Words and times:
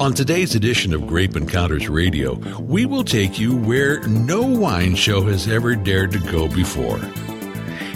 On 0.00 0.14
today's 0.14 0.54
edition 0.54 0.94
of 0.94 1.06
Grape 1.06 1.36
Encounters 1.36 1.86
Radio, 1.90 2.32
we 2.58 2.86
will 2.86 3.04
take 3.04 3.38
you 3.38 3.54
where 3.54 4.00
no 4.08 4.40
wine 4.40 4.94
show 4.94 5.20
has 5.26 5.46
ever 5.46 5.76
dared 5.76 6.12
to 6.12 6.18
go 6.18 6.48
before. 6.48 6.96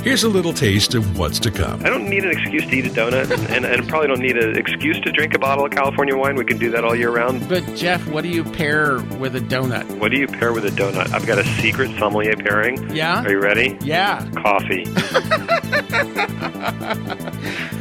Here's 0.03 0.22
a 0.22 0.29
little 0.29 0.53
taste 0.53 0.95
of 0.95 1.19
what's 1.19 1.38
to 1.38 1.51
come. 1.51 1.80
I 1.82 1.88
don't 1.88 2.11
need 2.11 2.25
an 2.25 2.32
excuse 2.32 2.67
to 2.67 2.77
eat 2.77 2.85
a 2.85 2.90
donut, 2.90 3.31
and, 3.31 3.49
and, 3.49 3.64
and 3.64 3.88
probably 3.88 4.09
don't 4.09 4.21
need 4.21 4.37
an 4.37 4.54
excuse 4.54 5.01
to 5.01 5.13
drink 5.13 5.32
a 5.32 5.38
bottle 5.38 5.64
of 5.64 5.71
California 5.72 6.14
wine. 6.14 6.37
We 6.37 6.45
can 6.45 6.59
do 6.59 6.71
that 6.72 6.85
all 6.85 6.95
year 6.95 7.10
round. 7.10 7.49
But 7.49 7.64
Geoff, 7.74 8.06
what 8.09 8.21
do 8.21 8.28
you 8.28 8.45
pair 8.45 9.00
with 9.18 9.35
a 9.35 9.41
donut? 9.41 9.99
What 9.99 10.10
do 10.10 10.18
you 10.18 10.27
pair 10.27 10.53
with 10.53 10.67
a 10.67 10.73
donut? 10.73 11.10
I've 11.14 11.27
got 11.27 11.38
a 11.38 11.45
secret 11.63 11.99
sommelier 11.99 12.36
pairing. 12.36 12.95
Yeah? 12.95 13.24
Are 13.24 13.31
you 13.31 13.41
ready? 13.41 13.78
Yeah. 13.81 14.31
Coffee. 14.32 14.85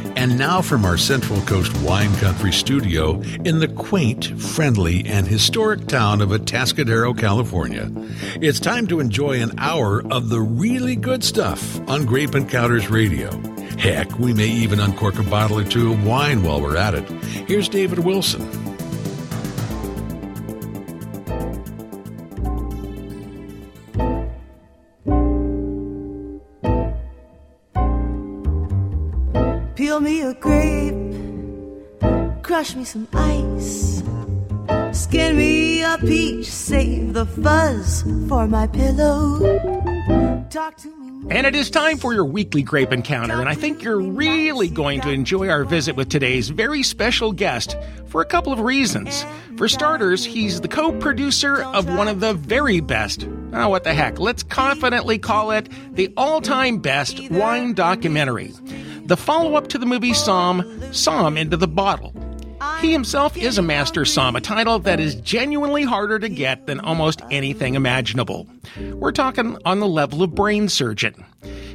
And 0.24 0.38
now 0.38 0.62
from 0.62 0.86
our 0.86 0.96
Central 0.96 1.38
Coast 1.42 1.76
Wine 1.82 2.16
Country 2.16 2.50
studio 2.50 3.20
in 3.44 3.58
the 3.58 3.68
quaint, 3.68 4.24
friendly, 4.40 5.04
and 5.04 5.26
historic 5.26 5.86
town 5.86 6.22
of 6.22 6.30
Atascadero, 6.30 7.12
California, 7.12 7.90
it's 8.40 8.58
time 8.58 8.86
to 8.86 9.00
enjoy 9.00 9.42
an 9.42 9.52
hour 9.58 10.02
of 10.10 10.30
the 10.30 10.40
really 10.40 10.96
good 10.96 11.22
stuff 11.22 11.78
on 11.90 12.06
Grape 12.06 12.34
Encounters 12.34 12.88
Radio. 12.88 13.38
Heck, 13.76 14.18
we 14.18 14.32
may 14.32 14.48
even 14.48 14.80
uncork 14.80 15.18
a 15.18 15.24
bottle 15.24 15.58
or 15.58 15.64
two 15.64 15.92
of 15.92 16.06
wine 16.06 16.42
while 16.42 16.58
we're 16.58 16.78
at 16.78 16.94
it. 16.94 17.06
Here's 17.46 17.68
David 17.68 17.98
Wilson. 17.98 18.73
Crush 32.54 32.76
me 32.76 32.84
some 32.84 33.08
ice, 33.12 34.00
skin 34.92 35.36
me 35.36 35.82
a 35.82 35.98
peach, 35.98 36.46
save 36.46 37.12
the 37.12 37.26
fuzz 37.26 38.02
for 38.28 38.46
my 38.46 38.64
pillow. 38.68 39.40
Talk 40.50 40.76
to 40.76 40.88
me. 40.96 41.34
And 41.34 41.48
it 41.48 41.56
is 41.56 41.68
time 41.68 41.98
for 41.98 42.14
your 42.14 42.24
weekly 42.24 42.62
grape 42.62 42.92
encounter, 42.92 43.40
and 43.40 43.48
I 43.48 43.56
think 43.56 43.82
you're 43.82 44.00
really 44.00 44.68
going 44.68 45.00
to 45.00 45.10
enjoy 45.10 45.48
our 45.48 45.64
visit 45.64 45.96
with 45.96 46.10
today's 46.10 46.48
very 46.48 46.84
special 46.84 47.32
guest 47.32 47.76
for 48.06 48.20
a 48.20 48.24
couple 48.24 48.52
of 48.52 48.60
reasons. 48.60 49.26
For 49.56 49.66
starters, 49.66 50.24
he's 50.24 50.60
the 50.60 50.68
co 50.68 50.92
producer 50.92 51.60
of 51.60 51.88
one 51.88 52.06
of 52.06 52.20
the 52.20 52.34
very 52.34 52.78
best, 52.78 53.26
oh, 53.52 53.68
what 53.68 53.82
the 53.82 53.94
heck, 53.94 54.20
let's 54.20 54.44
confidently 54.44 55.18
call 55.18 55.50
it 55.50 55.68
the 55.96 56.14
all 56.16 56.40
time 56.40 56.78
best 56.78 57.18
wine 57.32 57.74
documentary. 57.74 58.52
The 59.06 59.16
follow 59.16 59.56
up 59.56 59.66
to 59.70 59.78
the 59.78 59.86
movie 59.86 60.12
Somm, 60.12 60.62
Somm 60.90 61.36
Into 61.36 61.56
the 61.56 61.66
Bottle. 61.66 62.14
He 62.80 62.92
himself 62.92 63.36
is 63.36 63.56
a 63.56 63.62
master 63.62 64.02
somm, 64.02 64.36
a 64.36 64.40
title 64.40 64.78
that 64.80 65.00
is 65.00 65.14
genuinely 65.16 65.84
harder 65.84 66.18
to 66.18 66.28
get 66.28 66.66
than 66.66 66.80
almost 66.80 67.22
anything 67.30 67.74
imaginable. 67.74 68.46
We're 68.92 69.12
talking 69.12 69.56
on 69.64 69.80
the 69.80 69.88
level 69.88 70.22
of 70.22 70.34
brain 70.34 70.68
surgeon. 70.68 71.24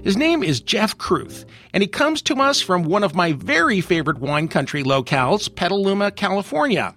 His 0.04 0.16
name 0.16 0.44
is 0.44 0.62
Geoff 0.62 0.98
Kruth, 0.98 1.46
and 1.74 1.82
he 1.82 1.88
comes 1.88 2.22
to 2.24 2.36
us 2.36 2.62
from 2.62 2.84
one 2.84 3.04
of 3.04 3.16
my 3.16 3.34
very 3.34 3.82
favorite 3.82 4.20
wine 4.20 4.48
country 4.48 4.84
locales, 4.84 5.54
Petaluma, 5.54 6.12
California, 6.12 6.94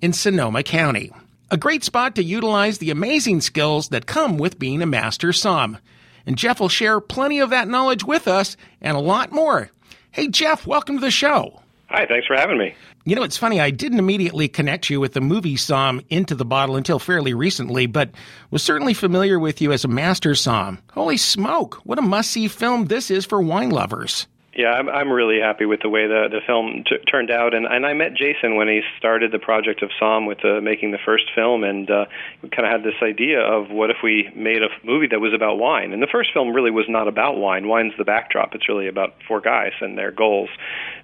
in 0.00 0.12
Sonoma 0.12 0.62
County. 0.62 1.10
A 1.50 1.56
great 1.56 1.84
spot 1.84 2.14
to 2.14 2.24
utilize 2.24 2.78
the 2.78 2.90
amazing 2.90 3.40
skills 3.40 3.88
that 3.88 4.06
come 4.06 4.38
with 4.38 4.58
being 4.58 4.82
a 4.82 4.86
master 4.86 5.28
somm. 5.28 5.78
And 6.24 6.36
Geoff 6.36 6.60
will 6.60 6.68
share 6.68 7.00
plenty 7.00 7.40
of 7.40 7.50
that 7.50 7.68
knowledge 7.68 8.04
with 8.04 8.26
us 8.26 8.56
and 8.80 8.96
a 8.96 9.00
lot 9.00 9.32
more. 9.32 9.70
Hey, 10.10 10.28
Geoff, 10.28 10.66
welcome 10.66 10.96
to 10.96 11.00
the 11.00 11.10
show. 11.10 11.60
Hi, 11.88 12.04
thanks 12.06 12.26
for 12.26 12.34
having 12.34 12.58
me. 12.58 12.74
You 13.08 13.14
know, 13.14 13.22
it's 13.22 13.36
funny, 13.36 13.60
I 13.60 13.70
didn't 13.70 14.00
immediately 14.00 14.48
connect 14.48 14.90
you 14.90 14.98
with 14.98 15.12
the 15.12 15.20
movie 15.20 15.54
Somm 15.54 16.04
into 16.08 16.34
the 16.34 16.44
bottle 16.44 16.74
until 16.74 16.98
fairly 16.98 17.34
recently, 17.34 17.86
but 17.86 18.10
was 18.50 18.64
certainly 18.64 18.94
familiar 18.94 19.38
with 19.38 19.60
you 19.60 19.70
as 19.70 19.84
a 19.84 19.88
master 19.88 20.32
Somm. 20.32 20.78
Holy 20.90 21.16
smoke, 21.16 21.76
what 21.84 22.00
a 22.00 22.02
must 22.02 22.32
see 22.32 22.48
film 22.48 22.86
this 22.86 23.08
is 23.12 23.24
for 23.24 23.40
wine 23.40 23.70
lovers. 23.70 24.26
Yeah, 24.56 24.70
I'm, 24.70 24.88
I'm 24.88 25.12
really 25.12 25.38
happy 25.38 25.66
with 25.66 25.82
the 25.82 25.90
way 25.90 26.06
the 26.06 26.28
the 26.30 26.40
film 26.46 26.82
t- 26.88 26.96
turned 27.10 27.30
out, 27.30 27.52
and 27.52 27.66
and 27.66 27.84
I 27.84 27.92
met 27.92 28.14
Jason 28.14 28.56
when 28.56 28.68
he 28.68 28.80
started 28.96 29.30
the 29.30 29.38
project 29.38 29.82
of 29.82 29.90
Somm 30.00 30.26
with 30.26 30.38
making 30.62 30.92
the 30.92 30.98
first 31.04 31.24
film, 31.34 31.62
and 31.62 31.90
uh, 31.90 32.06
we 32.40 32.48
kind 32.48 32.64
of 32.64 32.72
had 32.72 32.82
this 32.82 32.96
idea 33.02 33.38
of 33.40 33.70
what 33.70 33.90
if 33.90 33.98
we 34.02 34.30
made 34.34 34.62
a 34.62 34.68
movie 34.82 35.08
that 35.08 35.20
was 35.20 35.34
about 35.34 35.58
wine. 35.58 35.92
And 35.92 36.02
the 36.02 36.08
first 36.10 36.32
film 36.32 36.54
really 36.54 36.70
was 36.70 36.86
not 36.88 37.06
about 37.06 37.36
wine. 37.36 37.68
Wine's 37.68 37.92
the 37.98 38.04
backdrop. 38.04 38.54
It's 38.54 38.66
really 38.66 38.88
about 38.88 39.12
four 39.28 39.42
guys 39.42 39.72
and 39.82 39.98
their 39.98 40.10
goals, 40.10 40.48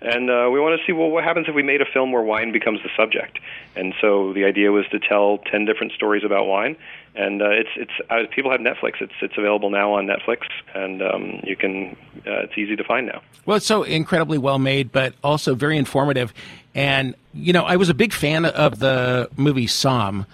and 0.03 0.31
uh, 0.31 0.49
we 0.53 0.61
want 0.61 0.79
to 0.79 0.87
see 0.87 0.93
well 0.93 1.11
what 1.11 1.25
happens 1.25 1.47
if 1.49 1.55
we 1.55 1.63
made 1.63 1.81
a 1.81 1.87
film 1.87 2.13
where 2.13 2.23
wine 2.23 2.53
becomes 2.53 2.81
the 2.83 2.91
subject. 2.97 3.39
And 3.77 3.95
so 4.01 4.33
the 4.33 4.45
idea 4.45 4.71
was 4.73 4.87
to 4.91 4.99
tell 4.99 5.39
ten 5.39 5.65
different 5.65 5.93
stories 5.93 6.25
about 6.25 6.47
wine 6.47 6.77
and 7.15 7.43
uh, 7.43 7.51
it's 7.51 7.69
it's 7.77 7.93
uh, 8.11 8.23
people 8.35 8.51
have 8.51 8.61
Netflix. 8.61 9.01
It's 9.01 9.12
it's 9.21 9.37
available 9.37 9.71
now 9.71 9.93
on 9.95 10.07
Netflix, 10.07 10.47
and 10.75 11.03
um, 11.03 11.41
you 11.45 11.57
can 11.57 11.97
uh, 12.27 12.45
it's 12.45 12.57
easy 12.57 12.77
to 12.77 12.85
find 12.85 13.07
now. 13.07 13.23
Well, 13.45 13.59
it's 13.59 13.67
so 13.67 13.83
incredibly 13.83 14.39
well 14.39 14.59
made, 14.59 14.93
but 14.93 15.15
also 15.23 15.55
very 15.55 15.77
informative. 15.77 16.33
And 16.75 17.15
you 17.35 17.53
know, 17.53 17.65
I 17.65 17.77
was 17.77 17.91
a 17.91 17.95
big 17.95 18.12
fan 18.12 18.47
of 18.47 18.79
the 18.79 19.29
movie 19.37 19.67
Somm, 19.67 20.27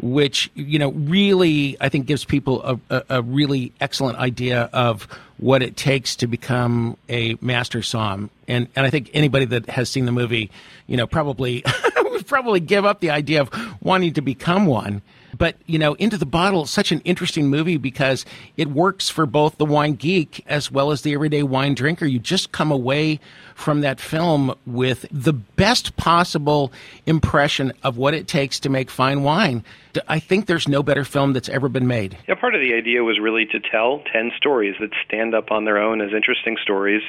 which 0.00 0.50
you 0.54 0.78
know 0.78 0.92
really 0.92 1.76
I 1.80 1.88
think 1.88 2.06
gives 2.06 2.24
people 2.24 2.62
a, 2.62 2.80
a, 2.90 3.02
a 3.08 3.22
really 3.22 3.72
excellent 3.80 4.18
idea 4.18 4.68
of 4.72 5.08
what 5.38 5.62
it 5.62 5.76
takes 5.76 6.16
to 6.16 6.26
become 6.26 6.96
a 7.08 7.36
master 7.40 7.80
somm. 7.80 8.30
And 8.48 8.68
and 8.76 8.86
I 8.86 8.90
think 8.90 9.10
anybody 9.14 9.44
that 9.46 9.68
has 9.68 9.88
seen 9.90 10.06
the 10.06 10.12
movie, 10.12 10.50
you 10.86 10.96
know, 10.96 11.06
probably 11.06 11.64
would 12.02 12.26
probably 12.26 12.60
give 12.60 12.84
up 12.84 13.00
the 13.00 13.10
idea 13.10 13.40
of 13.40 13.50
wanting 13.82 14.14
to 14.14 14.20
become 14.20 14.66
one. 14.66 15.02
But, 15.38 15.56
you 15.66 15.78
know, 15.78 15.94
Into 15.94 16.16
the 16.16 16.26
Bottle 16.26 16.62
is 16.62 16.70
such 16.70 16.92
an 16.92 17.00
interesting 17.00 17.48
movie 17.48 17.76
because 17.76 18.24
it 18.56 18.68
works 18.68 19.10
for 19.10 19.26
both 19.26 19.58
the 19.58 19.66
wine 19.66 19.94
geek 19.94 20.44
as 20.46 20.70
well 20.70 20.90
as 20.90 21.02
the 21.02 21.12
everyday 21.12 21.42
wine 21.42 21.74
drinker. 21.74 22.06
You 22.06 22.18
just 22.18 22.52
come 22.52 22.72
away 22.72 23.20
from 23.54 23.82
that 23.82 24.00
film 24.00 24.54
with 24.66 25.04
the 25.10 25.32
best 25.32 25.96
possible 25.96 26.72
impression 27.06 27.72
of 27.82 27.98
what 27.98 28.14
it 28.14 28.28
takes 28.28 28.60
to 28.60 28.70
make 28.70 28.90
fine 28.90 29.22
wine. 29.22 29.64
I 30.08 30.18
think 30.20 30.46
there's 30.46 30.68
no 30.68 30.82
better 30.82 31.04
film 31.04 31.32
that's 31.32 31.48
ever 31.48 31.68
been 31.68 31.86
made. 31.86 32.16
Yeah, 32.28 32.34
part 32.34 32.54
of 32.54 32.60
the 32.60 32.74
idea 32.74 33.02
was 33.04 33.18
really 33.20 33.46
to 33.46 33.60
tell 33.60 34.02
10 34.12 34.32
stories 34.36 34.74
that 34.80 34.90
stand 35.06 35.34
up 35.34 35.50
on 35.50 35.64
their 35.64 35.78
own 35.78 36.00
as 36.00 36.10
interesting 36.14 36.56
stories, 36.62 37.02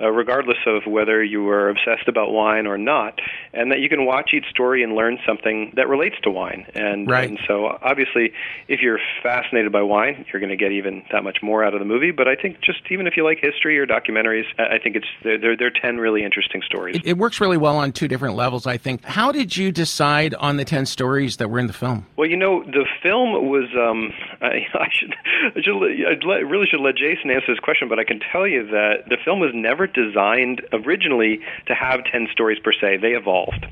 uh, 0.00 0.10
regardless 0.10 0.58
of 0.66 0.82
whether 0.90 1.22
you 1.22 1.42
were 1.42 1.68
obsessed 1.68 2.08
about 2.08 2.32
wine 2.32 2.66
or 2.66 2.78
not, 2.78 3.18
and 3.52 3.70
that 3.72 3.80
you 3.80 3.88
can 3.88 4.06
watch 4.06 4.30
each 4.34 4.46
story 4.50 4.82
and 4.82 4.94
learn 4.94 5.18
something 5.26 5.72
that 5.76 5.88
relates 5.88 6.16
to 6.22 6.30
wine. 6.30 6.66
And, 6.74 7.08
Right. 7.10 7.28
and 7.28 7.38
so, 7.46 7.78
obviously, 7.82 8.32
if 8.68 8.80
you're 8.80 8.98
fascinated 9.22 9.72
by 9.72 9.82
wine, 9.82 10.24
you're 10.32 10.40
going 10.40 10.50
to 10.50 10.56
get 10.56 10.72
even 10.72 11.02
that 11.12 11.22
much 11.24 11.38
more 11.42 11.64
out 11.64 11.74
of 11.74 11.80
the 11.80 11.86
movie. 11.86 12.10
But 12.10 12.28
I 12.28 12.34
think 12.34 12.60
just 12.60 12.80
even 12.90 13.06
if 13.06 13.16
you 13.16 13.24
like 13.24 13.38
history 13.40 13.78
or 13.78 13.86
documentaries, 13.86 14.44
I 14.58 14.78
think 14.78 14.96
it's 14.96 15.06
they're, 15.22 15.38
they're, 15.38 15.56
they're 15.56 15.70
10 15.70 15.98
really 15.98 16.24
interesting 16.24 16.62
stories. 16.66 16.96
It, 16.96 17.06
it 17.06 17.18
works 17.18 17.40
really 17.40 17.56
well 17.56 17.76
on 17.76 17.92
two 17.92 18.08
different 18.08 18.36
levels, 18.36 18.66
I 18.66 18.76
think. 18.76 19.04
How 19.04 19.32
did 19.32 19.56
you 19.56 19.72
decide 19.72 20.34
on 20.34 20.56
the 20.56 20.64
10 20.64 20.86
stories 20.86 21.36
that 21.38 21.50
were 21.50 21.58
in 21.58 21.66
the 21.66 21.72
film? 21.72 22.06
Well, 22.16 22.28
you 22.34 22.40
know, 22.40 22.64
the 22.64 22.84
film 23.00 23.46
was. 23.46 23.70
Um, 23.78 24.10
I, 24.42 24.66
I 24.74 24.88
should, 24.90 25.14
I 25.54 25.62
should, 25.62 26.28
I 26.28 26.42
really 26.42 26.66
should 26.66 26.80
let 26.80 26.96
Jason 26.96 27.30
answer 27.30 27.46
this 27.54 27.60
question, 27.60 27.88
but 27.88 28.00
I 28.00 28.04
can 28.04 28.18
tell 28.18 28.44
you 28.44 28.66
that 28.66 29.06
the 29.08 29.16
film 29.24 29.38
was 29.38 29.52
never 29.54 29.86
designed 29.86 30.60
originally 30.72 31.38
to 31.66 31.74
have 31.74 32.00
ten 32.10 32.26
stories 32.32 32.58
per 32.58 32.72
se. 32.72 32.96
They 32.96 33.14
evolved, 33.14 33.64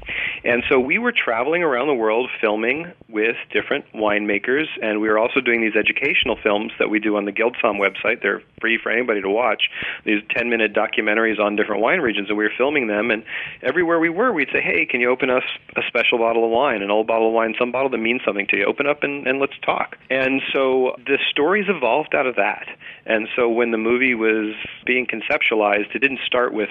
and 0.44 0.62
so 0.70 0.78
we 0.78 0.98
were 0.98 1.10
traveling 1.10 1.64
around 1.64 1.88
the 1.88 1.94
world 1.94 2.30
filming 2.40 2.86
with 3.08 3.34
different 3.50 3.84
winemakers, 3.92 4.66
and 4.80 5.00
we 5.00 5.08
were 5.08 5.18
also 5.18 5.40
doing 5.40 5.60
these 5.60 5.74
educational 5.74 6.38
films 6.40 6.70
that 6.78 6.88
we 6.88 7.00
do 7.00 7.16
on 7.16 7.24
the 7.24 7.32
GuildSomm 7.32 7.82
website. 7.82 8.22
They're 8.22 8.42
free 8.60 8.78
for 8.80 8.92
anybody 8.92 9.22
to 9.22 9.28
watch. 9.28 9.64
These 10.04 10.22
ten-minute 10.30 10.72
documentaries 10.72 11.40
on 11.40 11.56
different 11.56 11.82
wine 11.82 11.98
regions, 11.98 12.28
and 12.28 12.38
we 12.38 12.44
were 12.44 12.54
filming 12.56 12.86
them. 12.86 13.10
And 13.10 13.24
everywhere 13.60 13.98
we 13.98 14.08
were, 14.08 14.32
we'd 14.32 14.50
say, 14.52 14.60
"Hey, 14.60 14.86
can 14.86 15.00
you 15.00 15.10
open 15.10 15.30
us 15.30 15.42
a 15.74 15.82
special 15.88 16.18
bottle 16.18 16.44
of 16.44 16.52
wine, 16.52 16.80
an 16.82 16.92
old 16.92 17.08
bottle 17.08 17.26
of 17.26 17.34
wine, 17.34 17.56
some 17.58 17.72
bottle 17.72 17.90
that 17.90 17.98
means 17.98 18.20
something 18.24 18.46
to? 18.52 18.64
Open 18.64 18.86
up 18.86 19.02
and, 19.02 19.26
and 19.26 19.40
let's 19.40 19.58
talk." 19.64 19.96
And 20.10 20.40
so 20.52 20.96
the 21.06 21.18
stories 21.30 21.66
evolved 21.68 22.14
out 22.14 22.26
of 22.26 22.36
that. 22.36 22.66
And 23.06 23.28
so 23.34 23.48
when 23.48 23.70
the 23.72 23.78
movie 23.78 24.14
was 24.14 24.54
being 24.86 25.06
conceptualized, 25.06 25.94
it 25.94 25.98
didn't 25.98 26.20
start 26.26 26.54
with 26.54 26.70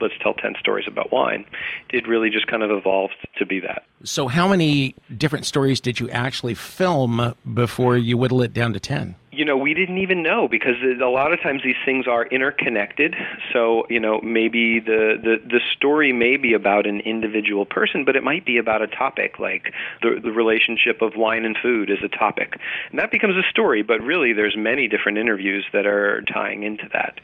let's 0.00 0.14
tell 0.22 0.34
10 0.34 0.54
stories 0.58 0.86
about 0.86 1.12
wine. 1.12 1.44
It 1.90 2.06
really 2.06 2.30
just 2.30 2.46
kind 2.46 2.62
of 2.62 2.70
evolved 2.70 3.14
to 3.36 3.46
be 3.46 3.60
that. 3.60 3.84
So, 4.04 4.28
how 4.28 4.48
many 4.48 4.94
different 5.16 5.46
stories 5.46 5.80
did 5.80 5.98
you 5.98 6.08
actually 6.10 6.54
film 6.54 7.34
before 7.52 7.96
you 7.96 8.16
whittle 8.16 8.42
it 8.42 8.52
down 8.52 8.72
to 8.74 8.80
10? 8.80 9.16
You 9.38 9.44
know, 9.44 9.56
we 9.56 9.72
didn't 9.72 9.98
even 9.98 10.24
know 10.24 10.48
because 10.48 10.74
a 10.82 11.04
lot 11.04 11.32
of 11.32 11.40
times 11.40 11.62
these 11.62 11.76
things 11.84 12.08
are 12.08 12.26
interconnected. 12.26 13.14
So, 13.52 13.86
you 13.88 14.00
know, 14.00 14.20
maybe 14.20 14.80
the, 14.80 15.14
the, 15.22 15.36
the 15.46 15.60
story 15.76 16.12
may 16.12 16.36
be 16.36 16.54
about 16.54 16.88
an 16.88 16.98
individual 16.98 17.64
person, 17.64 18.04
but 18.04 18.16
it 18.16 18.24
might 18.24 18.44
be 18.44 18.58
about 18.58 18.82
a 18.82 18.88
topic 18.88 19.38
like 19.38 19.72
the, 20.02 20.18
the 20.20 20.32
relationship 20.32 21.02
of 21.02 21.12
wine 21.14 21.44
and 21.44 21.56
food 21.62 21.88
is 21.88 21.98
a 22.02 22.08
topic. 22.08 22.58
And 22.90 22.98
that 22.98 23.12
becomes 23.12 23.36
a 23.36 23.48
story, 23.48 23.82
but 23.82 24.00
really 24.00 24.32
there's 24.32 24.56
many 24.56 24.88
different 24.88 25.18
interviews 25.18 25.64
that 25.72 25.86
are 25.86 26.22
tying 26.22 26.64
into 26.64 26.88
that. 26.92 27.20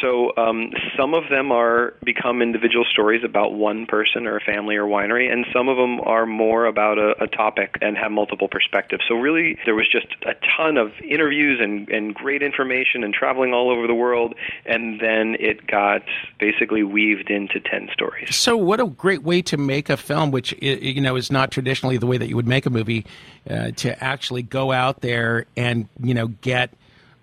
So 0.00 0.32
um, 0.38 0.72
some 0.96 1.12
of 1.12 1.24
them 1.28 1.52
are 1.52 1.92
become 2.02 2.40
individual 2.40 2.86
stories 2.90 3.24
about 3.24 3.52
one 3.52 3.84
person 3.84 4.26
or 4.26 4.38
a 4.38 4.40
family 4.40 4.76
or 4.76 4.86
winery, 4.86 5.30
and 5.30 5.44
some 5.52 5.68
of 5.68 5.76
them 5.76 6.00
are 6.00 6.24
more 6.24 6.64
about 6.64 6.96
a, 6.98 7.22
a 7.22 7.26
topic 7.26 7.76
and 7.82 7.94
have 7.98 8.10
multiple 8.10 8.48
perspectives. 8.48 9.02
So 9.06 9.16
really 9.16 9.58
there 9.66 9.74
was 9.74 9.86
just 9.86 10.06
a 10.22 10.32
ton 10.56 10.78
of 10.78 10.92
interviews 11.04 11.57
and, 11.60 11.88
and 11.88 12.14
great 12.14 12.42
information 12.42 13.04
and 13.04 13.12
traveling 13.12 13.52
all 13.52 13.70
over 13.70 13.86
the 13.86 13.94
world, 13.94 14.34
and 14.66 15.00
then 15.00 15.36
it 15.38 15.66
got 15.66 16.02
basically 16.38 16.82
weaved 16.82 17.30
into 17.30 17.60
10 17.60 17.88
stories. 17.92 18.34
So, 18.34 18.56
what 18.56 18.80
a 18.80 18.86
great 18.86 19.22
way 19.22 19.42
to 19.42 19.56
make 19.56 19.88
a 19.90 19.96
film, 19.96 20.30
which 20.30 20.54
you 20.60 21.00
know 21.00 21.16
is 21.16 21.30
not 21.30 21.50
traditionally 21.50 21.98
the 21.98 22.06
way 22.06 22.18
that 22.18 22.28
you 22.28 22.36
would 22.36 22.48
make 22.48 22.66
a 22.66 22.70
movie, 22.70 23.06
uh, 23.48 23.70
to 23.72 24.02
actually 24.02 24.42
go 24.42 24.72
out 24.72 25.00
there 25.00 25.46
and 25.56 25.88
you 26.02 26.14
know 26.14 26.28
get 26.28 26.72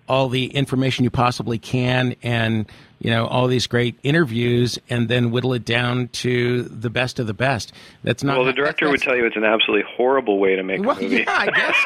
all 0.08 0.28
the 0.28 0.46
information 0.46 1.04
you 1.04 1.10
possibly 1.10 1.58
can 1.58 2.14
and 2.22 2.66
you 2.98 3.10
know 3.10 3.26
all 3.26 3.46
these 3.46 3.66
great 3.66 3.98
interviews 4.02 4.78
and 4.88 5.08
then 5.08 5.30
whittle 5.30 5.52
it 5.52 5.64
down 5.64 6.08
to 6.08 6.62
the 6.62 6.90
best 6.90 7.18
of 7.18 7.26
the 7.26 7.34
best. 7.34 7.72
That's 8.02 8.22
not 8.22 8.36
well 8.36 8.46
the 8.46 8.52
director 8.52 8.88
would 8.88 9.02
tell 9.02 9.16
you 9.16 9.26
it's 9.26 9.36
an 9.36 9.44
absolutely 9.44 9.90
horrible 9.96 10.38
way 10.38 10.56
to 10.56 10.62
make 10.62 10.82
well, 10.82 10.98
a 10.98 11.02
movie. 11.02 11.18
yeah 11.18 11.24
i 11.28 11.50
guess. 11.50 11.76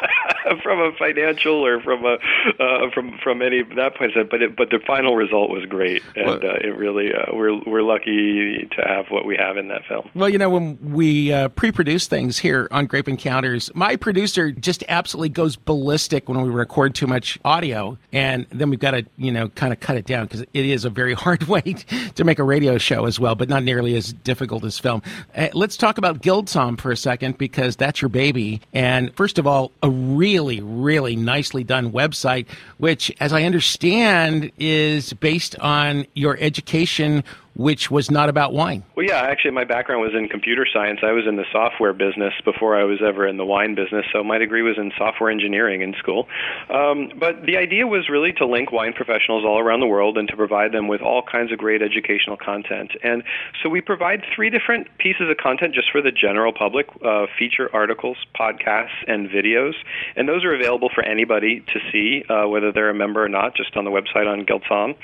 From 0.62 0.80
a 0.80 0.92
financial 0.98 1.64
or 1.64 1.80
from 1.80 2.04
a 2.04 2.18
uh, 2.58 2.90
from 2.92 3.16
from 3.22 3.40
any 3.40 3.62
that 3.76 3.94
point 3.94 4.12
but 4.30 4.42
it, 4.42 4.56
but 4.56 4.70
the 4.70 4.80
final 4.84 5.14
result 5.14 5.50
was 5.50 5.64
great. 5.66 6.02
And 6.16 6.26
well, 6.26 6.36
uh, 6.38 6.54
it 6.54 6.76
really 6.76 7.14
uh, 7.14 7.26
we're 7.32 7.60
we're 7.64 7.82
lucky 7.82 8.68
to 8.76 8.82
have 8.82 9.06
what 9.10 9.26
we 9.26 9.36
have 9.36 9.56
in 9.56 9.68
that 9.68 9.84
film. 9.86 10.08
Well 10.14 10.28
you 10.28 10.38
know 10.38 10.50
when 10.50 10.92
we 10.92 11.32
uh, 11.32 11.48
pre-produce 11.48 12.08
things 12.08 12.38
here 12.38 12.66
on 12.72 12.86
grape 12.86 13.08
encounters 13.08 13.70
my 13.74 13.96
producer 13.96 14.50
just 14.50 14.82
absolutely 14.88 15.28
goes 15.28 15.56
ballistic 15.56 16.28
when 16.28 16.40
we 16.42 16.48
record 16.48 16.94
too 16.94 17.06
much 17.06 17.38
audio. 17.44 17.98
And 18.12 18.46
then 18.50 18.70
we've 18.70 18.80
got 18.80 18.92
to 18.92 19.06
you 19.16 19.30
know 19.30 19.48
kind 19.50 19.72
of 19.72 19.80
cut 19.80 19.96
it 19.96 20.06
down 20.06 20.24
because 20.24 20.42
it 20.42 20.48
is 20.66 20.84
a 20.84 20.90
very 21.00 21.14
hard 21.14 21.42
way 21.48 21.62
to 22.14 22.24
make 22.24 22.38
a 22.38 22.44
radio 22.44 22.76
show 22.76 23.06
as 23.06 23.18
well, 23.18 23.34
but 23.34 23.48
not 23.48 23.62
nearly 23.62 23.96
as 23.96 24.12
difficult 24.12 24.62
as 24.64 24.78
film. 24.78 25.00
Uh, 25.34 25.48
let's 25.54 25.78
talk 25.78 25.96
about 25.96 26.20
GuildSomm 26.20 26.78
for 26.78 26.92
a 26.92 26.96
second 26.96 27.38
because 27.38 27.74
that's 27.74 28.02
your 28.02 28.10
baby. 28.10 28.60
And 28.74 29.14
first 29.16 29.38
of 29.38 29.46
all, 29.46 29.72
a 29.82 29.88
really, 29.88 30.60
really 30.60 31.16
nicely 31.16 31.64
done 31.64 31.90
website, 31.90 32.46
which, 32.76 33.10
as 33.18 33.32
I 33.32 33.44
understand, 33.44 34.52
is 34.58 35.14
based 35.14 35.58
on 35.60 36.04
your 36.14 36.36
education 36.38 37.24
which 37.54 37.90
was 37.90 38.10
not 38.10 38.28
about 38.28 38.52
wine. 38.52 38.84
Well, 38.96 39.06
yeah, 39.06 39.22
actually, 39.22 39.50
my 39.50 39.64
background 39.64 40.02
was 40.02 40.12
in 40.14 40.28
computer 40.28 40.66
science. 40.72 41.00
I 41.02 41.12
was 41.12 41.26
in 41.26 41.36
the 41.36 41.44
software 41.52 41.92
business 41.92 42.32
before 42.44 42.78
I 42.78 42.84
was 42.84 42.98
ever 43.06 43.26
in 43.26 43.36
the 43.36 43.44
wine 43.44 43.74
business, 43.74 44.06
so 44.12 44.22
my 44.22 44.38
degree 44.38 44.62
was 44.62 44.78
in 44.78 44.92
software 44.96 45.30
engineering 45.30 45.82
in 45.82 45.94
school. 45.98 46.28
Um, 46.70 47.12
but 47.18 47.44
the 47.44 47.56
idea 47.56 47.86
was 47.86 48.08
really 48.08 48.32
to 48.34 48.46
link 48.46 48.72
wine 48.72 48.92
professionals 48.92 49.44
all 49.44 49.58
around 49.58 49.80
the 49.80 49.86
world 49.86 50.16
and 50.16 50.28
to 50.28 50.36
provide 50.36 50.72
them 50.72 50.88
with 50.88 51.00
all 51.00 51.22
kinds 51.22 51.52
of 51.52 51.58
great 51.58 51.82
educational 51.82 52.36
content. 52.36 52.92
And 53.02 53.22
so 53.62 53.68
we 53.68 53.80
provide 53.80 54.24
three 54.34 54.50
different 54.50 54.86
pieces 54.98 55.28
of 55.28 55.36
content 55.36 55.74
just 55.74 55.90
for 55.90 56.00
the 56.00 56.12
general 56.12 56.52
public 56.52 56.86
uh, 57.04 57.26
feature 57.38 57.68
articles, 57.74 58.16
podcasts, 58.38 58.88
and 59.06 59.28
videos. 59.28 59.74
And 60.16 60.28
those 60.28 60.44
are 60.44 60.54
available 60.54 60.90
for 60.94 61.02
anybody 61.04 61.60
to 61.60 61.80
see, 61.90 62.24
uh, 62.28 62.48
whether 62.48 62.72
they're 62.72 62.90
a 62.90 62.94
member 62.94 63.24
or 63.24 63.28
not, 63.28 63.54
just 63.54 63.76
on 63.76 63.84
the 63.84 63.90
website 63.90 64.26
on 64.26 64.46
GuildSomm. 64.46 64.96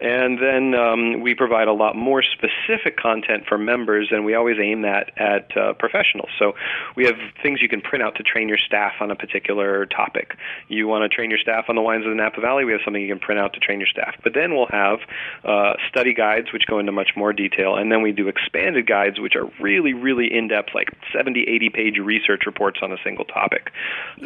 And 0.00 0.38
then 0.42 0.74
um, 0.74 1.20
we 1.20 1.34
provide 1.34 1.68
a 1.68 1.72
lot 1.72 1.91
more 1.94 2.22
specific 2.22 2.96
content 2.96 3.44
for 3.48 3.58
members, 3.58 4.08
and 4.10 4.24
we 4.24 4.34
always 4.34 4.56
aim 4.60 4.82
that 4.82 5.10
at 5.16 5.56
uh, 5.56 5.72
professionals. 5.74 6.30
So 6.38 6.54
we 6.96 7.04
have 7.06 7.16
things 7.42 7.60
you 7.62 7.68
can 7.68 7.80
print 7.80 8.02
out 8.02 8.16
to 8.16 8.22
train 8.22 8.48
your 8.48 8.58
staff 8.58 8.92
on 9.00 9.10
a 9.10 9.16
particular 9.16 9.86
topic. 9.86 10.36
You 10.68 10.86
want 10.86 11.02
to 11.02 11.14
train 11.14 11.30
your 11.30 11.38
staff 11.38 11.66
on 11.68 11.76
the 11.76 11.82
wines 11.82 12.04
of 12.04 12.10
the 12.10 12.16
Napa 12.16 12.40
Valley, 12.40 12.64
we 12.64 12.72
have 12.72 12.80
something 12.84 13.02
you 13.02 13.08
can 13.08 13.18
print 13.20 13.40
out 13.40 13.52
to 13.54 13.60
train 13.60 13.80
your 13.80 13.88
staff. 13.88 14.14
But 14.22 14.34
then 14.34 14.54
we'll 14.54 14.70
have 14.70 15.00
uh, 15.44 15.74
study 15.88 16.14
guides, 16.14 16.52
which 16.52 16.66
go 16.66 16.78
into 16.78 16.92
much 16.92 17.10
more 17.16 17.32
detail, 17.32 17.76
and 17.76 17.90
then 17.90 18.02
we 18.02 18.12
do 18.12 18.28
expanded 18.28 18.86
guides, 18.86 19.20
which 19.20 19.34
are 19.36 19.50
really, 19.60 19.94
really 19.94 20.32
in 20.32 20.48
depth, 20.48 20.70
like 20.74 20.88
70, 21.12 21.42
80 21.48 21.70
page 21.70 21.98
research 21.98 22.42
reports 22.46 22.80
on 22.82 22.92
a 22.92 22.96
single 23.04 23.24
topic. 23.24 23.70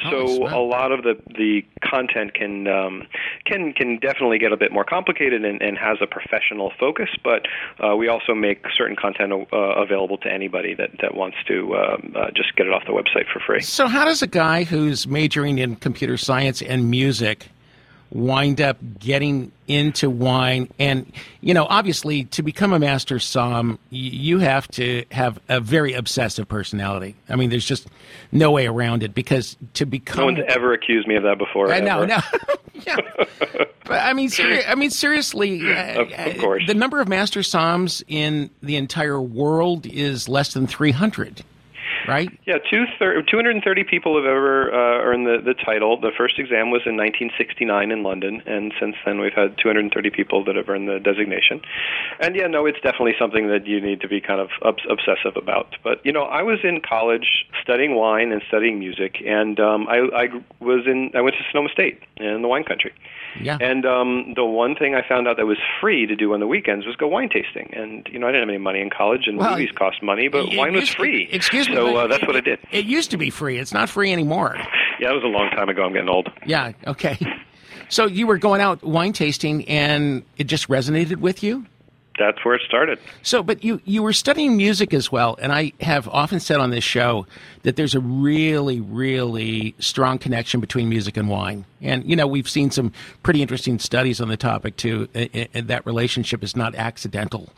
Oh, 0.04 0.26
so 0.26 0.48
a 0.48 0.60
lot 0.60 0.92
of 0.92 1.02
the, 1.02 1.16
the 1.36 1.64
content 1.82 2.34
can 2.34 2.66
um, 2.68 3.06
can 3.44 3.72
can 3.72 3.98
definitely 3.98 4.38
get 4.38 4.52
a 4.52 4.56
bit 4.56 4.72
more 4.72 4.84
complicated 4.84 5.44
and, 5.44 5.62
and 5.62 5.78
has 5.78 5.98
a 6.00 6.06
professional 6.06 6.72
focus, 6.78 7.10
but 7.22 7.46
uh, 7.82 7.96
we 7.96 8.08
also 8.08 8.34
make 8.34 8.64
certain 8.76 8.96
content 8.96 9.32
uh, 9.32 9.56
available 9.56 10.18
to 10.18 10.32
anybody 10.32 10.74
that, 10.74 10.90
that 11.00 11.14
wants 11.14 11.36
to 11.48 11.76
um, 11.76 12.14
uh, 12.16 12.30
just 12.34 12.54
get 12.56 12.66
it 12.66 12.72
off 12.72 12.84
the 12.86 12.92
website 12.92 13.26
for 13.32 13.40
free. 13.40 13.60
So, 13.60 13.86
how 13.86 14.04
does 14.04 14.22
a 14.22 14.26
guy 14.26 14.64
who's 14.64 15.06
majoring 15.06 15.58
in 15.58 15.76
computer 15.76 16.16
science 16.16 16.62
and 16.62 16.90
music 16.90 17.48
wind 18.10 18.60
up 18.60 18.78
getting 18.98 19.52
into 19.66 20.08
wine. 20.08 20.68
And 20.78 21.12
you 21.40 21.54
know 21.54 21.66
obviously 21.68 22.24
to 22.24 22.42
become 22.42 22.72
a 22.72 22.78
master 22.78 23.16
somm 23.16 23.78
you 23.90 24.38
have 24.38 24.68
to 24.68 25.04
have 25.10 25.38
a 25.48 25.60
very 25.60 25.94
obsessive 25.94 26.48
personality. 26.48 27.16
I 27.28 27.36
mean 27.36 27.50
there's 27.50 27.66
just 27.66 27.88
no 28.32 28.50
way 28.50 28.66
around 28.66 29.02
it 29.02 29.14
because 29.14 29.56
to 29.74 29.86
become 29.86 30.20
no 30.20 30.24
one's 30.26 30.38
ever 30.48 30.72
accused 30.72 31.08
me 31.08 31.16
of 31.16 31.24
that 31.24 31.38
before 31.38 31.72
I 31.72 31.80
know 31.80 32.04
no. 32.04 32.18
Yeah. 32.86 32.96
But 33.84 34.02
i 34.02 34.12
mean 34.12 34.28
seri- 34.28 34.64
i 34.66 34.74
mean 34.74 34.90
seriously 34.90 35.72
uh, 35.72 36.02
of, 36.02 36.12
of 36.12 36.38
course. 36.38 36.64
the 36.66 36.74
number 36.74 37.00
of 37.00 37.08
master 37.08 37.40
somms 37.40 38.02
in 38.08 38.50
the 38.62 38.76
entire 38.76 39.20
world 39.20 39.86
is 39.86 40.28
less 40.28 40.52
than 40.52 40.66
300 40.66 41.42
right? 42.08 42.30
Yeah, 42.46 42.58
two 42.58 42.84
thir- 42.98 43.22
230 43.22 43.84
people 43.84 44.16
have 44.16 44.24
ever 44.24 44.72
uh, 44.72 45.02
earned 45.02 45.26
the, 45.26 45.38
the 45.44 45.54
title. 45.54 46.00
The 46.00 46.12
first 46.16 46.38
exam 46.38 46.70
was 46.70 46.82
in 46.86 46.96
1969 46.96 47.90
in 47.90 48.02
London, 48.02 48.42
and 48.46 48.72
since 48.80 48.96
then 49.04 49.20
we've 49.20 49.34
had 49.34 49.56
230 49.58 50.10
people 50.10 50.44
that 50.44 50.56
have 50.56 50.68
earned 50.68 50.88
the 50.88 50.98
designation. 50.98 51.60
And 52.20 52.36
yeah, 52.36 52.46
no, 52.46 52.66
it's 52.66 52.80
definitely 52.80 53.14
something 53.18 53.48
that 53.48 53.66
you 53.66 53.80
need 53.80 54.00
to 54.00 54.08
be 54.08 54.20
kind 54.20 54.40
of 54.40 54.48
obs- 54.62 54.86
obsessive 54.88 55.36
about. 55.36 55.76
But 55.82 56.04
you 56.04 56.12
know, 56.12 56.22
I 56.24 56.42
was 56.42 56.58
in 56.64 56.80
college 56.80 57.46
studying 57.62 57.94
wine 57.94 58.32
and 58.32 58.42
studying 58.48 58.78
music, 58.78 59.22
and 59.24 59.58
um, 59.60 59.86
I, 59.88 59.98
I 60.14 60.26
was 60.60 60.86
in 60.86 61.10
I 61.14 61.20
went 61.20 61.36
to 61.36 61.42
Sonoma 61.50 61.68
State 61.72 62.00
in 62.16 62.42
the 62.42 62.48
wine 62.48 62.64
country. 62.64 62.92
Yeah. 63.40 63.58
And 63.60 63.84
um, 63.84 64.32
the 64.34 64.44
one 64.44 64.74
thing 64.74 64.94
I 64.94 65.06
found 65.06 65.28
out 65.28 65.36
that 65.36 65.46
was 65.46 65.58
free 65.80 66.06
to 66.06 66.16
do 66.16 66.32
on 66.32 66.40
the 66.40 66.46
weekends 66.46 66.86
was 66.86 66.96
go 66.96 67.06
wine 67.06 67.28
tasting. 67.28 67.70
And 67.74 68.06
you 68.10 68.18
know, 68.18 68.26
I 68.26 68.32
didn't 68.32 68.48
have 68.48 68.54
any 68.54 68.58
money 68.58 68.80
in 68.80 68.90
college, 68.90 69.22
and 69.26 69.38
well, 69.38 69.50
movies 69.50 69.70
cost 69.76 70.02
money, 70.02 70.28
but 70.28 70.54
wine 70.54 70.74
was 70.74 70.88
free. 70.88 71.28
Excuse 71.30 71.68
me. 71.68 71.74
So 71.74 71.95
uh, 71.96 72.06
that's 72.06 72.26
what 72.26 72.36
I 72.36 72.40
did. 72.40 72.58
It 72.70 72.84
used 72.84 73.10
to 73.10 73.16
be 73.16 73.30
free. 73.30 73.58
It's 73.58 73.72
not 73.72 73.88
free 73.88 74.12
anymore. 74.12 74.56
Yeah, 75.00 75.10
it 75.10 75.14
was 75.14 75.24
a 75.24 75.28
long 75.28 75.50
time 75.50 75.68
ago. 75.68 75.84
I'm 75.84 75.92
getting 75.92 76.08
old. 76.08 76.28
Yeah. 76.46 76.72
Okay. 76.86 77.18
So 77.88 78.06
you 78.06 78.26
were 78.26 78.38
going 78.38 78.60
out 78.60 78.82
wine 78.82 79.12
tasting, 79.12 79.68
and 79.68 80.24
it 80.38 80.44
just 80.44 80.68
resonated 80.68 81.18
with 81.18 81.42
you 81.42 81.66
that's 82.18 82.44
where 82.44 82.54
it 82.54 82.62
started. 82.66 82.98
So, 83.22 83.42
but 83.42 83.62
you 83.64 83.80
you 83.84 84.02
were 84.02 84.12
studying 84.12 84.56
music 84.56 84.94
as 84.94 85.12
well, 85.12 85.36
and 85.40 85.52
I 85.52 85.72
have 85.80 86.08
often 86.08 86.40
said 86.40 86.58
on 86.58 86.70
this 86.70 86.84
show 86.84 87.26
that 87.62 87.76
there's 87.76 87.94
a 87.94 88.00
really 88.00 88.80
really 88.80 89.74
strong 89.78 90.18
connection 90.18 90.60
between 90.60 90.88
music 90.88 91.16
and 91.16 91.28
wine, 91.28 91.64
and 91.80 92.08
you 92.08 92.16
know 92.16 92.26
we've 92.26 92.48
seen 92.48 92.70
some 92.70 92.92
pretty 93.22 93.42
interesting 93.42 93.78
studies 93.78 94.20
on 94.20 94.28
the 94.28 94.36
topic 94.36 94.76
too. 94.76 95.08
And 95.14 95.68
that 95.68 95.84
relationship 95.86 96.42
is 96.42 96.56
not 96.56 96.74
accidental. 96.74 97.50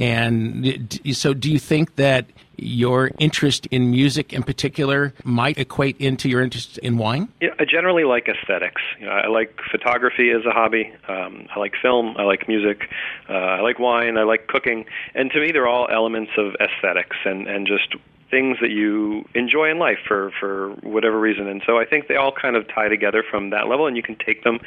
And 0.00 0.98
so, 1.12 1.34
do 1.34 1.52
you 1.52 1.58
think 1.58 1.96
that 1.96 2.24
your 2.56 3.10
interest 3.18 3.66
in 3.66 3.90
music 3.90 4.32
in 4.32 4.42
particular 4.42 5.12
might 5.24 5.58
equate 5.58 5.98
into 5.98 6.28
your 6.28 6.40
interest 6.40 6.78
in 6.78 6.96
wine? 6.96 7.28
Yeah, 7.40 7.50
I 7.58 7.66
generally 7.66 8.04
like 8.04 8.26
aesthetics. 8.26 8.80
You 8.98 9.06
know, 9.06 9.12
I 9.12 9.28
like 9.28 9.58
photography 9.70 10.30
as 10.30 10.44
a 10.46 10.52
hobby. 10.52 10.90
Um, 11.06 11.46
I 11.54 11.58
like 11.58 11.74
film. 11.80 12.16
I 12.16 12.22
like 12.22 12.48
music. 12.48 12.88
Uh, 13.28 13.34
I 13.34 13.60
like 13.60 13.78
wine. 13.78 14.16
I 14.16 14.22
like 14.22 14.46
cooking. 14.46 14.86
And 15.14 15.30
to 15.32 15.40
me, 15.40 15.52
they're 15.52 15.68
all 15.68 15.86
elements 15.90 16.32
of 16.38 16.54
aesthetics 16.60 17.16
and, 17.26 17.46
and 17.46 17.66
just 17.66 17.94
things 18.30 18.58
that 18.60 18.70
you 18.70 19.24
enjoy 19.34 19.70
in 19.70 19.78
life 19.78 19.98
for 20.06 20.32
for 20.38 20.70
whatever 20.82 21.18
reason. 21.18 21.46
And 21.46 21.62
so 21.66 21.78
i 21.78 21.84
think 21.84 22.08
they 22.08 22.16
all 22.16 22.32
kind 22.32 22.56
of 22.56 22.66
tie 22.68 22.88
together 22.88 23.24
from 23.28 23.50
that 23.50 23.68
level 23.68 23.86
and 23.86 23.96
you 23.96 24.02
can 24.02 24.16
take 24.16 24.44
them 24.44 24.58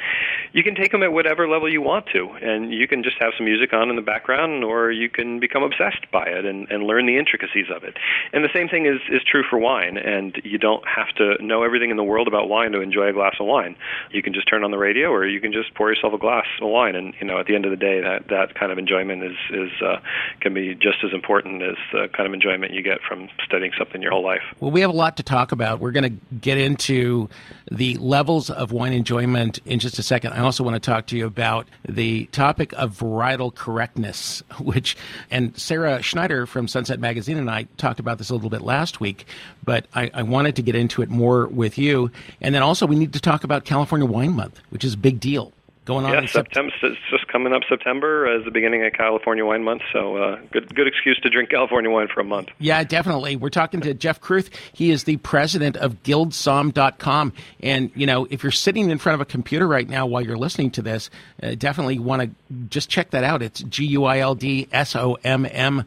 you 0.52 0.62
can 0.62 0.74
take 0.74 0.92
them 0.92 1.02
at 1.02 1.12
whatever 1.12 1.48
level 1.48 1.70
you 1.70 1.82
want 1.82 2.06
to. 2.12 2.30
And 2.42 2.72
you 2.72 2.86
can 2.86 3.02
just 3.02 3.16
have 3.20 3.32
some 3.36 3.46
music 3.46 3.72
on 3.72 3.90
in 3.90 3.96
the 3.96 4.02
background 4.02 4.64
or 4.64 4.90
you 4.90 5.08
can 5.08 5.40
become 5.40 5.62
obsessed 5.62 6.10
by 6.12 6.26
it 6.26 6.44
and 6.44 6.70
and 6.70 6.84
learn 6.84 7.06
the 7.06 7.18
intricacies 7.18 7.66
of 7.74 7.84
it. 7.84 7.96
And 8.32 8.44
the 8.44 8.52
same 8.54 8.68
thing 8.68 8.86
is 8.86 9.00
is 9.10 9.22
true 9.24 9.42
for 9.48 9.58
wine 9.58 9.96
and 9.96 10.40
you 10.44 10.58
don't 10.58 10.86
have 10.86 11.08
to 11.16 11.42
know 11.42 11.62
everything 11.62 11.90
in 11.90 11.96
the 11.96 12.04
world 12.04 12.28
about 12.28 12.48
wine 12.48 12.72
to 12.72 12.80
enjoy 12.80 13.08
a 13.08 13.12
glass 13.12 13.36
of 13.40 13.46
wine. 13.46 13.76
You 14.10 14.22
can 14.22 14.32
just 14.32 14.48
turn 14.48 14.64
on 14.64 14.70
the 14.70 14.78
radio 14.78 15.08
or 15.10 15.26
you 15.26 15.40
can 15.40 15.52
just 15.52 15.74
pour 15.74 15.90
yourself 15.90 16.12
a 16.12 16.18
glass 16.18 16.46
of 16.60 16.68
wine 16.68 16.94
and 16.94 17.14
you 17.20 17.26
know 17.26 17.38
at 17.38 17.46
the 17.46 17.54
end 17.54 17.64
of 17.64 17.70
the 17.70 17.76
day 17.76 18.00
that 18.00 18.28
that 18.28 18.54
kind 18.54 18.72
of 18.72 18.78
enjoyment 18.78 19.22
is 19.24 19.36
is 19.50 19.70
uh, 19.82 19.98
can 20.40 20.54
be 20.54 20.74
just 20.74 20.98
as 21.04 21.12
important 21.12 21.62
as 21.62 21.76
the 21.92 22.08
kind 22.16 22.26
of 22.26 22.34
enjoyment 22.34 22.72
you 22.72 22.82
get 22.82 22.98
from 23.06 23.28
studying 23.54 23.72
something 23.78 24.02
your 24.02 24.10
whole 24.10 24.24
life. 24.24 24.42
Well, 24.58 24.72
we 24.72 24.80
have 24.80 24.90
a 24.90 24.94
lot 24.94 25.16
to 25.18 25.22
talk 25.22 25.52
about. 25.52 25.78
We're 25.78 25.92
going 25.92 26.18
to 26.18 26.36
get 26.36 26.58
into 26.58 27.28
the 27.70 27.96
levels 27.98 28.50
of 28.50 28.72
wine 28.72 28.92
enjoyment 28.92 29.60
in 29.64 29.78
just 29.78 29.96
a 30.00 30.02
second. 30.02 30.32
I 30.32 30.40
also 30.40 30.64
want 30.64 30.74
to 30.74 30.80
talk 30.80 31.06
to 31.06 31.16
you 31.16 31.24
about 31.24 31.68
the 31.88 32.26
topic 32.26 32.72
of 32.72 32.98
varietal 32.98 33.54
correctness, 33.54 34.42
which, 34.60 34.96
and 35.30 35.56
Sarah 35.56 36.02
Schneider 36.02 36.46
from 36.46 36.66
Sunset 36.66 36.98
Magazine 36.98 37.38
and 37.38 37.48
I 37.48 37.68
talked 37.76 38.00
about 38.00 38.18
this 38.18 38.28
a 38.30 38.34
little 38.34 38.50
bit 38.50 38.62
last 38.62 38.98
week, 38.98 39.24
but 39.62 39.86
I, 39.94 40.10
I 40.12 40.22
wanted 40.24 40.56
to 40.56 40.62
get 40.62 40.74
into 40.74 41.02
it 41.02 41.08
more 41.08 41.46
with 41.46 41.78
you. 41.78 42.10
And 42.40 42.56
then 42.56 42.62
also, 42.62 42.86
we 42.86 42.96
need 42.96 43.12
to 43.12 43.20
talk 43.20 43.44
about 43.44 43.64
California 43.64 44.06
Wine 44.06 44.32
Month, 44.32 44.60
which 44.70 44.82
is 44.82 44.94
a 44.94 44.98
big 44.98 45.20
deal 45.20 45.52
going 45.84 46.04
on. 46.04 46.12
Yeah, 46.12 46.26
September. 46.26 46.72
It's 46.82 46.98
just 47.10 47.28
coming 47.28 47.52
up 47.52 47.62
September 47.68 48.26
as 48.26 48.44
the 48.44 48.50
beginning 48.50 48.84
of 48.84 48.92
California 48.92 49.44
Wine 49.44 49.64
Month, 49.64 49.82
so 49.92 50.16
uh, 50.16 50.40
good 50.52 50.74
good 50.74 50.86
excuse 50.86 51.18
to 51.22 51.30
drink 51.30 51.50
California 51.50 51.90
wine 51.90 52.08
for 52.12 52.20
a 52.20 52.24
month. 52.24 52.48
Yeah, 52.58 52.82
definitely. 52.84 53.36
We're 53.36 53.50
talking 53.50 53.80
to 53.82 53.94
Geoff 53.94 54.20
Kruth. 54.20 54.50
He 54.72 54.90
is 54.90 55.04
the 55.04 55.16
president 55.18 55.76
of 55.76 56.02
GuildSomm.com, 56.02 57.32
and 57.60 57.90
you 57.94 58.06
know 58.06 58.26
if 58.30 58.42
you're 58.42 58.52
sitting 58.52 58.90
in 58.90 58.98
front 58.98 59.14
of 59.14 59.20
a 59.20 59.26
computer 59.26 59.66
right 59.66 59.88
now 59.88 60.06
while 60.06 60.22
you're 60.22 60.38
listening 60.38 60.70
to 60.72 60.82
this, 60.82 61.10
uh, 61.42 61.54
definitely 61.54 61.98
want 61.98 62.22
to 62.22 62.30
just 62.68 62.88
check 62.88 63.10
that 63.10 63.24
out. 63.24 63.42
It's 63.42 63.62
G 63.62 63.86
U 63.86 64.04
I 64.04 64.18
L 64.18 64.34
D 64.34 64.68
S 64.72 64.96
O 64.96 65.18
M 65.24 65.46
M 65.46 65.84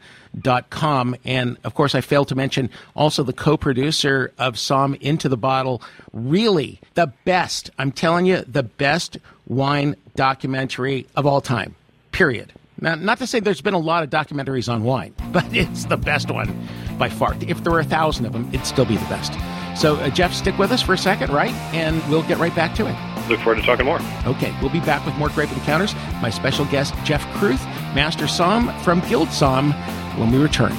com 0.69 1.15
and 1.25 1.57
of 1.63 1.73
course 1.73 1.95
i 1.95 2.01
failed 2.01 2.27
to 2.27 2.35
mention 2.35 2.69
also 2.95 3.23
the 3.23 3.33
co-producer 3.33 4.31
of 4.37 4.55
somm 4.55 4.99
into 5.01 5.29
the 5.29 5.37
bottle 5.37 5.81
really 6.13 6.79
the 6.93 7.11
best 7.25 7.69
i'm 7.77 7.91
telling 7.91 8.25
you 8.25 8.41
the 8.47 8.63
best 8.63 9.17
wine 9.47 9.95
documentary 10.15 11.07
of 11.15 11.25
all 11.25 11.41
time, 11.41 11.75
period. 12.11 12.51
Now, 12.79 12.95
not 12.95 13.17
to 13.19 13.27
say 13.27 13.39
there's 13.39 13.61
been 13.61 13.73
a 13.73 13.79
lot 13.79 14.03
of 14.03 14.09
documentaries 14.09 14.71
on 14.71 14.83
wine, 14.83 15.13
but 15.31 15.45
it's 15.55 15.85
the 15.85 15.97
best 15.97 16.29
one 16.29 16.67
by 16.97 17.09
far. 17.09 17.35
If 17.41 17.63
there 17.63 17.71
were 17.71 17.79
a 17.79 17.85
thousand 17.85 18.25
of 18.25 18.33
them, 18.33 18.47
it'd 18.49 18.65
still 18.65 18.85
be 18.85 18.97
the 18.97 19.05
best. 19.05 19.33
So, 19.79 19.95
uh, 19.97 20.09
Geoff, 20.09 20.33
stick 20.33 20.57
with 20.57 20.71
us 20.71 20.81
for 20.81 20.93
a 20.93 20.97
second, 20.97 21.31
right? 21.31 21.53
And 21.73 22.03
we'll 22.09 22.23
get 22.23 22.39
right 22.39 22.55
back 22.55 22.75
to 22.75 22.87
it. 22.87 23.29
Look 23.29 23.39
forward 23.41 23.59
to 23.59 23.61
talking 23.61 23.85
more. 23.85 23.99
Okay, 24.25 24.55
we'll 24.61 24.71
be 24.71 24.79
back 24.79 25.05
with 25.05 25.15
more 25.15 25.29
Grape 25.29 25.51
Encounters. 25.51 25.93
My 26.21 26.29
special 26.29 26.65
guest, 26.65 26.95
Geoff 27.03 27.23
Kruth, 27.35 27.63
Master 27.93 28.25
Somm 28.25 28.75
from 28.81 29.01
Guild 29.01 29.27
Somm, 29.29 29.73
when 30.17 30.31
we 30.31 30.37
return. 30.37 30.73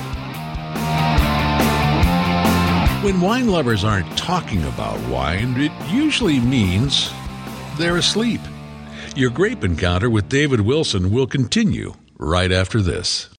When 3.03 3.21
wine 3.21 3.49
lovers 3.49 3.85
aren't 3.85 4.19
talking 4.19 4.65
about 4.65 4.99
wine, 5.09 5.55
it 5.57 5.73
usually 5.89 6.41
means 6.41 7.11
they're 7.79 7.97
asleep. 7.97 8.41
Your 9.15 9.31
grape 9.31 9.65
encounter 9.65 10.11
with 10.11 10.29
David 10.29 10.61
Wilson 10.61 11.11
will 11.11 11.27
continue 11.27 11.95
right 12.19 12.53
after 12.53 12.83
this. 12.83 13.31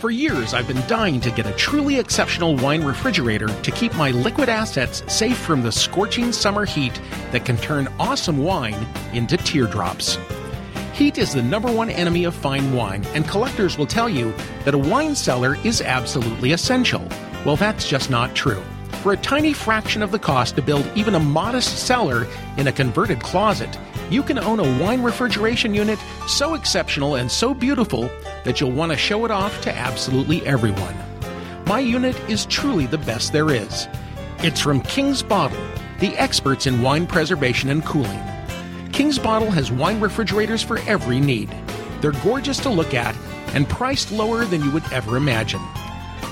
For 0.00 0.10
years, 0.10 0.52
I've 0.52 0.68
been 0.68 0.86
dying 0.86 1.20
to 1.22 1.30
get 1.30 1.46
a 1.46 1.52
truly 1.52 1.98
exceptional 1.98 2.56
wine 2.56 2.84
refrigerator 2.84 3.48
to 3.48 3.70
keep 3.70 3.94
my 3.94 4.10
liquid 4.10 4.50
assets 4.50 5.02
safe 5.06 5.38
from 5.38 5.62
the 5.62 5.72
scorching 5.72 6.30
summer 6.30 6.66
heat 6.66 7.00
that 7.32 7.46
can 7.46 7.56
turn 7.56 7.88
awesome 7.98 8.36
wine 8.36 8.86
into 9.14 9.38
teardrops. 9.38 10.18
Heat 10.94 11.18
is 11.18 11.32
the 11.32 11.42
number 11.42 11.72
one 11.72 11.90
enemy 11.90 12.22
of 12.22 12.36
fine 12.36 12.72
wine, 12.72 13.04
and 13.14 13.26
collectors 13.26 13.76
will 13.76 13.84
tell 13.84 14.08
you 14.08 14.32
that 14.64 14.74
a 14.74 14.78
wine 14.78 15.16
cellar 15.16 15.56
is 15.64 15.82
absolutely 15.82 16.52
essential. 16.52 17.04
Well, 17.44 17.56
that's 17.56 17.88
just 17.88 18.10
not 18.10 18.36
true. 18.36 18.62
For 19.02 19.12
a 19.12 19.16
tiny 19.16 19.52
fraction 19.52 20.02
of 20.02 20.12
the 20.12 20.20
cost 20.20 20.54
to 20.54 20.62
build 20.62 20.88
even 20.94 21.16
a 21.16 21.20
modest 21.20 21.84
cellar 21.84 22.28
in 22.58 22.68
a 22.68 22.72
converted 22.72 23.18
closet, 23.18 23.76
you 24.08 24.22
can 24.22 24.38
own 24.38 24.60
a 24.60 24.80
wine 24.80 25.02
refrigeration 25.02 25.74
unit 25.74 25.98
so 26.28 26.54
exceptional 26.54 27.16
and 27.16 27.28
so 27.28 27.54
beautiful 27.54 28.08
that 28.44 28.60
you'll 28.60 28.70
want 28.70 28.92
to 28.92 28.96
show 28.96 29.24
it 29.24 29.32
off 29.32 29.60
to 29.62 29.76
absolutely 29.76 30.46
everyone. 30.46 30.94
My 31.66 31.80
unit 31.80 32.14
is 32.30 32.46
truly 32.46 32.86
the 32.86 32.98
best 32.98 33.32
there 33.32 33.50
is. 33.50 33.88
It's 34.44 34.60
from 34.60 34.80
King's 34.82 35.24
Bottle, 35.24 35.58
the 35.98 36.16
experts 36.16 36.68
in 36.68 36.82
wine 36.82 37.08
preservation 37.08 37.68
and 37.68 37.84
cooling. 37.84 38.33
King's 38.94 39.18
Bottle 39.18 39.50
has 39.50 39.72
wine 39.72 40.00
refrigerators 40.00 40.62
for 40.62 40.78
every 40.86 41.18
need. 41.18 41.52
They're 42.00 42.12
gorgeous 42.22 42.58
to 42.60 42.70
look 42.70 42.94
at 42.94 43.16
and 43.52 43.68
priced 43.68 44.12
lower 44.12 44.44
than 44.44 44.62
you 44.62 44.70
would 44.70 44.90
ever 44.92 45.16
imagine. 45.16 45.60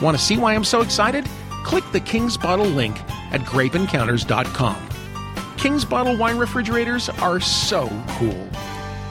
Want 0.00 0.16
to 0.16 0.22
see 0.22 0.38
why 0.38 0.54
I'm 0.54 0.64
so 0.64 0.80
excited? 0.80 1.28
click 1.64 1.84
the 1.92 2.00
King's 2.00 2.36
Bottle 2.36 2.66
link 2.66 2.96
at 3.32 3.40
grapeencounters.com. 3.40 4.88
King's 5.56 5.84
Bottle 5.84 6.16
wine 6.16 6.38
refrigerators 6.38 7.08
are 7.08 7.40
so 7.40 7.88
cool. 8.18 8.48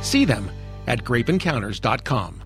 See 0.02 0.26
them 0.26 0.50
at 0.88 1.04
grapeencounters.com. 1.04 2.44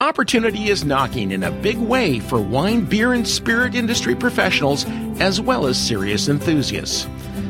Opportunity 0.00 0.68
is 0.68 0.84
knocking 0.84 1.30
in 1.30 1.42
a 1.42 1.50
big 1.50 1.78
way 1.78 2.20
for 2.20 2.38
wine, 2.40 2.84
beer, 2.84 3.14
and 3.14 3.26
spirit 3.26 3.74
industry 3.74 4.14
professionals 4.14 4.84
as 5.20 5.40
well 5.40 5.66
as 5.66 5.78
serious 5.78 6.28
enthusiasts. 6.28 7.06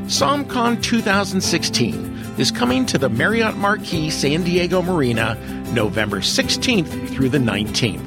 SommCon 0.07 0.81
2016 0.81 2.17
is 2.39 2.51
coming 2.51 2.85
to 2.87 2.99
the 2.99 3.09
Marriott 3.09 3.57
Marquis 3.57 4.11
San 4.11 4.43
Diego 4.43 4.83
Marina 4.83 5.35
November 5.73 6.19
16th 6.19 7.09
through 7.09 7.29
the 7.29 7.39
19th. 7.39 8.03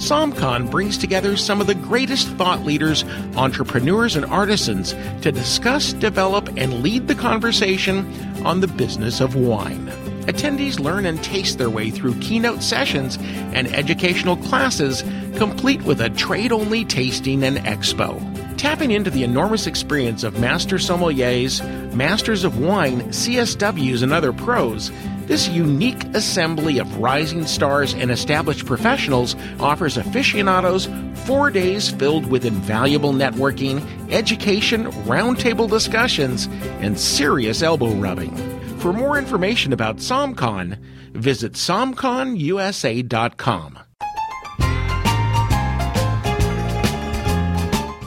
SommCon 0.00 0.70
brings 0.70 0.96
together 0.96 1.36
some 1.36 1.60
of 1.60 1.66
the 1.66 1.74
greatest 1.74 2.28
thought 2.28 2.64
leaders, 2.64 3.04
entrepreneurs, 3.36 4.16
and 4.16 4.24
artisans 4.24 4.94
to 5.20 5.30
discuss, 5.30 5.92
develop, 5.92 6.48
and 6.56 6.82
lead 6.82 7.06
the 7.06 7.14
conversation 7.14 8.10
on 8.46 8.60
the 8.60 8.66
business 8.66 9.20
of 9.20 9.34
wine. 9.34 9.86
Attendees 10.22 10.80
learn 10.80 11.04
and 11.04 11.22
taste 11.22 11.58
their 11.58 11.68
way 11.68 11.90
through 11.90 12.18
keynote 12.20 12.62
sessions 12.62 13.18
and 13.52 13.66
educational 13.74 14.36
classes, 14.36 15.02
complete 15.36 15.82
with 15.82 16.00
a 16.00 16.08
trade 16.10 16.52
only 16.52 16.84
tasting 16.84 17.42
and 17.42 17.58
expo. 17.58 18.18
Tapping 18.60 18.90
into 18.90 19.08
the 19.08 19.24
enormous 19.24 19.66
experience 19.66 20.22
of 20.22 20.38
master 20.38 20.76
sommeliers, 20.76 21.64
masters 21.94 22.44
of 22.44 22.58
wine, 22.58 23.00
CSWs, 23.04 24.02
and 24.02 24.12
other 24.12 24.34
pros, 24.34 24.92
this 25.24 25.48
unique 25.48 26.04
assembly 26.14 26.76
of 26.76 26.98
rising 26.98 27.46
stars 27.46 27.94
and 27.94 28.10
established 28.10 28.66
professionals 28.66 29.34
offers 29.60 29.96
aficionados 29.96 30.90
four 31.24 31.48
days 31.48 31.88
filled 31.88 32.26
with 32.26 32.44
invaluable 32.44 33.14
networking, 33.14 33.82
education, 34.12 34.88
roundtable 35.06 35.66
discussions, 35.66 36.46
and 36.82 37.00
serious 37.00 37.62
elbow 37.62 37.94
rubbing. 37.94 38.36
For 38.76 38.92
more 38.92 39.16
information 39.16 39.72
about 39.72 40.00
SommCon, 40.00 40.76
visit 41.14 41.54
SommConUSA.com. 41.54 43.78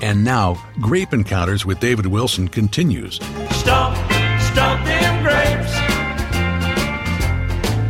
And 0.03 0.22
now, 0.25 0.62
Grape 0.81 1.13
Encounters 1.13 1.65
with 1.65 1.79
David 1.79 2.05
Wilson 2.05 2.50
continues. 2.50 3.15
Stop, 3.51 3.95
stop 4.51 4.86
them 4.86 5.24
grapes 5.24 5.74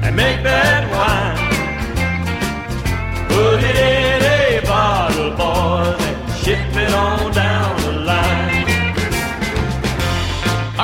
and 0.05 0.15
make 0.15 0.43
that 0.43 0.91
wine. 0.93 1.36
Put 3.29 3.63
it 3.63 3.75
in 3.75 4.22
a 4.22 4.62
bottle, 4.63 5.32
boys, 5.32 6.00
and 6.05 6.34
ship 6.38 6.75
it 6.75 6.93
on 6.93 7.32
down 7.34 7.83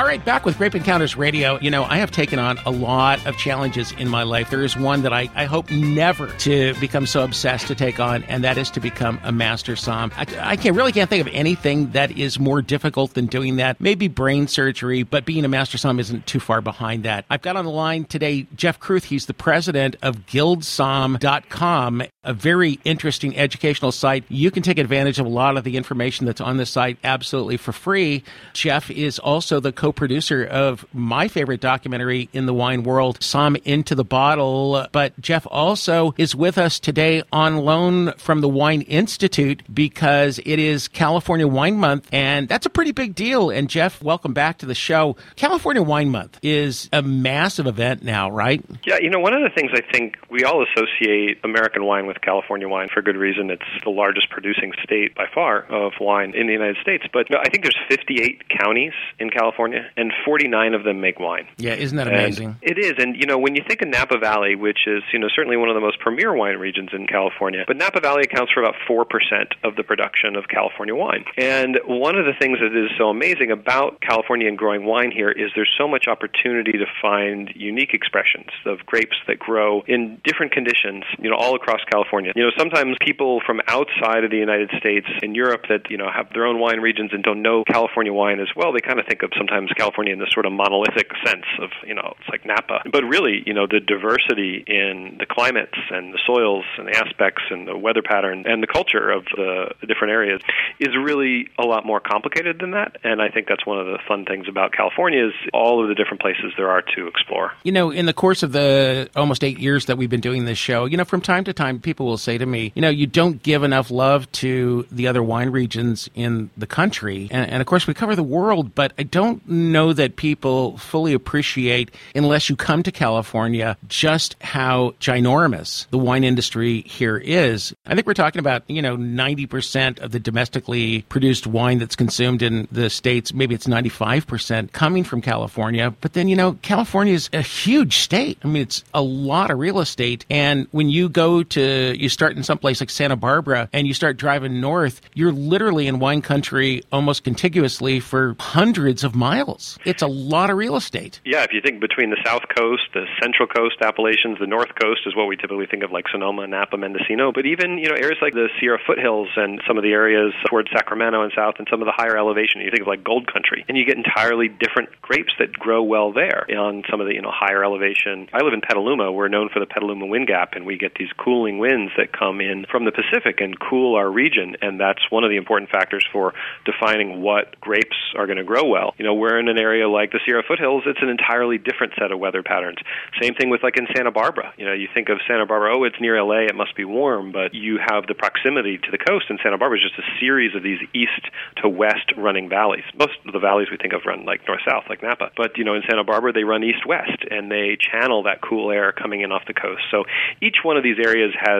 right, 0.09 0.25
back 0.25 0.43
with 0.43 0.57
Grape 0.57 0.73
Encounters 0.73 1.15
Radio. 1.15 1.59
You 1.59 1.69
know, 1.69 1.83
I 1.83 1.97
have 1.97 2.09
taken 2.09 2.39
on 2.39 2.57
a 2.65 2.71
lot 2.71 3.23
of 3.27 3.37
challenges 3.37 3.91
in 3.91 4.09
my 4.09 4.23
life. 4.23 4.49
There 4.49 4.63
is 4.63 4.75
one 4.75 5.03
that 5.03 5.13
I, 5.13 5.29
I 5.35 5.45
hope 5.45 5.69
never 5.69 6.25
to 6.37 6.73
become 6.79 7.05
so 7.05 7.23
obsessed 7.23 7.67
to 7.67 7.75
take 7.75 7.99
on, 7.99 8.23
and 8.23 8.43
that 8.43 8.57
is 8.57 8.71
to 8.71 8.79
become 8.79 9.19
a 9.23 9.31
master 9.31 9.73
somm. 9.73 10.11
I, 10.15 10.53
I 10.53 10.55
can't 10.55 10.75
really 10.75 10.93
can't 10.93 11.11
think 11.11 11.27
of 11.27 11.31
anything 11.31 11.91
that 11.91 12.09
is 12.09 12.39
more 12.39 12.63
difficult 12.63 13.13
than 13.13 13.27
doing 13.27 13.57
that. 13.57 13.79
Maybe 13.79 14.07
brain 14.07 14.47
surgery, 14.47 15.03
but 15.03 15.25
being 15.25 15.45
a 15.45 15.47
master 15.47 15.77
somm 15.77 15.99
isn't 15.99 16.25
too 16.25 16.39
far 16.39 16.61
behind 16.61 17.03
that. 17.03 17.25
I've 17.29 17.43
got 17.43 17.55
on 17.55 17.65
the 17.65 17.71
line 17.71 18.05
today 18.05 18.47
Geoff 18.55 18.79
Kruth. 18.79 19.03
He's 19.03 19.27
the 19.27 19.35
president 19.35 19.95
of 20.01 20.25
GuildSomm.com, 20.25 22.01
a 22.23 22.33
very 22.33 22.79
interesting 22.83 23.37
educational 23.37 23.93
site. 23.93 24.25
You 24.27 24.51
can 24.51 24.61
take 24.61 24.77
advantage 24.77 25.19
of 25.19 25.25
a 25.25 25.29
lot 25.29 25.55
of 25.55 25.63
the 25.63 25.77
information 25.77 26.25
that's 26.25 26.41
on 26.41 26.57
the 26.57 26.65
site 26.65 26.97
absolutely 27.01 27.55
for 27.55 27.71
free. 27.71 28.23
Geoff 28.51 28.91
is 28.91 29.19
also 29.19 29.61
the 29.61 29.71
co-producer 29.71 30.43
of 30.43 30.85
my 30.93 31.29
favorite 31.29 31.61
documentary 31.61 32.27
in 32.33 32.45
the 32.45 32.53
wine 32.53 32.83
world, 32.83 33.19
Somm 33.21 33.55
Into 33.63 33.95
the 33.95 34.03
Bottle. 34.03 34.85
But 34.91 35.19
Geoff 35.21 35.47
also 35.49 36.13
is 36.17 36.35
with 36.35 36.57
us 36.57 36.77
today 36.77 37.23
on 37.31 37.57
loan 37.59 38.11
from 38.17 38.41
the 38.41 38.49
Wine 38.49 38.81
Institute 38.81 39.63
because 39.73 40.39
it 40.39 40.59
is 40.59 40.89
California 40.89 41.47
Wine 41.47 41.77
Month, 41.77 42.09
and 42.11 42.49
that's 42.49 42.65
a 42.65 42.69
pretty 42.69 42.91
big 42.91 43.15
deal. 43.15 43.49
And 43.49 43.69
Geoff, 43.69 44.03
welcome 44.03 44.33
back 44.33 44.57
to 44.57 44.65
the 44.65 44.75
show. 44.75 45.15
California 45.37 45.81
Wine 45.81 46.09
Month 46.09 46.37
is 46.41 46.89
a 46.91 47.01
massive 47.01 47.65
event 47.65 48.03
now, 48.03 48.29
right? 48.29 48.61
Yeah, 48.85 48.97
you 48.99 49.09
know, 49.09 49.19
one 49.19 49.33
of 49.33 49.41
the 49.41 49.49
things 49.55 49.71
I 49.73 49.89
think 49.89 50.17
we 50.29 50.43
all 50.43 50.65
associate 50.65 51.39
American 51.45 51.85
wine 51.85 52.07
with 52.09 52.18
California 52.21 52.67
wine 52.67 52.87
for 52.93 53.01
good 53.01 53.17
reason. 53.17 53.49
It's 53.49 53.63
the 53.83 53.89
largest 53.89 54.29
producing 54.29 54.71
state 54.83 55.15
by 55.15 55.25
far 55.33 55.63
of 55.69 55.93
wine 55.99 56.33
in 56.35 56.47
the 56.47 56.53
United 56.53 56.77
States. 56.81 57.05
But 57.11 57.27
I 57.35 57.49
think 57.49 57.63
there's 57.63 57.77
58 57.89 58.43
counties 58.49 58.93
in 59.19 59.29
California, 59.29 59.89
and 59.97 60.11
49 60.25 60.73
of 60.73 60.83
them 60.83 61.01
make 61.01 61.19
wine. 61.19 61.47
Yeah, 61.57 61.73
isn't 61.73 61.97
that 61.97 62.07
And 62.07 62.15
amazing? 62.15 62.57
it 62.61 62.77
is, 62.77 62.93
and 62.97 63.15
you 63.15 63.25
know, 63.25 63.37
when 63.37 63.55
you 63.55 63.63
think 63.67 63.81
of 63.81 63.87
Napa 63.89 64.17
Valley, 64.17 64.55
which 64.55 64.87
is 64.87 65.03
you 65.13 65.19
know 65.19 65.27
certainly 65.33 65.57
one 65.57 65.69
of 65.69 65.75
the 65.75 65.81
most 65.81 65.99
premier 65.99 66.33
wine 66.35 66.57
regions 66.57 66.89
in 66.93 67.07
California, 67.07 67.63
but 67.67 67.77
Napa 67.77 67.99
Valley 68.01 68.23
accounts 68.23 68.51
for 68.53 68.61
about 68.61 68.75
four 68.87 69.05
percent 69.05 69.53
of 69.63 69.75
the 69.75 69.83
production 69.83 70.35
of 70.35 70.47
California 70.47 70.95
wine. 70.95 71.25
And 71.37 71.79
one 71.85 72.15
of 72.17 72.25
the 72.25 72.33
things 72.39 72.59
that 72.59 72.75
is 72.75 72.89
so 72.97 73.09
amazing 73.09 73.51
about 73.51 74.01
California 74.01 74.47
and 74.47 74.57
growing 74.57 74.85
wine 74.85 75.11
here 75.11 75.29
is 75.31 75.51
there's 75.55 75.73
so 75.77 75.87
much 75.87 76.07
opportunity 76.07 76.73
to 76.73 76.85
find 77.01 77.51
unique 77.55 77.93
expressions 77.93 78.47
of 78.65 78.79
grapes 78.85 79.17
that 79.27 79.39
grow 79.39 79.81
in 79.87 80.19
different 80.23 80.51
conditions, 80.51 81.03
you 81.19 81.29
know, 81.29 81.35
all 81.35 81.55
across 81.55 81.79
California. 81.89 81.98
You 82.35 82.43
know, 82.43 82.51
sometimes 82.57 82.97
people 83.01 83.41
from 83.45 83.61
outside 83.67 84.23
of 84.23 84.31
the 84.31 84.37
United 84.37 84.69
States 84.77 85.07
in 85.21 85.35
Europe 85.35 85.63
that 85.69 85.89
you 85.89 85.97
know 85.97 86.09
have 86.09 86.31
their 86.33 86.45
own 86.45 86.59
wine 86.59 86.79
regions 86.79 87.11
and 87.13 87.23
don't 87.23 87.41
know 87.41 87.63
California 87.63 88.13
wine 88.13 88.39
as 88.39 88.49
well, 88.55 88.71
they 88.71 88.81
kind 88.81 88.99
of 88.99 89.05
think 89.07 89.23
of 89.23 89.31
sometimes 89.37 89.69
California 89.75 90.13
in 90.13 90.19
this 90.19 90.31
sort 90.33 90.45
of 90.45 90.51
monolithic 90.51 91.11
sense 91.25 91.45
of 91.61 91.69
you 91.85 91.95
know 91.95 92.13
it's 92.19 92.29
like 92.29 92.45
Napa, 92.45 92.83
but 92.91 93.03
really 93.03 93.43
you 93.45 93.53
know 93.53 93.67
the 93.67 93.79
diversity 93.79 94.63
in 94.67 95.17
the 95.19 95.25
climates 95.25 95.77
and 95.91 96.13
the 96.13 96.19
soils 96.25 96.65
and 96.77 96.87
the 96.87 96.97
aspects 96.97 97.43
and 97.49 97.67
the 97.67 97.77
weather 97.77 98.01
pattern 98.01 98.43
and 98.45 98.61
the 98.63 98.67
culture 98.67 99.09
of 99.09 99.25
the, 99.35 99.71
the 99.81 99.87
different 99.87 100.11
areas 100.11 100.41
is 100.79 100.89
really 100.95 101.47
a 101.57 101.65
lot 101.65 101.85
more 101.85 101.99
complicated 101.99 102.59
than 102.59 102.71
that. 102.71 102.97
And 103.03 103.21
I 103.21 103.29
think 103.29 103.47
that's 103.47 103.65
one 103.65 103.79
of 103.79 103.85
the 103.85 103.99
fun 104.07 104.25
things 104.25 104.47
about 104.47 104.73
California 104.73 105.27
is 105.27 105.33
all 105.53 105.81
of 105.81 105.89
the 105.89 105.95
different 105.95 106.21
places 106.21 106.53
there 106.57 106.69
are 106.69 106.81
to 106.95 107.07
explore. 107.07 107.51
You 107.63 107.71
know, 107.71 107.91
in 107.91 108.05
the 108.05 108.13
course 108.13 108.43
of 108.43 108.51
the 108.51 109.09
almost 109.15 109.43
eight 109.43 109.59
years 109.59 109.85
that 109.85 109.97
we've 109.97 110.09
been 110.09 110.21
doing 110.21 110.45
this 110.45 110.57
show, 110.57 110.85
you 110.85 110.97
know, 110.97 111.05
from 111.05 111.21
time 111.21 111.43
to 111.45 111.53
time, 111.53 111.79
people 111.89 112.05
will 112.05 112.19
say 112.19 112.37
to 112.37 112.45
me, 112.45 112.71
you 112.75 112.83
know, 112.83 112.89
you 112.89 113.07
don't 113.07 113.41
give 113.41 113.63
enough 113.63 113.89
love 113.89 114.31
to 114.31 114.85
the 114.91 115.07
other 115.07 115.23
wine 115.23 115.49
regions 115.49 116.07
in 116.13 116.51
the 116.55 116.67
country. 116.67 117.27
And, 117.31 117.49
and 117.49 117.61
of 117.61 117.65
course, 117.65 117.87
we 117.87 117.95
cover 117.95 118.15
the 118.15 118.21
world, 118.21 118.75
but 118.75 118.93
I 118.99 119.01
don't 119.01 119.41
know 119.49 119.91
that 119.93 120.17
people 120.17 120.77
fully 120.77 121.13
appreciate, 121.13 121.89
unless 122.13 122.47
you 122.47 122.55
come 122.55 122.83
to 122.83 122.91
California, 122.91 123.75
just 123.87 124.35
how 124.43 124.91
ginormous 124.99 125.87
the 125.89 125.97
wine 125.97 126.23
industry 126.23 126.81
here 126.81 127.17
is. 127.17 127.73
I 127.87 127.95
think 127.95 128.05
we're 128.05 128.13
talking 128.13 128.39
about, 128.39 128.61
you 128.67 128.83
know, 128.83 128.95
90% 128.95 129.97
of 129.97 130.11
the 130.11 130.19
domestically 130.19 131.01
produced 131.09 131.47
wine 131.47 131.79
that's 131.79 131.95
consumed 131.95 132.43
in 132.43 132.67
the 132.71 132.91
States, 132.91 133.33
maybe 133.33 133.55
it's 133.55 133.65
95% 133.65 134.73
coming 134.73 135.03
from 135.03 135.21
California. 135.21 135.91
But 136.01 136.13
then, 136.13 136.27
you 136.27 136.35
know, 136.35 136.53
California 136.61 137.15
is 137.15 137.31
a 137.33 137.41
huge 137.41 137.97
state. 137.97 138.37
I 138.43 138.47
mean, 138.47 138.61
it's 138.61 138.83
a 138.93 139.01
lot 139.01 139.49
of 139.49 139.57
real 139.57 139.79
estate. 139.79 140.27
And 140.29 140.67
when 140.69 140.91
you 140.91 141.09
go 141.09 141.41
to, 141.41 141.78
you 141.79 142.09
start 142.09 142.35
in 142.37 142.43
some 142.43 142.57
place 142.57 142.79
like 142.79 142.89
Santa 142.89 143.15
Barbara 143.15 143.69
and 143.73 143.87
you 143.87 143.93
start 143.93 144.17
driving 144.17 144.61
north, 144.61 145.01
you're 145.13 145.31
literally 145.31 145.87
in 145.87 145.99
wine 145.99 146.21
country 146.21 146.83
almost 146.91 147.23
contiguously 147.23 147.99
for 147.99 148.35
hundreds 148.39 149.03
of 149.03 149.15
miles. 149.15 149.77
It's 149.85 150.01
a 150.01 150.07
lot 150.07 150.49
of 150.49 150.57
real 150.57 150.75
estate. 150.75 151.19
Yeah, 151.25 151.43
if 151.43 151.51
you 151.53 151.61
think 151.61 151.79
between 151.79 152.09
the 152.09 152.17
South 152.25 152.43
Coast, 152.55 152.83
the 152.93 153.05
Central 153.21 153.47
Coast 153.47 153.77
appellations, 153.81 154.39
the 154.39 154.47
North 154.47 154.73
Coast 154.81 155.01
is 155.05 155.15
what 155.15 155.27
we 155.27 155.35
typically 155.35 155.67
think 155.67 155.83
of 155.83 155.91
like 155.91 156.05
Sonoma, 156.11 156.47
Napa, 156.47 156.77
Mendocino, 156.77 157.31
but 157.31 157.45
even, 157.45 157.77
you 157.77 157.89
know, 157.89 157.95
areas 157.95 158.19
like 158.21 158.33
the 158.33 158.49
Sierra 158.59 158.79
foothills 158.85 159.29
and 159.35 159.61
some 159.67 159.77
of 159.77 159.83
the 159.83 159.91
areas 159.91 160.33
towards 160.49 160.69
Sacramento 160.71 161.21
and 161.21 161.31
south 161.35 161.55
and 161.59 161.67
some 161.69 161.81
of 161.81 161.85
the 161.85 161.93
higher 161.95 162.17
elevation, 162.17 162.61
you 162.61 162.71
think 162.71 162.81
of 162.81 162.87
like 162.87 163.03
gold 163.03 163.31
country, 163.31 163.65
and 163.67 163.77
you 163.77 163.85
get 163.85 163.97
entirely 163.97 164.47
different 164.47 164.89
grapes 165.01 165.33
that 165.39 165.53
grow 165.53 165.83
well 165.83 166.11
there 166.11 166.45
on 166.57 166.83
some 166.89 167.01
of 167.01 167.07
the, 167.07 167.13
you 167.13 167.21
know, 167.21 167.31
higher 167.31 167.63
elevation. 167.63 168.27
I 168.33 168.43
live 168.43 168.53
in 168.53 168.61
Petaluma. 168.61 169.11
We're 169.11 169.27
known 169.27 169.49
for 169.53 169.59
the 169.59 169.65
Petaluma 169.65 170.05
wind 170.05 170.27
gap, 170.27 170.53
and 170.53 170.65
we 170.65 170.77
get 170.77 170.95
these 170.95 171.09
cooling 171.17 171.59
winds 171.59 171.68
that 171.97 172.11
come 172.11 172.41
in 172.41 172.65
from 172.71 172.85
the 172.85 172.91
Pacific 172.91 173.41
and 173.41 173.59
cool 173.59 173.95
our 173.95 174.09
region, 174.09 174.55
and 174.61 174.79
that's 174.79 174.99
one 175.09 175.23
of 175.23 175.29
the 175.29 175.37
important 175.37 175.69
factors 175.69 176.05
for 176.11 176.33
defining 176.65 177.21
what 177.21 177.59
grapes 177.59 177.97
are 178.15 178.25
going 178.25 178.37
to 178.37 178.43
grow 178.43 178.65
well. 178.65 178.93
You 178.97 179.05
know, 179.05 179.13
we're 179.13 179.39
in 179.39 179.47
an 179.47 179.59
area 179.59 179.87
like 179.87 180.11
the 180.11 180.19
Sierra 180.25 180.43
foothills, 180.47 180.83
it's 180.85 181.01
an 181.01 181.09
entirely 181.09 181.57
different 181.57 181.93
set 181.99 182.11
of 182.11 182.19
weather 182.19 182.43
patterns. 182.43 182.77
Same 183.21 183.35
thing 183.35 183.49
with 183.49 183.61
like 183.63 183.77
in 183.77 183.87
Santa 183.95 184.11
Barbara. 184.11 184.53
You 184.57 184.65
know, 184.65 184.73
you 184.73 184.87
think 184.93 185.09
of 185.09 185.19
Santa 185.27 185.45
Barbara, 185.45 185.77
oh, 185.77 185.83
it's 185.83 185.99
near 185.99 186.21
LA, 186.21 186.49
it 186.49 186.55
must 186.55 186.75
be 186.75 186.85
warm, 186.85 187.31
but 187.31 187.53
you 187.53 187.77
have 187.77 188.07
the 188.07 188.15
proximity 188.15 188.77
to 188.77 188.91
the 188.91 188.97
coast, 188.97 189.25
and 189.29 189.39
Santa 189.43 189.57
Barbara 189.57 189.77
is 189.77 189.83
just 189.83 189.99
a 189.99 190.19
series 190.19 190.55
of 190.55 190.63
these 190.63 190.79
east 190.93 191.29
to 191.61 191.69
west 191.69 192.13
running 192.17 192.49
valleys. 192.49 192.85
Most 192.97 193.17
of 193.25 193.33
the 193.33 193.39
valleys 193.39 193.67
we 193.69 193.77
think 193.77 193.93
of 193.93 194.01
run 194.05 194.25
like 194.25 194.47
north 194.47 194.61
south, 194.67 194.85
like 194.89 195.03
Napa. 195.03 195.31
But, 195.37 195.57
you 195.57 195.63
know, 195.63 195.75
in 195.75 195.83
Santa 195.89 196.03
Barbara, 196.03 196.33
they 196.33 196.43
run 196.43 196.63
east 196.63 196.85
west, 196.85 197.25
and 197.29 197.51
they 197.51 197.77
channel 197.77 198.23
that 198.23 198.41
cool 198.41 198.71
air 198.71 198.91
coming 198.91 199.21
in 199.21 199.31
off 199.31 199.43
the 199.47 199.53
coast. 199.53 199.83
So 199.91 200.05
each 200.41 200.57
one 200.63 200.77
of 200.77 200.83
these 200.83 200.97
areas 201.03 201.33
has 201.35 201.58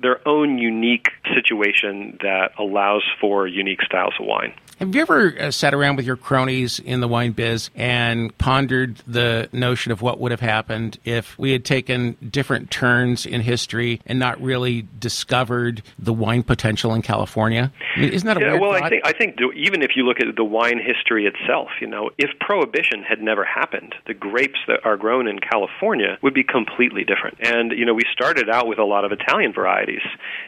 their 0.00 0.26
own 0.26 0.58
unique 0.58 1.08
situation 1.34 2.18
that 2.22 2.52
allows 2.58 3.02
for 3.20 3.46
unique 3.46 3.82
styles 3.82 4.14
of 4.18 4.26
wine. 4.26 4.52
Have 4.80 4.94
you 4.94 5.02
ever 5.02 5.34
uh, 5.38 5.50
sat 5.50 5.74
around 5.74 5.96
with 5.96 6.06
your 6.06 6.16
cronies 6.16 6.78
in 6.78 7.00
the 7.00 7.08
wine 7.08 7.32
biz 7.32 7.68
and 7.74 8.36
pondered 8.38 8.96
the 9.06 9.50
notion 9.52 9.92
of 9.92 10.00
what 10.00 10.18
would 10.18 10.30
have 10.30 10.40
happened 10.40 10.98
if 11.04 11.38
we 11.38 11.52
had 11.52 11.66
taken 11.66 12.16
different 12.30 12.70
turns 12.70 13.26
in 13.26 13.42
history 13.42 14.00
and 14.06 14.18
not 14.18 14.40
really 14.40 14.86
discovered 14.98 15.82
the 15.98 16.14
wine 16.14 16.42
potential 16.42 16.94
in 16.94 17.02
California? 17.02 17.70
I 17.94 18.00
mean, 18.00 18.10
isn't 18.10 18.26
that 18.26 18.38
a 18.38 18.40
Yeah, 18.40 18.58
well, 18.58 18.72
thought? 18.72 18.84
I 18.84 18.88
think 18.88 19.02
I 19.04 19.12
think 19.12 19.36
even 19.54 19.82
if 19.82 19.90
you 19.96 20.04
look 20.04 20.18
at 20.18 20.34
the 20.34 20.44
wine 20.44 20.80
history 20.82 21.26
itself, 21.26 21.68
you 21.82 21.86
know, 21.86 22.08
if 22.16 22.30
prohibition 22.40 23.02
had 23.06 23.20
never 23.20 23.44
happened, 23.44 23.94
the 24.06 24.14
grapes 24.14 24.60
that 24.66 24.80
are 24.86 24.96
grown 24.96 25.28
in 25.28 25.40
California 25.40 26.16
would 26.22 26.32
be 26.32 26.42
completely 26.42 27.04
different. 27.04 27.36
And 27.40 27.72
you 27.72 27.84
know, 27.84 27.92
we 27.92 28.04
started 28.10 28.48
out 28.48 28.66
with 28.66 28.78
a 28.78 28.84
lot 28.84 29.04
of 29.04 29.12
Italian 29.12 29.30
varieties, 29.48 30.02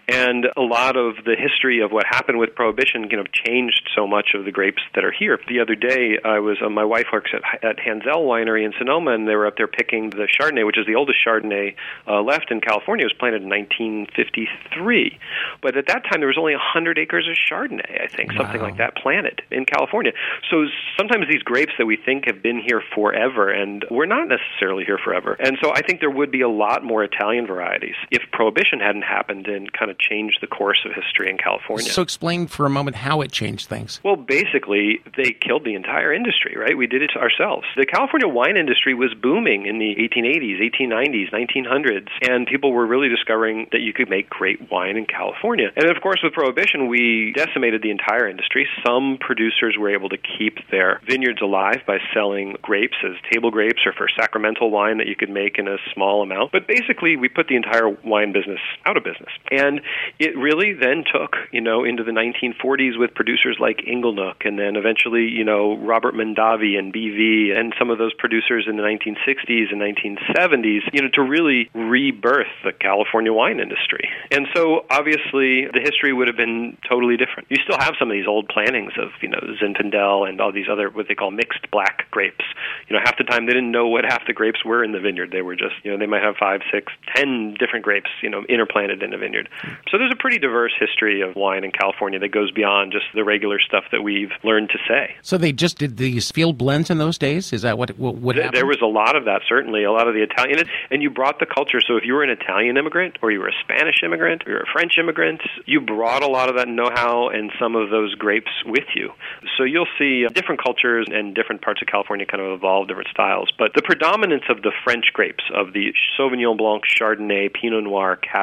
and 0.09 0.47
a 0.57 0.61
lot 0.61 0.97
of 0.97 1.17
the 1.25 1.37
history 1.37 1.81
of 1.81 1.91
what 1.91 2.05
happened 2.07 2.39
with 2.39 2.55
prohibition, 2.55 3.09
you 3.11 3.17
know, 3.17 3.25
changed 3.47 3.89
so 3.97 4.07
much 4.07 4.31
of 4.35 4.45
the 4.45 4.53
grapes 4.53 4.83
that 4.95 5.05
are 5.05 5.13
here. 5.13 5.39
The 5.49 5.61
other 5.61 5.75
day, 5.75 6.19
I 6.25 6.39
was 6.39 6.59
uh, 6.65 6.69
my 6.69 6.85
wife 6.85 7.07
works 7.13 7.31
at 7.33 7.43
at 7.65 7.79
Hanzell 7.79 8.27
Winery 8.27 8.65
in 8.65 8.73
Sonoma, 8.79 9.13
and 9.13 9.29
they 9.29 9.35
were 9.35 9.47
up 9.47 9.57
there 9.57 9.67
picking 9.67 10.11
the 10.11 10.29
Chardonnay, 10.29 10.67
which 10.67 10.79
is 10.79 10.87
the 10.87 10.95
oldest 10.95 11.19
Chardonnay 11.27 11.75
uh, 12.07 12.23
left 12.23 12.51
in 12.51 12.61
California. 12.61 13.05
It 13.05 13.13
was 13.13 13.19
planted 13.19 13.43
in 13.43 13.49
1953, 13.49 15.19
but 15.61 15.77
at 15.77 15.87
that 15.87 16.05
time 16.05 16.21
there 16.21 16.29
was 16.29 16.39
only 16.39 16.55
100 16.55 16.99
acres 16.99 17.29
of 17.29 17.37
Chardonnay, 17.37 18.03
I 18.03 18.09
think, 18.09 18.33
something 18.33 18.61
like 18.61 18.77
that, 18.79 18.97
planted 18.97 19.43
in 19.51 19.65
California. 19.65 20.13
So 20.51 20.67
sometimes 20.97 21.27
these 21.29 21.43
grapes 21.43 21.73
that 21.79 21.87
we 21.87 21.97
think 21.97 22.27
have 22.27 22.43
been 22.43 22.61
here 22.61 22.83
forever, 22.95 23.51
and 23.51 23.85
we're 23.91 24.07
not 24.07 24.29
necessarily 24.29 24.85
here 24.85 24.99
forever. 25.03 25.37
And 25.39 25.59
so 25.63 25.73
I 25.75 25.83
think 25.83 26.01
there 26.01 26.11
would 26.11 26.31
be 26.31 26.43
a 26.43 26.49
lot 26.49 26.85
more 26.85 27.05
Italian 27.05 27.47
varieties 27.47 27.97
if 28.11 28.23
prohibition 28.33 28.81
hadn't 28.83 29.03
happened 29.03 29.47
and 29.47 29.73
kind 29.73 29.91
of 29.91 29.99
changed 29.99 30.39
the 30.41 30.47
course 30.47 30.85
of 30.85 30.93
history 30.93 31.31
in 31.31 31.39
California. 31.39 31.91
So 31.91 32.03
explain 32.03 32.47
for 32.47 32.67
a 32.67 32.71
moment 32.71 32.97
how 32.97 33.21
it 33.21 33.33
changed 33.33 33.69
things. 33.69 34.01
Well, 34.05 34.17
basically, 34.17 35.01
they 35.17 35.33
killed 35.33 35.65
the 35.65 35.75
entire 35.75 36.13
industry, 36.13 36.57
right? 36.59 36.77
We 36.77 36.87
did 36.87 37.03
it 37.03 37.13
ourselves. 37.17 37.67
The 37.77 37.87
California 37.87 38.29
wine 38.29 38.57
industry 38.57 38.95
was 38.95 39.15
booming 39.15 39.67
in 39.67 39.79
the 39.79 39.95
1880s, 39.97 40.61
1890s, 40.61 41.33
1900s, 41.33 42.09
and 42.23 42.47
people 42.47 42.73
were 42.73 42.87
really 42.87 43.09
discovering 43.09 43.69
that 43.73 43.81
you 43.81 43.93
could 43.93 44.11
make 44.11 44.29
great 44.29 44.71
wine 44.71 44.97
in 44.97 45.07
California. 45.07 45.71
And 45.77 45.91
of 45.91 46.03
course, 46.03 46.21
with 46.23 46.33
Prohibition, 46.33 46.89
we 46.89 47.33
decimated 47.37 47.83
the 47.83 47.91
entire 47.91 48.29
industry. 48.29 48.67
Some 48.85 49.19
producers 49.21 49.77
were 49.79 49.91
able 49.91 50.09
to 50.09 50.19
keep 50.19 50.59
their 50.71 51.01
vineyards 51.07 51.41
alive 51.43 51.83
by 51.87 51.99
selling 52.13 52.57
grapes 52.63 52.97
as 53.05 53.13
table 53.33 53.51
grapes 53.51 53.83
or 53.87 53.93
for 53.93 54.09
sacramental 54.19 54.71
wine 54.71 54.99
that 54.99 55.07
you 55.07 55.17
could 55.17 55.31
make 55.31 55.59
in 55.59 55.69
a 55.69 55.77
small 55.95 56.23
amount. 56.23 56.53
But 56.53 56.67
basically, 56.67 57.17
we 57.17 57.29
put 57.29 57.49
the 57.49 57.57
entire 57.57 57.89
wine 58.05 58.33
business 58.33 58.61
out 58.85 58.97
of 58.97 59.05
business. 59.05 59.31
And 59.51 59.81
it 60.19 60.37
really 60.37 60.73
then 60.73 61.05
took, 61.05 61.37
you 61.53 61.61
know, 61.61 61.85
into 61.85 62.05
the 62.05 62.13
1940s 62.13 62.99
with 62.99 63.15
producers 63.15 63.57
like 63.61 63.85
Inglenook 63.89 64.47
and 64.47 64.59
then 64.59 64.77
eventually, 64.77 65.29
you 65.29 65.45
know, 65.45 65.77
Robert 65.79 66.15
Mondavi 66.15 66.79
and 66.79 66.93
BV 66.93 67.57
and 67.57 67.75
some 67.79 67.91
of 67.91 67.99
those 67.99 68.15
producers 68.15 68.67
in 68.69 68.77
the 68.77 68.83
1960s 68.83 69.73
and 69.73 69.81
1970s, 69.81 70.81
you 70.93 71.03
know, 71.03 71.09
to 71.15 71.23
really 71.23 71.71
rebirth 71.75 72.53
the 72.65 72.73
California 72.73 73.33
wine 73.33 73.61
industry. 73.61 74.09
And 74.31 74.47
so 74.55 74.85
obviously 74.91 75.67
the 75.73 75.81
history 75.83 76.13
would 76.13 76.29
have 76.29 76.37
been 76.37 76.77
totally 76.89 77.17
different. 77.17 77.51
You 77.51 77.57
still 77.65 77.79
have 77.79 77.95
some 77.99 78.11
of 78.11 78.15
these 78.15 78.27
old 78.27 78.49
plantings 78.49 78.93
of, 78.99 79.11
you 79.21 79.29
know, 79.29 79.41
Zinfandel 79.61 80.29
and 80.29 80.41
all 80.41 80.53
these 80.53 80.69
other 80.71 80.91
what 80.91 81.09
they 81.09 81.15
call 81.15 81.31
mixed 81.31 81.71
black 81.71 82.11
grapes. 82.11 82.45
You 82.89 82.97
know, 82.97 83.03
half 83.05 83.17
the 83.19 83.25
time 83.25 83.47
they 83.47 83.53
didn't 83.53 83.71
know 83.71 83.89
what 83.89 84.05
half 84.05 84.27
the 84.27 84.33
grapes 84.33 84.65
were 84.65 84.85
in 84.85 84.93
the 84.93 85.01
vineyard. 85.01 85.31
They 85.33 85.43
were 85.43 85.57
just, 85.57 85.75
you 85.83 85.91
know, 85.91 85.99
they 85.99 86.07
might 86.07 86.23
have 86.23 86.37
five, 86.39 86.61
six, 86.73 86.93
ten 87.15 87.55
different 87.59 87.85
grapes, 87.85 88.11
you 88.23 88.31
know, 88.31 88.45
interplanted 88.53 89.03
in 89.03 89.15
a 89.15 89.19
vineyard. 89.19 89.49
So 89.91 89.99
there's 89.99 90.13
a 90.13 90.17
pretty 90.17 90.39
diverse 90.39 90.73
history 90.79 91.23
of 91.23 91.35
wine 91.35 91.65
in 91.65 91.71
California 91.71 92.19
that 92.19 92.29
goes 92.29 92.51
beyond 92.51 92.93
just 92.93 93.07
the 93.15 93.25
regular 93.25 93.59
stuff 93.61 93.85
that 93.93 94.03
we've 94.03 94.31
learned 94.45 94.71
to 94.71 94.79
say. 94.89 95.17
So 95.23 95.39
they 95.39 95.53
just 95.53 95.79
did 95.79 95.97
these 95.97 96.31
field 96.31 96.59
blends 96.59 96.91
in 96.91 96.99
those 96.99 97.19
days. 97.19 97.53
Is 97.53 97.63
that 97.63 97.79
what 97.79 97.99
what, 97.99 98.17
what 98.17 98.33
Th- 98.35 98.45
happened? 98.45 98.59
There 98.59 98.67
was 98.67 98.81
a 98.83 98.87
lot 98.87 99.17
of 99.17 99.25
that, 99.25 99.43
certainly. 99.49 99.85
A 99.85 99.93
lot 99.93 100.09
of 100.09 100.15
the 100.15 100.23
Italian, 100.23 100.69
and 100.91 101.03
you 101.03 101.11
brought 101.11 101.39
the 101.39 101.47
culture. 101.47 101.81
So 101.87 101.97
if 101.97 102.05
you 102.05 102.15
were 102.15 102.23
an 102.23 102.31
Italian 102.31 102.77
immigrant, 102.77 103.19
or 103.23 103.31
you 103.31 103.41
were 103.41 103.49
a 103.49 103.59
Spanish 103.63 104.03
immigrant, 104.05 104.43
or 104.47 104.51
you 104.51 104.57
were 104.57 104.63
a 104.63 104.73
French 104.73 104.99
immigrant, 104.99 105.41
you 105.67 105.81
brought 105.81 106.23
a 106.23 106.29
lot 106.29 106.49
of 106.49 106.57
that 106.57 106.69
know-how 106.69 107.29
and 107.29 107.51
some 107.59 107.77
of 107.77 107.91
those 107.91 108.15
grapes 108.15 108.51
with 108.67 108.85
you. 108.95 109.13
So 109.57 109.65
you'll 109.65 109.87
see 109.99 110.27
uh, 110.27 110.29
different 110.31 110.63
cultures 110.63 111.07
and 111.11 111.35
different 111.35 111.63
parts 111.63 111.81
of 111.83 111.89
California 111.89 112.27
kind 112.27 112.43
of 112.43 112.53
evolve 112.53 112.89
different 112.89 113.09
styles. 113.09 113.51
But 113.59 113.73
the 113.75 113.83
predominance 113.83 114.45
of 114.49 114.63
the 114.63 114.73
French 114.85 115.07
grapes, 115.13 115.45
of 115.55 115.73
the 115.73 115.93
Sauvignon 116.19 116.57
Blanc, 116.57 116.85
Chardonnay, 116.85 117.53
Pinot 117.53 117.85
Noir, 117.85 118.19
Cabernet, 118.23 118.42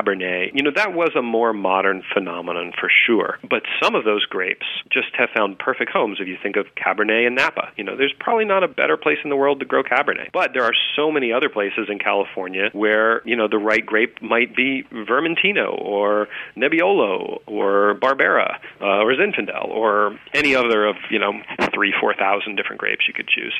you 0.54 0.64
know, 0.64 0.72
that 0.76 0.94
was 0.94 1.12
a 1.16 1.22
more 1.22 1.54
modern 1.54 2.04
phenomenon 2.14 2.72
for 2.80 2.90
sure. 3.06 3.40
But 3.50 3.64
some 3.82 3.96
of 3.96 4.06
those 4.06 4.26
grapes 4.26 4.66
just 4.92 5.08
have 5.18 5.30
found 5.36 5.60
perfect 5.60 5.92
homes. 5.92 6.18
If 6.20 6.28
you 6.28 6.38
think 6.42 6.56
of 6.56 6.66
Cabernet 6.76 7.28
and 7.28 7.36
Napa, 7.36 7.72
you 7.78 7.84
know, 7.84 7.96
there's 7.96 8.14
probably 8.20 8.46
not 8.46 8.64
a 8.64 8.68
better 8.68 8.98
place 8.98 9.18
in 9.24 9.30
the 9.30 9.36
world 9.36 9.60
to 9.60 9.66
grow 9.66 9.84
Cabernet. 9.84 10.32
But 10.34 10.52
there 10.54 10.64
are 10.64 10.74
so 10.96 11.12
many 11.12 11.32
other 11.34 11.50
places 11.50 11.88
in 11.90 12.00
California 12.00 12.70
where, 12.74 13.22
you 13.26 13.36
know, 13.36 13.48
the 13.48 13.58
right 13.58 13.86
grape 13.86 14.22
might 14.22 14.56
be 14.56 14.84
Vermentino 14.92 15.80
or 15.82 16.28
Nebbiolo 16.56 17.42
or 17.46 17.96
Barbera 17.96 18.58
uh, 18.82 19.04
or 19.04 19.14
Zinfandel 19.14 19.68
or 19.70 20.18
any 20.34 20.56
other 20.56 20.86
of, 20.86 20.96
you 21.10 21.20
know, 21.20 21.34
three, 21.74 21.94
four 22.00 22.14
thousand 22.14 22.56
different 22.56 22.80
grapes 22.80 23.08
you 23.08 23.14
could 23.14 23.28
choose. 23.28 23.54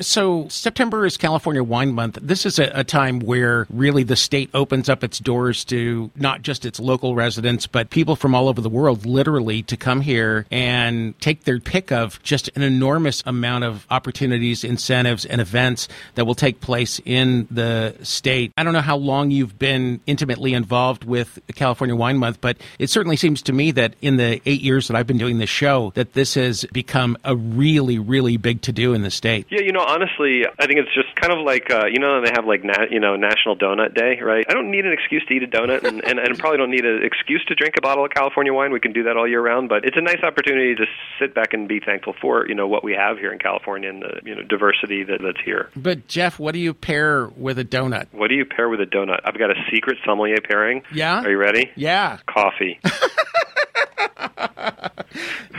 So 0.00 0.48
September 0.48 1.06
is 1.06 1.16
California 1.16 1.62
Wine 1.62 1.92
Month. 1.92 2.18
This 2.20 2.44
is 2.46 2.58
a, 2.58 2.70
a 2.74 2.84
time 2.84 3.20
where 3.20 3.66
really 3.70 4.02
the 4.02 4.16
state 4.16 4.50
opens 4.54 4.88
up 4.88 5.04
its 5.04 5.18
doors 5.18 5.64
to 5.66 5.83
not 6.16 6.42
just 6.42 6.64
its 6.64 6.80
local 6.80 7.14
residents, 7.14 7.66
but 7.66 7.90
people 7.90 8.16
from 8.16 8.34
all 8.34 8.48
over 8.48 8.60
the 8.60 8.68
world, 8.68 9.06
literally, 9.06 9.62
to 9.64 9.76
come 9.76 10.00
here 10.00 10.46
and 10.50 11.18
take 11.20 11.44
their 11.44 11.60
pick 11.60 11.92
of 11.92 12.22
just 12.22 12.50
an 12.56 12.62
enormous 12.62 13.22
amount 13.26 13.64
of 13.64 13.86
opportunities, 13.90 14.64
incentives, 14.64 15.24
and 15.24 15.40
events 15.40 15.88
that 16.14 16.26
will 16.26 16.34
take 16.34 16.60
place 16.60 17.00
in 17.04 17.46
the 17.50 17.94
state. 18.02 18.52
I 18.56 18.64
don't 18.64 18.72
know 18.72 18.80
how 18.80 18.96
long 18.96 19.30
you've 19.30 19.58
been 19.58 20.00
intimately 20.06 20.54
involved 20.54 21.04
with 21.04 21.38
California 21.54 21.96
Wine 21.96 22.18
Month, 22.18 22.40
but 22.40 22.56
it 22.78 22.90
certainly 22.90 23.16
seems 23.16 23.42
to 23.42 23.52
me 23.52 23.70
that 23.72 23.94
in 24.00 24.16
the 24.16 24.40
eight 24.46 24.60
years 24.60 24.88
that 24.88 24.96
I've 24.96 25.06
been 25.06 25.18
doing 25.18 25.38
this 25.38 25.50
show, 25.50 25.92
that 25.94 26.12
this 26.12 26.34
has 26.34 26.64
become 26.72 27.16
a 27.24 27.36
really, 27.36 27.98
really 27.98 28.36
big 28.36 28.62
to 28.62 28.72
do 28.72 28.94
in 28.94 29.02
the 29.02 29.10
state. 29.10 29.46
Yeah, 29.50 29.60
you 29.60 29.72
know, 29.72 29.84
honestly, 29.86 30.44
I 30.58 30.66
think 30.66 30.80
it's 30.80 30.94
just 30.94 31.14
kind 31.16 31.32
of 31.32 31.44
like 31.44 31.70
uh, 31.70 31.86
you 31.86 31.98
know 31.98 32.20
they 32.20 32.30
have 32.34 32.46
like 32.46 32.64
na- 32.64 32.86
you 32.90 33.00
know 33.00 33.16
National 33.16 33.56
Donut 33.56 33.94
Day, 33.94 34.20
right? 34.20 34.44
I 34.48 34.52
don't 34.52 34.70
need 34.70 34.86
an 34.86 34.92
excuse 34.92 35.24
to 35.26 35.34
eat 35.34 35.42
a 35.42 35.46
donut, 35.46 35.73
and, 35.82 36.04
and, 36.04 36.18
and 36.18 36.38
probably 36.38 36.58
don't 36.58 36.70
need 36.70 36.84
an 36.84 37.02
excuse 37.02 37.44
to 37.48 37.54
drink 37.54 37.74
a 37.76 37.80
bottle 37.80 38.04
of 38.04 38.10
California 38.10 38.52
wine. 38.52 38.72
We 38.72 38.80
can 38.80 38.92
do 38.92 39.04
that 39.04 39.16
all 39.16 39.26
year 39.26 39.40
round, 39.40 39.68
but 39.68 39.84
it's 39.84 39.96
a 39.96 40.00
nice 40.00 40.22
opportunity 40.22 40.74
to 40.74 40.84
sit 41.18 41.34
back 41.34 41.52
and 41.52 41.66
be 41.66 41.80
thankful 41.80 42.14
for 42.20 42.46
you 42.48 42.54
know 42.54 42.68
what 42.68 42.84
we 42.84 42.92
have 42.92 43.18
here 43.18 43.32
in 43.32 43.38
California 43.38 43.88
and 43.88 44.02
the 44.02 44.20
you 44.24 44.34
know 44.34 44.42
diversity 44.42 45.04
that, 45.04 45.20
that's 45.22 45.40
here. 45.44 45.70
But 45.74 46.06
Geoff, 46.08 46.38
what 46.38 46.52
do 46.52 46.58
you 46.58 46.74
pair 46.74 47.26
with 47.36 47.58
a 47.58 47.64
donut? 47.64 48.06
What 48.12 48.28
do 48.28 48.34
you 48.34 48.44
pair 48.44 48.68
with 48.68 48.80
a 48.80 48.86
donut? 48.86 49.20
I've 49.24 49.38
got 49.38 49.50
a 49.50 49.54
secret 49.72 49.98
sommelier 50.04 50.38
pairing. 50.42 50.82
Yeah? 50.92 51.22
Are 51.22 51.30
you 51.30 51.38
ready? 51.38 51.70
Yeah. 51.76 52.18
Coffee. 52.26 52.80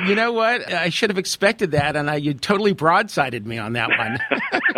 You 0.07 0.13
know 0.13 0.33
what? 0.33 0.71
I 0.71 0.89
should 0.89 1.09
have 1.09 1.17
expected 1.17 1.71
that, 1.71 1.95
and 1.95 2.09
I, 2.09 2.15
you 2.15 2.33
totally 2.33 2.75
broadsided 2.75 3.45
me 3.45 3.57
on 3.57 3.73
that 3.73 3.89
one. 3.89 4.19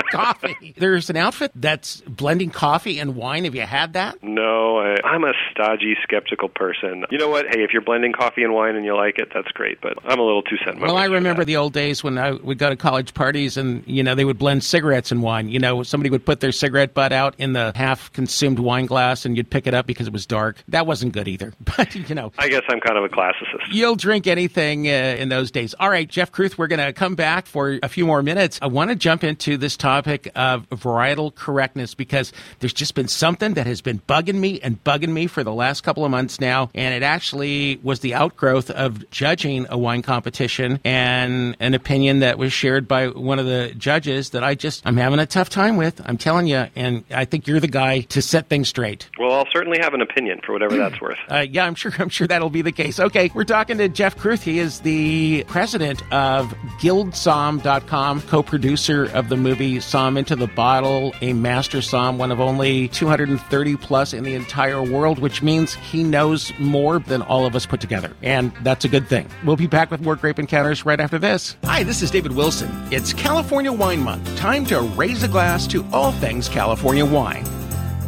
coffee. 0.12 0.73
There's 0.77 1.10
an 1.10 1.17
outfit 1.17 1.51
that's 1.56 2.01
blending 2.01 2.49
coffee 2.49 2.99
and 2.99 3.15
wine. 3.15 3.43
Have 3.43 3.56
you 3.56 3.62
had 3.62 3.93
that? 3.93 4.21
No, 4.23 4.80
I, 4.80 4.95
I'm 5.03 5.23
a 5.23 5.34
stodgy, 5.51 5.95
skeptical 6.03 6.49
person. 6.49 7.06
You 7.10 7.17
know 7.17 7.30
what? 7.30 7.45
Hey, 7.47 7.63
if 7.63 7.71
you're 7.73 7.82
blending 7.82 8.13
coffee 8.13 8.43
and 8.43 8.53
wine 8.53 8.75
and 8.75 8.86
you 8.86 8.95
like 8.95 9.19
it, 9.19 9.30
that's 9.34 9.49
great. 9.49 9.82
But 9.82 9.97
I'm 10.06 10.19
a 10.19 10.23
little 10.23 10.41
too 10.41 10.58
sentimental. 10.58 10.95
Well, 10.95 10.97
I 10.97 11.06
remember 11.06 11.45
the 11.45 11.58
old 11.58 11.73
days 11.73 12.03
when 12.03 12.17
I 12.17 12.32
would 12.32 12.58
go 12.58 12.69
to 12.69 12.75
college 12.75 13.13
parties 13.13 13.58
and, 13.58 13.84
you 13.86 14.03
know, 14.03 14.15
they 14.15 14.25
would 14.25 14.38
blend 14.38 14.63
cigarettes 14.63 15.12
and 15.12 15.21
wine. 15.21 15.49
You 15.49 15.60
know, 15.60 15.84
somebody 15.84 16.10
would 16.10 16.25
put 16.25 16.39
their 16.39 16.51
cigarette 16.51 16.93
butt 16.93 17.12
out 17.12 17.36
in 17.38 17.53
the 17.53 17.71
half 17.75 18.12
consumed 18.13 18.60
wine 18.60 18.86
glass 18.86 19.25
and 19.25 19.36
you'd 19.36 19.49
pick 19.49 19.67
it 19.67 19.73
up 19.73 19.86
because 19.88 20.08
it 20.08 20.13
was 20.13 20.25
dark. 20.25 20.63
That 20.69 20.88
wasn't 20.88 21.13
good 21.13 21.27
either. 21.27 21.53
But, 21.77 21.93
you 21.93 22.15
know, 22.15 22.32
I 22.39 22.47
guess 22.47 22.63
I'm 22.69 22.80
kind 22.80 22.97
of 22.97 23.03
a 23.03 23.10
classicist. 23.10 23.57
You'll 23.72 23.96
drink 23.96 24.28
anything 24.28 24.88
uh, 24.88 24.91
in 24.91 25.30
those 25.30 25.52
days. 25.52 25.74
All 25.80 25.89
right, 25.89 26.08
Geoff 26.08 26.32
Kruth, 26.32 26.58
we're 26.58 26.67
going 26.67 26.86
to 26.86 26.93
come 26.93 27.15
back 27.15 27.46
for 27.46 27.80
a 27.84 27.89
few 27.89 28.06
more 28.06 28.22
minutes. 28.24 28.60
I 28.62 28.67
want 28.67 28.89
to 28.89 28.96
jump 28.96 29.24
into 29.24 29.58
this 29.58 29.78
topic 29.78 30.32
of 30.36 30.70
varietal 30.70 31.34
correctness 31.34 31.93
because 31.93 32.34
there's 32.60 32.74
just 32.74 32.96
been 32.96 33.08
something 33.08 33.56
that 33.56 33.67
has 33.67 33.82
been 33.82 34.00
bugging 34.08 34.36
me 34.36 34.60
and 34.62 34.84
bugging 34.84 35.10
me 35.10 35.28
for 35.28 35.43
the 35.43 35.54
last 35.54 35.82
couple 35.82 36.06
of 36.06 36.12
months 36.12 36.39
now. 36.39 36.70
And 36.74 36.93
it 36.93 37.04
actually 37.04 37.80
was 37.84 38.02
the 38.02 38.13
outgrowth 38.13 38.70
of 38.70 39.10
judging 39.12 39.65
a 39.70 39.78
wine 39.78 40.02
competition 40.02 40.80
and 40.84 41.56
an 41.60 41.74
opinion 41.74 42.20
that 42.20 42.38
was 42.38 42.54
shared 42.54 42.88
by 42.88 43.08
one 43.08 43.39
of 43.39 43.46
the 43.46 43.74
judges 43.78 44.32
that 44.32 44.43
I 44.43 44.56
just, 44.56 44.86
I'm 44.86 44.98
having 44.98 45.20
a 45.20 45.26
tough 45.26 45.50
time 45.50 45.78
with. 45.78 46.02
I'm 46.06 46.17
telling 46.17 46.48
you. 46.48 46.67
And 46.76 47.04
I 47.12 47.26
think 47.26 47.48
you're 47.48 47.60
the 47.60 47.67
guy 47.67 48.02
to 48.02 48.22
set 48.22 48.50
things 48.50 48.70
straight. 48.70 49.10
Well, 49.20 49.34
I'll 49.34 49.50
certainly 49.52 49.80
have 49.82 49.93
an 49.93 50.02
opinion 50.02 50.41
for 50.46 50.54
whatever 50.54 50.78
that's 50.78 51.02
worth. 51.02 51.17
Uh, 51.30 51.46
yeah, 51.50 51.65
I'm 51.65 51.76
sure. 51.76 51.91
I'm 52.00 52.10
sure 52.10 52.28
that'll 52.28 52.50
be 52.50 52.62
the 52.62 52.72
case. 52.72 53.00
Okay, 53.00 53.32
we're 53.34 53.43
talking 53.48 53.78
to 53.78 53.88
Geoff 53.88 54.18
Kruth. 54.18 54.44
He 54.44 54.60
is 54.60 54.82
the 54.82 55.44
president 55.48 56.04
of 56.12 56.54
GuildSomm.com, 56.80 58.22
co-producer 58.24 59.06
of 59.14 59.30
the 59.30 59.38
movie 59.38 59.78
Somm 59.78 60.18
Into 60.18 60.36
the 60.36 60.48
Bottle, 60.48 61.16
a 61.22 61.34
master 61.34 61.80
somm, 61.80 62.18
one 62.18 62.32
of 62.32 62.40
only 62.40 62.90
230 62.90 63.78
plus 63.78 64.14
in 64.14 64.24
the 64.24 64.36
entire 64.36 64.84
world, 64.84 65.20
which 65.20 65.42
means 65.42 65.74
he 65.76 66.04
knows 66.04 66.52
more 66.60 67.00
than 67.00 67.22
all 67.22 67.46
of 67.46 67.56
us 67.56 67.66
put 67.66 67.80
together, 67.80 68.14
and 68.22 68.52
that's 68.62 68.86
a 68.86 68.90
good 68.90 69.08
thing. 69.08 69.28
We'll 69.46 69.56
be 69.56 69.68
back 69.68 69.90
with 69.90 70.02
more 70.02 70.16
grape 70.18 70.40
encounters 70.40 70.86
right 70.86 71.00
after 71.00 71.18
this. 71.18 71.56
Hi, 71.64 71.84
this 71.84 72.02
is 72.02 72.12
David 72.12 72.34
Wilson. 72.34 72.70
It's 72.92 73.14
California 73.14 73.72
Wine 73.72 74.02
Month. 74.04 74.36
Time 74.38 74.66
to 74.66 74.82
raise 74.82 75.24
a 75.24 75.28
glass 75.28 75.66
to 75.68 75.86
all 75.94 76.12
things 76.12 76.50
California 76.50 77.06
wine. 77.06 77.46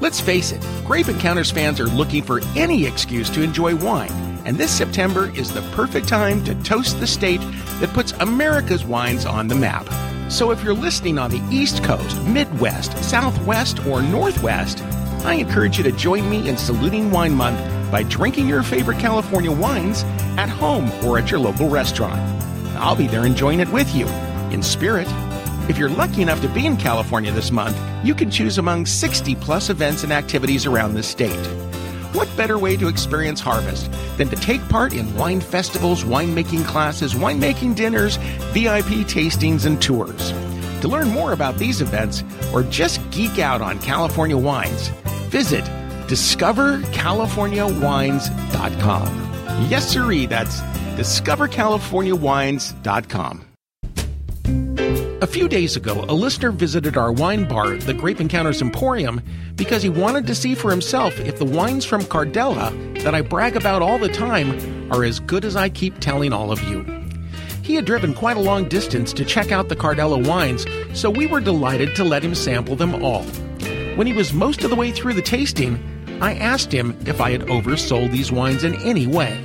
Let's 0.02 0.22
face 0.22 0.52
it, 0.52 0.66
Grape 0.86 1.10
Encounters 1.10 1.52
fans 1.52 1.80
are 1.80 1.88
looking 1.88 2.24
for 2.24 2.42
any 2.56 2.86
excuse 2.86 3.30
to 3.32 3.42
enjoy 3.42 3.76
wine, 3.76 4.29
and 4.50 4.58
this 4.58 4.76
September 4.76 5.30
is 5.36 5.54
the 5.54 5.62
perfect 5.74 6.08
time 6.08 6.44
to 6.44 6.56
toast 6.64 7.00
the 7.00 7.06
state 7.06 7.40
that 7.80 7.94
puts 7.94 8.14
America's 8.14 8.84
wines 8.84 9.24
on 9.24 9.48
the 9.48 9.54
map. 9.54 9.88
So 10.32 10.50
if 10.50 10.64
you're 10.64 10.74
listening 10.74 11.20
on 11.20 11.30
the 11.30 11.56
East 11.56 11.84
Coast, 11.84 12.20
Midwest, 12.24 12.98
Southwest, 13.04 13.86
or 13.86 14.02
Northwest, 14.02 14.82
I 15.24 15.36
encourage 15.36 15.78
you 15.78 15.84
to 15.84 15.92
join 15.92 16.28
me 16.28 16.50
in 16.50 16.58
saluting 16.58 17.12
Wine 17.12 17.36
Month 17.36 17.60
by 17.92 18.02
drinking 18.02 18.48
your 18.48 18.64
favorite 18.64 18.98
California 18.98 19.52
wines 19.52 20.02
at 20.36 20.50
home 20.50 20.90
or 21.06 21.20
at 21.20 21.30
your 21.30 21.40
local 21.40 21.70
restaurant. 21.70 22.20
I'll 22.76 22.96
be 22.96 23.06
there 23.06 23.28
enjoying 23.28 23.60
it 23.60 23.72
with 23.72 23.94
you, 23.94 24.08
in 24.50 24.64
spirit. 24.64 25.08
If 25.70 25.78
you're 25.78 25.90
lucky 25.90 26.24
enough 26.24 26.42
to 26.42 26.50
be 26.50 26.66
in 26.66 26.76
California 26.76 27.32
this 27.32 27.52
month, 27.52 27.80
you 28.04 28.16
can 28.16 28.32
choose 28.32 28.58
among 28.58 28.88
60 28.88 29.36
plus 29.36 29.70
events 29.70 30.04
and 30.04 30.12
activities 30.12 30.66
around 30.66 30.96
the 30.96 31.04
state. 31.04 31.38
What 32.14 32.28
better 32.36 32.58
way 32.58 32.76
to 32.78 32.88
experience 32.88 33.40
harvest 33.40 33.92
than 34.18 34.30
to 34.30 34.36
take 34.36 34.68
part 34.70 34.94
in 34.94 35.16
wine 35.16 35.42
festivals, 35.42 36.04
winemaking 36.04 36.66
classes, 36.66 37.14
winemaking 37.14 37.76
dinners, 37.76 38.16
VIP 38.54 39.06
tastings, 39.06 39.66
and 39.66 39.82
tours? 39.82 40.34
To 40.82 40.88
learn 40.88 41.10
more 41.10 41.34
about 41.34 41.58
these 41.58 41.82
events 41.82 42.24
or 42.54 42.64
just 42.64 43.02
geek 43.12 43.38
out 43.40 43.62
on 43.62 43.80
California 43.80 44.38
wines, 44.38 44.90
visit 45.30 45.66
discovercaliforniawines.com. 46.08 49.08
Yes, 49.70 49.90
sirree, 49.90 50.26
that's 50.26 50.62
discovercaliforniawines.com. 50.98 53.49
A 55.22 55.28
few 55.28 55.50
days 55.50 55.76
ago, 55.76 56.06
a 56.08 56.14
listener 56.14 56.50
visited 56.50 56.96
our 56.96 57.12
wine 57.12 57.46
bar, 57.46 57.76
the 57.76 57.94
Grape 57.94 58.22
Encounters 58.22 58.62
Emporium, 58.62 59.22
because 59.58 59.84
he 59.84 59.90
wanted 59.90 60.26
to 60.28 60.34
see 60.34 60.56
for 60.56 60.72
himself 60.72 61.20
if 61.20 61.38
the 61.38 61.44
wines 61.44 61.84
from 61.84 62.04
Cardella 62.04 62.72
that 63.04 63.14
I 63.14 63.22
brag 63.22 63.58
about 63.58 63.82
all 63.82 63.98
the 64.00 64.08
time 64.08 64.90
are 64.94 65.04
as 65.04 65.20
good 65.20 65.44
as 65.44 65.58
I 65.58 65.68
keep 65.68 66.00
telling 66.00 66.32
all 66.32 66.54
of 66.54 66.64
you. 66.64 66.86
He 67.64 67.76
had 67.76 67.84
driven 67.84 68.14
quite 68.14 68.38
a 68.38 68.42
long 68.42 68.70
distance 68.70 69.12
to 69.12 69.26
check 69.26 69.52
out 69.52 69.68
the 69.68 69.76
Cardella 69.76 70.26
wines, 70.26 70.66
so 70.98 71.10
we 71.10 71.28
were 71.28 71.42
delighted 71.42 71.98
to 71.98 72.06
let 72.06 72.24
him 72.24 72.34
sample 72.34 72.78
them 72.78 73.04
all. 73.04 73.24
When 73.96 74.08
he 74.08 74.14
was 74.14 74.32
most 74.32 74.64
of 74.64 74.70
the 74.70 74.78
way 74.78 74.94
through 74.94 75.16
the 75.16 75.22
tasting, 75.22 75.84
I 76.22 76.36
asked 76.36 76.72
him 76.72 76.98
if 77.06 77.20
I 77.20 77.32
had 77.32 77.42
oversold 77.42 78.12
these 78.12 78.32
wines 78.32 78.64
in 78.64 78.82
any 78.84 79.06
way. 79.06 79.36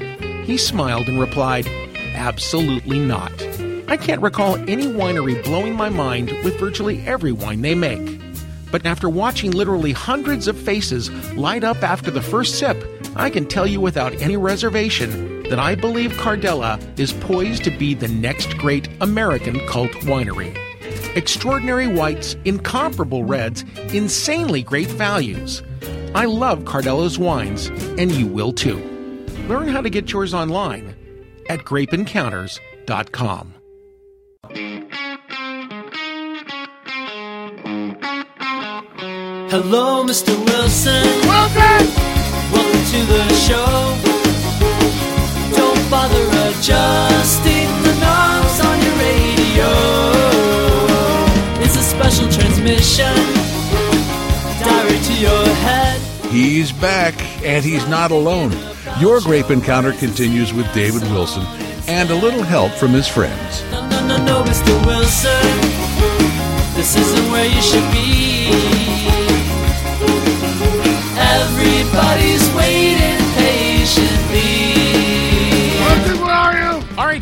He 0.45 0.57
smiled 0.57 1.09
and 1.09 1.19
replied, 1.19 1.67
Absolutely 2.15 3.01
not. 3.01 3.33
I 3.87 3.97
can't 3.97 4.23
recall 4.23 4.57
any 4.68 4.87
winery 4.87 5.42
blowing 5.44 5.75
my 5.75 5.88
mind 5.88 6.31
with 6.42 6.59
virtually 6.59 7.05
every 7.07 7.33
wine 7.33 7.61
they 7.61 7.75
make. 7.75 8.20
But 8.73 8.87
after 8.87 9.09
watching 9.09 9.51
literally 9.51 9.92
hundreds 9.92 10.49
of 10.49 10.59
faces 10.59 11.11
light 11.35 11.62
up 11.64 11.83
after 11.83 12.11
the 12.11 12.23
first 12.23 12.59
sip, 12.59 12.83
I 13.14 13.31
can 13.31 13.47
tell 13.47 13.66
you 13.66 13.81
without 13.81 14.14
any 14.20 14.37
reservation 14.37 15.42
that 15.44 15.59
I 15.59 15.75
believe 15.75 16.12
Cardella 16.12 16.81
is 16.99 17.12
poised 17.12 17.64
to 17.64 17.70
be 17.70 17.94
the 17.94 18.09
next 18.09 18.57
great 18.59 18.88
American 19.01 19.64
cult 19.68 19.92
winery. 20.03 20.57
Extraordinary 21.14 21.87
whites, 21.87 22.35
incomparable 22.44 23.23
reds, 23.25 23.64
insanely 23.92 24.62
great 24.62 24.88
values. 24.88 25.62
I 26.14 26.25
love 26.25 26.61
Cardella's 26.61 27.18
wines, 27.18 27.66
and 27.99 28.11
you 28.11 28.27
will 28.27 28.53
too. 28.53 28.79
Learn 29.47 29.68
how 29.68 29.83
to 29.83 29.90
get 29.90 30.11
yours 30.11 30.35
online 30.35 30.94
at 31.49 31.61
grapeencounters.com. 31.61 33.55
Hello, 39.57 40.03
Mr. 40.03 40.35
Wilson. 40.47 41.05
Welcome. 41.31 41.87
Welcome 42.51 42.85
to 42.90 43.01
the 43.07 43.23
show. 43.35 43.95
Don't 45.55 45.88
bother 45.88 46.27
adjusting 46.51 47.69
the 47.87 47.95
knobs 48.03 48.59
on 48.67 48.83
your 48.83 48.97
radio. 48.99 49.71
It's 51.62 51.77
a 51.77 51.83
special 51.83 52.29
transmission 52.33 53.14
direct 54.59 55.05
to 55.05 55.14
your 55.21 55.47
head. 55.62 56.01
He's 56.33 56.73
back, 56.73 57.14
and 57.45 57.64
he's 57.64 57.87
not 57.87 58.11
alone. 58.11 58.51
Your 58.99 59.21
Grape 59.21 59.53
Encounter 59.53 59.93
continues 59.93 60.53
with 60.53 60.67
David 60.75 61.03
Wilson 61.12 61.47
and 61.87 62.11
a 62.11 62.17
little 62.17 62.43
help 62.43 62.73
from 62.73 62.90
his 62.90 63.07
friends. 63.07 63.62
No, 63.71 63.88
no, 63.88 64.09
no, 64.09 64.17
no, 64.25 64.43
Mr. 64.43 64.85
Wilson. 64.85 65.95
This 66.75 66.97
isn't 66.97 67.31
where 67.31 67.47
you 67.47 67.62
should 67.62 67.93
be. 67.93 68.84
Everybody's 71.66 72.55
waiting 72.55 73.24